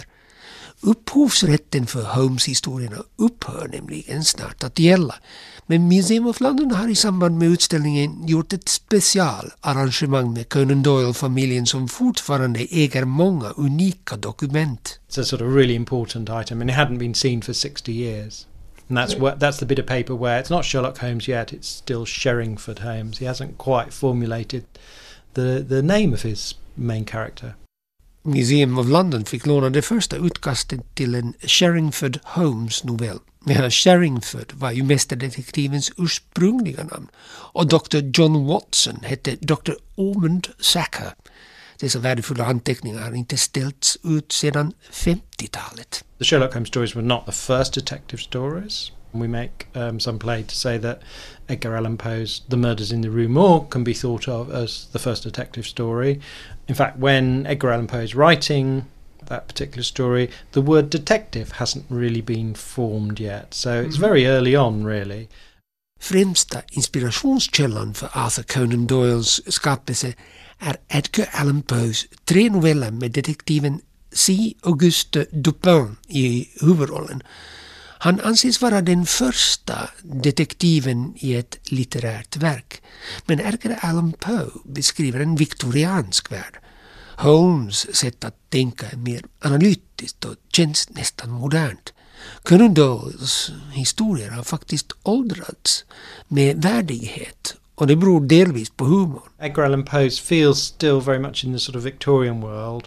Upphovsrätten 0.80 1.86
för 1.86 2.02
Holmes-historierna 2.02 2.96
upphör 3.16 3.68
nämligen 3.72 4.24
snart 4.24 4.64
att 4.64 4.78
gälla. 4.78 5.14
Men 5.66 5.88
Museum 5.88 6.26
of 6.26 6.40
London 6.40 6.70
har 6.70 6.88
i 6.88 6.94
samband 6.94 7.38
med 7.38 7.48
utställningen 7.48 8.26
gjort 8.26 8.52
ett 8.52 8.68
specialarrangemang 8.68 10.32
med 10.32 10.48
Conan 10.48 10.82
Doyle-familjen 10.82 11.66
som 11.66 11.88
fortfarande 11.88 12.60
äger 12.60 13.04
många 13.04 13.50
unika 13.50 14.16
dokument. 14.16 15.00
It's 15.08 15.20
a 15.20 15.24
sort 15.24 15.40
of 15.40 15.54
really 15.54 15.74
important 15.74 16.28
item 16.42 16.60
and 16.60 16.70
it 16.70 16.76
hadn't 16.76 16.98
been 16.98 17.14
seen 17.14 17.42
for 17.42 17.52
60 17.52 17.92
years. 17.92 18.46
And 18.88 18.98
that's 18.98 19.18
what 19.18 19.40
that's 19.40 19.58
the 19.58 19.66
bit 19.66 19.78
of 19.78 19.86
paper 19.86 20.14
where 20.14 20.42
it's 20.42 20.50
not 20.50 20.64
Sherlock 20.64 20.98
Holmes 20.98 21.28
yet, 21.28 21.52
it's 21.52 21.68
still 21.68 22.06
Sherringford 22.06 22.78
Holmes. 22.78 23.18
He 23.18 23.26
hasn't 23.26 23.58
quite 23.58 23.92
formulated 23.92 24.64
the 25.34 25.64
the 25.68 25.82
name 25.82 26.14
of 26.14 26.22
his 26.22 26.54
main 26.76 27.04
character. 27.04 27.54
Museum 28.22 28.78
of 28.78 28.88
London 28.88 29.24
fick 29.24 29.46
låna 29.46 29.70
det 29.70 29.82
första 29.82 30.16
utkastet 30.16 30.94
till 30.94 31.14
en 31.14 31.34
Sherringford 31.40 32.18
Holmes-novell. 32.24 33.18
Medan 33.40 33.70
Sherringford 33.70 34.52
var 34.54 34.70
ju 34.70 34.82
mästerdetektivens 34.82 35.90
ursprungliga 35.96 36.84
namn. 36.84 37.08
Och 37.52 37.66
Dr. 37.66 37.98
John 38.14 38.46
Watson 38.46 38.98
hette 39.02 39.36
Dr. 39.40 39.72
Ormond 39.94 40.48
Sacker. 40.60 41.12
Dessa 41.80 41.98
värdefulla 41.98 42.44
anteckningar 42.44 43.02
har 43.02 43.14
inte 43.14 43.36
ställts 43.36 43.98
ut 44.04 44.32
sedan 44.32 44.72
50-talet. 44.92 46.04
The 46.18 46.24
Sherlock 46.24 46.54
Holmes 46.54 46.68
stories 46.68 46.94
were 46.94 47.06
not 47.06 47.26
the 47.26 47.32
first 47.32 47.74
detective 47.74 48.22
stories. 48.22 48.92
We 49.12 49.28
make 49.28 49.66
um, 49.74 50.00
some 50.00 50.18
play 50.18 50.42
to 50.42 50.54
say 50.54 50.78
that 50.78 51.00
Edgar 51.46 51.76
Allan 51.76 51.96
Poe's 51.96 52.42
The 52.48 52.56
Murders 52.56 52.92
in 52.92 53.02
the 53.02 53.08
Rue 53.08 53.28
Morgue 53.28 53.70
can 53.70 53.84
be 53.84 53.94
thought 53.94 54.28
of 54.28 54.50
as 54.50 54.88
the 54.92 54.98
first 54.98 55.22
detective 55.22 55.66
story. 55.66 56.20
In 56.68 56.74
fact, 56.74 56.98
when 56.98 57.46
Edgar 57.46 57.72
Allan 57.72 57.86
Poe 57.86 58.00
is 58.00 58.14
writing 58.14 58.84
that 59.26 59.48
particular 59.48 59.82
story, 59.82 60.30
the 60.52 60.60
word 60.60 60.90
detective 60.90 61.52
hasn't 61.52 61.84
really 61.88 62.20
been 62.20 62.54
formed 62.54 63.20
yet. 63.20 63.54
So 63.54 63.80
it's 63.80 63.96
mm-hmm. 63.96 64.06
very 64.06 64.26
early 64.26 64.56
on, 64.56 64.84
really. 64.84 65.28
Främsta 66.00 66.62
inspirationskällan 66.72 67.94
för 67.94 68.08
Arthur 68.12 68.42
Conan 68.42 68.86
Doyles 68.86 69.54
skapelse 69.54 70.14
är 70.58 70.70
er 70.70 70.76
Edgar 70.88 71.28
Allan 71.32 71.62
Poes 71.62 72.06
tre 72.24 72.48
noveller 72.50 72.90
med 72.90 73.10
detektiven 73.10 73.80
C. 74.12 74.54
Auguste 74.62 75.26
Dupin 75.32 75.96
i 76.08 76.48
huvudrollen. 76.60 77.22
Han 78.00 78.20
anses 78.20 78.62
vara 78.62 78.80
den 78.80 79.06
första 79.06 79.90
detektiven 80.02 81.14
i 81.16 81.34
ett 81.34 81.58
litterärt 81.70 82.36
verk. 82.36 82.82
Men 83.26 83.40
Edgar 83.40 83.78
Allan 83.80 84.12
Poe 84.12 84.50
beskriver 84.64 85.20
en 85.20 85.36
viktoriansk 85.36 86.32
värld. 86.32 86.58
Holmes 87.16 87.96
sätt 87.96 88.24
att 88.24 88.50
tänka 88.50 88.86
är 88.86 88.96
mer 88.96 89.22
analytiskt 89.40 90.24
och 90.24 90.34
känns 90.52 90.90
nästan 90.90 91.30
modernt. 91.30 91.92
Conan 92.42 92.74
Doyles 92.74 93.50
historier 93.72 94.30
har 94.30 94.42
faktiskt 94.42 94.92
åldrats 95.02 95.84
med 96.28 96.62
värdighet 96.62 97.56
och 97.74 97.86
det 97.86 97.96
beror 97.96 98.20
delvis 98.20 98.70
på 98.70 98.84
humorn. 98.84 99.28
Edgar 99.40 99.64
Allan 99.64 99.84
Poes 99.84 100.20
feels 100.20 100.58
still 100.58 101.00
very 101.00 101.18
much 101.18 101.44
in 101.44 101.52
the 101.52 101.58
sort 101.58 101.76
of 101.76 101.82
Victorian 101.82 102.40
world. 102.40 102.84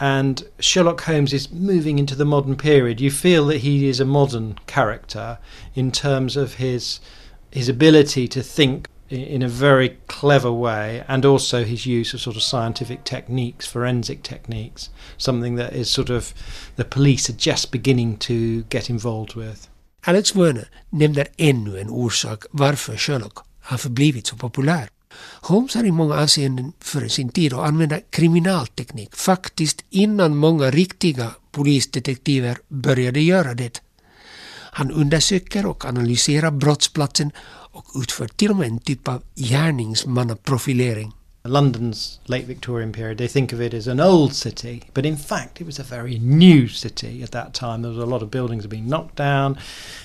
And 0.00 0.44
Sherlock 0.60 1.02
Holmes 1.02 1.32
is 1.32 1.50
moving 1.50 1.98
into 1.98 2.14
the 2.14 2.24
modern 2.24 2.56
period. 2.56 3.00
You 3.00 3.10
feel 3.10 3.46
that 3.46 3.58
he 3.58 3.88
is 3.88 4.00
a 4.00 4.04
modern 4.04 4.58
character 4.66 5.38
in 5.74 5.90
terms 5.90 6.36
of 6.36 6.54
his 6.54 7.00
his 7.50 7.68
ability 7.68 8.28
to 8.28 8.42
think 8.42 8.88
in 9.08 9.42
a 9.42 9.48
very 9.48 9.96
clever 10.06 10.52
way 10.52 11.02
and 11.08 11.24
also 11.24 11.64
his 11.64 11.86
use 11.86 12.12
of 12.12 12.20
sort 12.20 12.36
of 12.36 12.42
scientific 12.42 13.04
techniques, 13.04 13.66
forensic 13.66 14.22
techniques, 14.22 14.90
something 15.16 15.54
that 15.56 15.72
is 15.72 15.90
sort 15.90 16.10
of 16.10 16.34
the 16.76 16.84
police 16.84 17.30
are 17.30 17.36
just 17.38 17.72
beginning 17.72 18.18
to 18.18 18.62
get 18.64 18.90
involved 18.90 19.34
with. 19.34 19.68
Alex 20.06 20.34
Werner 20.34 20.68
nämner 20.90 21.26
ännu 21.36 21.78
en 21.78 21.90
orsak 21.90 22.44
varför 22.50 22.96
Sherlock 22.96 23.38
har 23.60 23.78
förblivit 23.78 24.26
så 24.26 24.36
populär. 24.36 24.88
Holmes 25.40 25.74
har 25.74 25.84
i 25.84 25.92
många 25.92 26.14
avseenden 26.14 26.72
före 26.80 27.08
sin 27.08 27.28
tid 27.28 27.52
att 27.52 27.66
använda 27.66 28.00
kriminalteknik 28.10 29.16
faktiskt 29.16 29.84
innan 29.90 30.36
många 30.36 30.70
riktiga 30.70 31.30
polisdetektiver 31.52 32.58
började 32.68 33.20
göra 33.20 33.54
det. 33.54 33.82
Han 34.72 34.90
undersöker 34.90 35.66
och 35.66 35.84
analyserar 35.84 36.50
brottsplatsen 36.50 37.30
och 37.72 37.86
utför 38.02 38.28
till 38.28 38.50
och 38.50 38.56
med 38.56 38.68
en 38.68 38.78
typ 38.78 39.08
av 39.08 39.22
gärningsmannaprofilering. 39.34 41.12
London's 41.44 42.18
late 42.28 42.46
Victorian 42.46 42.92
period, 42.92 43.18
they 43.18 43.28
think 43.28 43.52
of 43.52 43.60
it 43.60 43.72
as 43.72 43.86
an 43.86 44.00
old 44.00 44.34
city, 44.34 44.82
but 44.92 45.06
in 45.06 45.16
fact, 45.16 45.60
it 45.60 45.64
was 45.64 45.78
a 45.78 45.84
very 45.84 46.18
new 46.18 46.68
city 46.68 47.22
at 47.22 47.30
that 47.30 47.54
time. 47.54 47.82
There 47.82 47.90
was 47.90 47.98
a 47.98 48.06
lot 48.06 48.22
of 48.22 48.30
buildings 48.30 48.66
being 48.66 48.88
knocked 48.88 49.14
down, 49.14 49.56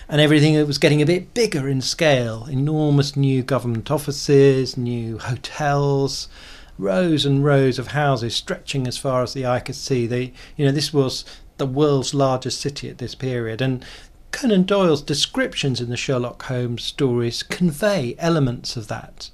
and 0.07 0.21
everything 0.21 0.55
was 0.67 0.77
getting 0.77 1.01
a 1.01 1.07
bit 1.07 1.33
bigger 1.33 1.67
in 1.67 1.81
scale. 1.81 2.45
Enormous 2.45 3.15
new 3.15 3.41
government 3.43 3.89
offices, 3.89 4.77
new 4.77 5.17
hotels, 5.17 6.29
rows 6.77 7.25
and 7.25 7.43
rows 7.43 7.77
of 7.79 7.87
houses 7.87 8.35
stretching 8.35 8.87
as 8.87 8.97
far 8.97 9.23
as 9.23 9.33
the 9.33 9.45
eye 9.45 9.59
could 9.59 9.75
see. 9.75 10.07
They, 10.07 10.33
you 10.55 10.65
know, 10.65 10.71
this 10.71 10.93
was 10.93 11.25
the 11.57 11.65
world's 11.65 12.13
largest 12.13 12.61
city 12.61 12.89
at 12.89 12.99
this 12.99 13.15
period, 13.15 13.61
and 13.61 13.83
Conan 14.31 14.63
Doyle's 14.63 15.01
descriptions 15.01 15.81
in 15.81 15.89
the 15.89 15.97
Sherlock 15.97 16.43
Holmes 16.43 16.83
stories 16.83 17.43
convey 17.43 18.15
elements 18.17 18.75
of 18.75 18.87
that. 18.87 19.29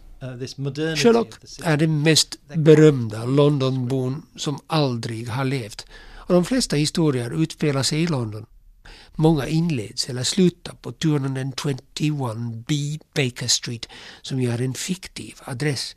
Modernity 0.56 1.02
Sherlock 1.02 1.34
är 1.64 1.78
den 1.78 2.02
mest 2.02 2.38
berömda 2.56 3.26
Londonbon 3.26 4.26
som 4.36 4.60
aldrig 4.68 5.30
har 5.30 5.46
levt. 5.46 5.86
Och 6.16 6.34
de 6.34 6.46
flesta 6.46 6.76
historier 6.76 7.44
utspelar 7.44 7.84
sig 7.84 8.04
i 8.04 8.08
London. 8.08 8.46
Många 9.16 9.48
inleds 9.48 10.10
eller 10.10 10.24
slutar 10.24 10.74
på 10.74 10.92
221B 10.92 13.00
Baker 13.16 13.48
Street 13.48 13.88
som 14.22 14.42
ju 14.42 14.52
är 14.52 14.62
en 14.62 14.74
fiktiv 14.74 15.36
adress. 15.44 15.96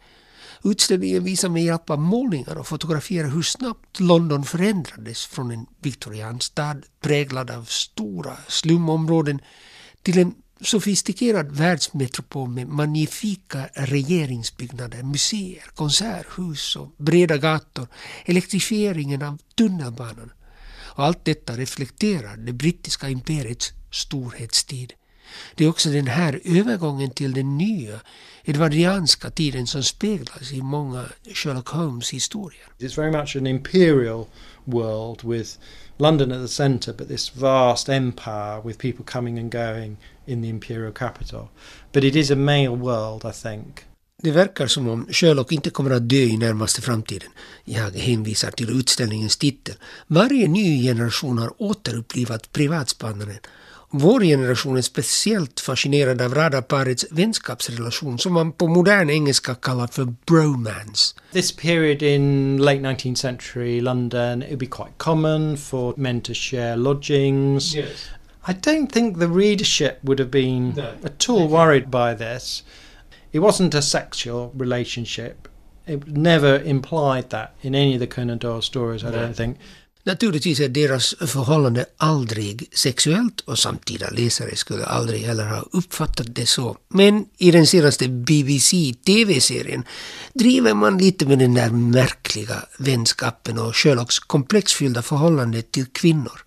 Utställningen 0.64 1.24
visar 1.24 1.48
med 1.48 1.64
hjälp 1.64 1.90
av 1.90 1.98
målningar 1.98 2.56
och 2.56 2.66
fotograferar 2.66 3.28
hur 3.28 3.42
snabbt 3.42 4.00
London 4.00 4.44
förändrades 4.44 5.26
från 5.26 5.50
en 5.50 5.66
viktorianstad 5.80 6.76
präglad 7.00 7.50
av 7.50 7.64
stora 7.64 8.36
slumområden 8.48 9.40
till 10.02 10.18
en 10.18 10.34
sofistikerad 10.62 11.56
världsmetropol 11.56 12.48
med 12.48 12.68
magnifika 12.68 13.68
regeringsbyggnader, 13.74 15.02
museer, 15.02 15.64
konserthus 15.74 16.76
och 16.76 16.94
breda 16.96 17.36
gator, 17.36 17.86
elektrifieringen 18.24 19.22
av 19.22 19.38
tunnelbanan. 19.54 20.32
Och 20.94 21.04
allt 21.04 21.24
detta 21.24 21.52
reflekterar 21.56 22.36
det 22.36 22.52
brittiska 22.52 23.08
imperiets 23.08 23.72
storhetstid. 23.90 24.92
Det 25.54 25.64
är 25.64 25.68
också 25.68 25.90
den 25.90 26.06
här 26.06 26.40
övergången 26.44 27.10
till 27.10 27.32
den 27.32 27.58
nya 27.58 28.00
edvardianska 28.44 29.30
tiden 29.30 29.66
som 29.66 29.82
speglas 29.82 30.52
i 30.52 30.62
många 30.62 31.04
Sherlock 31.34 31.68
Holmes 31.68 32.10
historier. 32.10 32.68
It's 32.78 32.96
very 32.96 33.12
much 33.12 33.36
an 33.36 33.46
imperial 33.46 34.26
world 34.64 35.24
with 35.24 35.58
London 35.96 36.32
at 36.32 36.42
the 36.42 36.48
centre, 36.48 36.92
but 36.92 37.08
this 37.08 37.36
vast 37.36 37.88
empire 37.88 38.60
with 38.64 38.78
people 38.78 39.04
coming 39.04 39.38
and 39.38 39.52
going 39.52 39.96
in 40.26 40.42
the 40.42 40.48
imperial 40.48 40.92
capital. 40.92 41.48
But 41.92 42.04
it 42.04 42.16
is 42.16 42.30
a 42.30 42.36
male 42.36 42.76
world, 42.76 43.24
I 43.24 43.32
think. 43.32 43.86
Det 44.22 44.30
verkar 44.30 44.66
som 44.66 44.88
om 44.88 45.06
Sherlock 45.10 45.52
inte 45.52 45.70
kommer 45.70 45.90
att 45.90 46.08
dö 46.08 46.16
i 46.16 46.36
närmaste 46.36 46.82
framtiden. 46.82 47.28
Jag 47.64 47.90
hänvisar 47.90 48.50
till 48.50 48.80
utställningens 48.80 49.36
titel. 49.36 49.74
Varje 50.06 50.48
ny 50.48 50.82
generation 50.82 51.38
har 51.38 51.62
återupplivat 51.62 52.52
privatspanaren. 52.52 53.38
Vår 53.94 54.20
generation 54.20 54.76
är 54.76 54.82
speciellt 54.82 55.60
fascinerad 55.60 56.22
av 56.22 56.34
radarparets 56.34 57.06
vänskapsrelation 57.10 58.18
som 58.18 58.32
man 58.32 58.52
på 58.52 58.66
modern 58.68 59.10
engelska 59.10 59.54
kallar 59.54 59.86
för 59.86 60.14
bromance. 60.26 61.14
This 61.32 61.56
period 61.56 62.02
in 62.02 62.56
late 62.58 62.78
19th 62.78 63.14
century 63.14 63.80
London, 63.80 64.42
it 64.42 64.48
would 64.48 64.58
be 64.58 64.66
quite 64.66 64.92
common 64.96 65.56
for 65.56 65.94
men 65.96 66.20
to 66.20 66.32
share 66.34 66.76
lodgings. 66.76 67.74
I 68.48 68.52
don't 68.52 68.92
think 68.92 69.18
the 69.18 69.28
readership 69.28 69.98
would 70.02 70.18
have 70.20 70.30
been 70.30 70.68
No. 70.76 70.82
at 71.04 71.28
all 71.28 71.48
worried 71.48 71.90
by 71.90 72.14
this. 72.26 72.64
It 73.32 73.38
wasn't 73.40 73.74
a 73.74 73.82
sexual 73.82 74.50
relationship. 74.58 75.48
It 75.86 76.00
never 76.06 76.62
implied 76.64 77.30
that 77.30 77.54
in 77.60 77.74
any 77.74 77.94
of 77.94 78.00
the 78.00 78.06
Conan 78.06 78.38
Doyle 78.38 78.62
stories, 78.62 79.02
I 79.02 79.06
don't 79.06 79.34
think. 79.34 79.58
Naturligtvis 80.04 80.60
är 80.60 80.68
deras 80.68 81.14
förhållande 81.20 81.84
aldrig 81.96 82.68
sexuellt 82.72 83.40
och 83.40 83.58
samtida 83.58 84.10
läsare 84.10 84.56
skulle 84.56 84.84
aldrig 84.84 85.20
heller 85.22 85.46
ha 85.46 85.64
uppfattat 85.72 86.26
det 86.34 86.46
så. 86.46 86.76
Men 86.88 87.24
i 87.38 87.50
den 87.50 87.66
senaste 87.66 88.08
BBC 88.08 88.94
TV-serien 89.06 89.84
driver 90.34 90.74
man 90.74 90.98
lite 90.98 91.26
med 91.26 91.38
den 91.38 91.54
där 91.54 91.70
märkliga 91.70 92.64
vänskapen 92.78 93.58
och 93.58 93.76
Sherlocks 93.76 94.18
komplexfyllda 94.18 95.02
förhållande 95.02 95.62
till 95.62 95.86
kvinnor. 95.86 96.40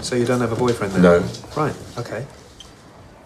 So 0.00 0.16
you 0.16 0.26
don't 0.26 0.40
have 0.40 0.52
a 0.52 0.56
boyfriend 0.58 0.92
then? 0.92 1.02
No. 1.02 1.22
Right, 1.62 1.76
okay. 1.98 2.22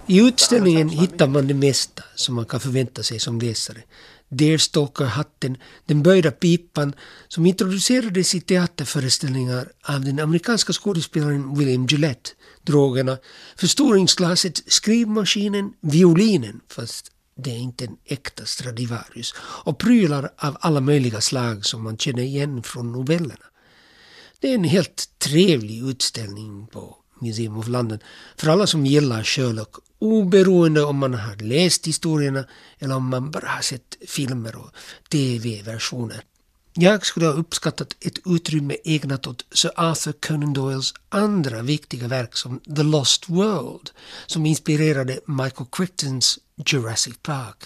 I 0.07 0.21
utställningen 0.21 0.89
hittar 0.89 1.27
man 1.27 1.47
det 1.47 1.55
mesta 1.55 2.03
som 2.15 2.35
man 2.35 2.45
kan 2.45 2.61
förvänta 2.61 3.03
sig 3.03 3.19
som 3.21 3.41
läsare. 3.41 3.83
Deerstalker-hatten, 4.29 5.57
den 5.87 6.03
böjda 6.03 6.31
pipan 6.31 6.95
som 7.29 7.47
introducerades 7.47 8.35
i 8.35 8.41
teaterföreställningar 8.41 9.69
av 9.83 10.05
den 10.05 10.21
amerikanska 10.21 10.73
skådespelaren 10.73 11.59
William 11.59 11.87
Gillette, 11.87 12.31
drogerna, 12.63 13.19
förstoringsglaset, 13.57 14.63
skrivmaskinen, 14.67 15.73
violinen, 15.81 16.61
fast 16.69 17.11
det 17.37 17.51
är 17.51 17.59
inte 17.59 17.85
en 17.85 17.97
äkta 18.05 18.45
Stradivarius, 18.45 19.35
och 19.39 19.79
prylar 19.79 20.31
av 20.37 20.57
alla 20.61 20.81
möjliga 20.81 21.21
slag 21.21 21.65
som 21.65 21.83
man 21.83 21.99
känner 21.99 22.23
igen 22.23 22.63
från 22.63 22.93
novellerna. 22.93 23.45
Det 24.47 24.51
är 24.51 24.55
en 24.55 24.65
helt 24.65 25.09
trevlig 25.19 25.83
utställning 25.83 26.67
på 26.67 26.97
Museum 27.21 27.57
of 27.57 27.69
London 27.69 27.99
för 28.37 28.49
alla 28.49 28.67
som 28.67 28.87
gillar 28.87 29.23
Sherlock 29.23 29.77
oberoende 29.99 30.83
om 30.83 30.99
man 30.99 31.15
har 31.15 31.37
läst 31.37 31.87
historierna 31.87 32.45
eller 32.79 32.97
om 32.97 33.11
man 33.11 33.31
bara 33.31 33.49
har 33.49 33.63
sett 33.63 33.97
filmer 34.09 34.57
och 34.57 34.71
tv-versioner. 35.11 36.23
Jag 36.75 37.07
skulle 37.07 37.27
ha 37.27 37.33
uppskattat 37.33 37.97
ett 38.01 38.19
utrymme 38.27 38.77
ägnat 38.85 39.27
åt 39.27 39.45
Sir 39.53 39.71
Arthur 39.77 40.13
Conan 40.13 40.53
Doyles 40.53 40.95
andra 41.09 41.63
viktiga 41.63 42.09
verk 42.09 42.37
som 42.37 42.61
The 42.61 42.83
Lost 42.83 43.29
World 43.29 43.91
som 44.27 44.47
inspirerade 44.47 45.21
Michael 45.27 45.69
Crichtons 45.73 46.39
Jurassic 46.67 47.17
Park. 47.23 47.65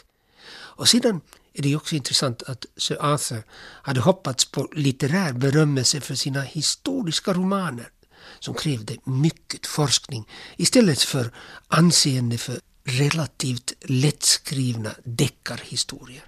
Och 0.52 0.88
sedan 0.88 1.20
är 1.55 1.62
det 1.62 1.76
också 1.76 1.94
intressant 1.94 2.42
att 2.42 2.66
Sir 2.76 2.96
Arthur 3.01 3.42
hade 3.82 4.01
hoppats 4.01 4.44
på 4.44 4.68
litterär 4.72 5.32
berömmelse 5.32 6.01
för 6.01 6.14
sina 6.14 6.40
historiska 6.40 7.32
romaner 7.32 7.88
som 8.38 8.55
krävde 8.55 8.96
mycket 9.05 9.66
forskning 9.66 10.28
istället 10.57 11.03
för 11.03 11.30
anseende 11.68 12.38
för 12.38 12.61
relativt 12.84 13.72
lättskrivna 13.80 14.90
deckarhistorier. 15.05 16.24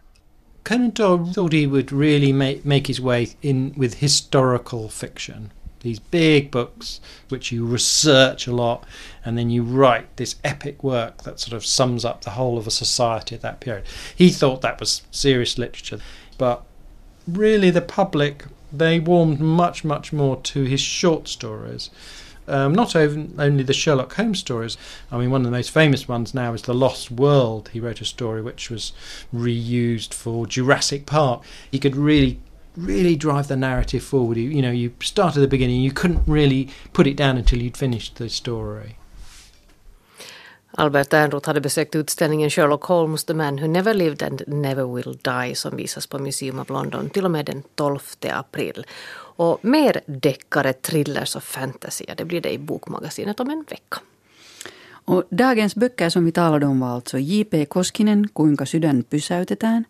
Conan 0.62 0.90
Doyle 0.90 1.34
thought 1.34 1.52
he 1.52 1.66
would 1.66 1.92
really 1.92 2.32
make, 2.32 2.58
make 2.64 2.84
his 2.86 3.00
way 3.00 3.28
in 3.40 3.74
with 3.76 3.96
historical 3.96 4.88
fiction. 4.88 5.50
These 5.82 5.98
big 5.98 6.50
books, 6.50 7.00
which 7.28 7.52
you 7.52 7.66
research 7.66 8.46
a 8.46 8.54
lot, 8.54 8.84
and 9.24 9.36
then 9.36 9.50
you 9.50 9.62
write 9.62 10.16
this 10.16 10.36
epic 10.42 10.82
work 10.82 11.24
that 11.24 11.40
sort 11.40 11.52
of 11.52 11.66
sums 11.66 12.04
up 12.04 12.22
the 12.22 12.30
whole 12.30 12.56
of 12.56 12.66
a 12.66 12.70
society 12.70 13.34
at 13.34 13.42
that 13.42 13.60
period. 13.60 13.84
He 14.16 14.30
thought 14.30 14.62
that 14.62 14.80
was 14.80 15.02
serious 15.10 15.58
literature, 15.58 15.98
but 16.38 16.64
really 17.26 17.70
the 17.70 17.82
public 17.82 18.46
they 18.72 18.98
warmed 18.98 19.40
much, 19.40 19.84
much 19.84 20.12
more 20.12 20.36
to 20.36 20.64
his 20.64 20.80
short 20.80 21.28
stories. 21.28 21.90
Um, 22.48 22.74
not 22.74 22.96
even, 22.96 23.34
only 23.38 23.62
the 23.62 23.72
Sherlock 23.72 24.14
Holmes 24.14 24.40
stories. 24.40 24.76
I 25.12 25.18
mean, 25.18 25.30
one 25.30 25.42
of 25.42 25.44
the 25.44 25.50
most 25.50 25.70
famous 25.70 26.08
ones 26.08 26.34
now 26.34 26.54
is 26.54 26.62
The 26.62 26.74
Lost 26.74 27.10
World. 27.10 27.70
He 27.72 27.78
wrote 27.80 28.00
a 28.00 28.04
story 28.04 28.42
which 28.42 28.68
was 28.68 28.92
reused 29.32 30.12
for 30.12 30.46
Jurassic 30.46 31.06
Park. 31.06 31.44
He 31.70 31.78
could 31.78 31.94
really, 31.94 32.40
really 32.74 33.16
drive 33.16 33.48
the 33.48 33.56
narrative 33.56 34.00
forward. 34.00 34.36
You, 34.36 34.50
you 34.50 34.62
know, 34.62 34.72
you 34.72 34.90
start 35.02 35.36
at 35.36 35.42
the 35.42 35.48
beginning, 35.48 35.80
you 35.80 35.92
couldn't 35.92 36.22
really 36.26 36.68
put 36.92 37.06
it 37.06 37.16
down 37.16 37.36
until 37.36 37.58
you'd 37.58 37.76
finished 37.76 38.16
the 38.16 38.28
story. 38.28 38.96
Albert 40.76 41.12
Ernroth 41.12 41.46
hade 41.46 41.60
besökt 41.60 41.94
utställningen 41.94 42.50
Sherlock 42.50 42.84
Holmes, 42.84 43.24
The 43.24 43.34
Man 43.34 43.58
Who 43.58 43.66
Never 43.66 43.94
Lived 43.94 44.22
and 44.22 44.42
Never 44.46 44.84
Will 44.94 45.18
Die 45.22 45.54
som 45.54 45.76
visas 45.76 46.06
på 46.06 46.18
Museum 46.18 46.58
of 46.58 46.70
London 46.70 47.10
till 47.10 47.24
och 47.24 47.30
med 47.30 47.46
den 47.46 47.62
12 47.74 47.98
april. 48.30 48.86
Och 49.14 49.58
mer 49.62 50.00
deckare, 50.06 50.72
thrillers 50.72 51.36
och 51.36 51.42
fantasy, 51.42 52.04
det 52.16 52.24
blir 52.24 52.40
det 52.40 52.52
i 52.52 52.58
Bokmagasinet 52.58 53.40
om 53.40 53.50
en 53.50 53.64
vecka. 53.68 53.98
Och 55.04 55.24
dagens 55.30 55.74
böcker 55.74 56.10
som 56.10 56.24
vi 56.24 56.32
talade 56.32 56.66
om 56.66 56.80
var 56.80 56.88
alltså 56.88 57.18
J.P. 57.18 57.64
Koskinen, 57.64 58.28
Kuinka 58.28 58.66
sydän 58.66 59.02
pysäytetään, 59.02 59.84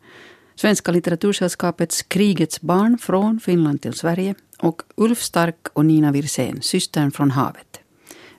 Svenska 0.62 0.92
litteratursällskapets 0.92 2.02
Krigets 2.02 2.60
barn 2.60 2.98
från 2.98 3.40
Finland 3.40 3.82
till 3.82 3.94
Sverige 3.94 4.34
och 4.58 4.82
Ulf 4.94 5.22
Stark 5.22 5.68
och 5.72 5.86
Nina 5.86 6.12
Wirsén, 6.12 6.62
Systern 6.62 7.10
från 7.10 7.30
havet. 7.30 7.80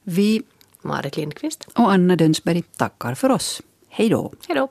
Vi 0.03 0.41
Marit 0.81 1.17
Lindqvist, 1.17 1.67
och 1.73 1.91
Anna 1.91 2.15
Dönsberg 2.15 2.61
tackar 2.61 3.15
för 3.15 3.29
oss. 3.29 3.61
Hej 3.89 4.09
då! 4.09 4.33
hej 4.47 4.55
då! 4.55 4.67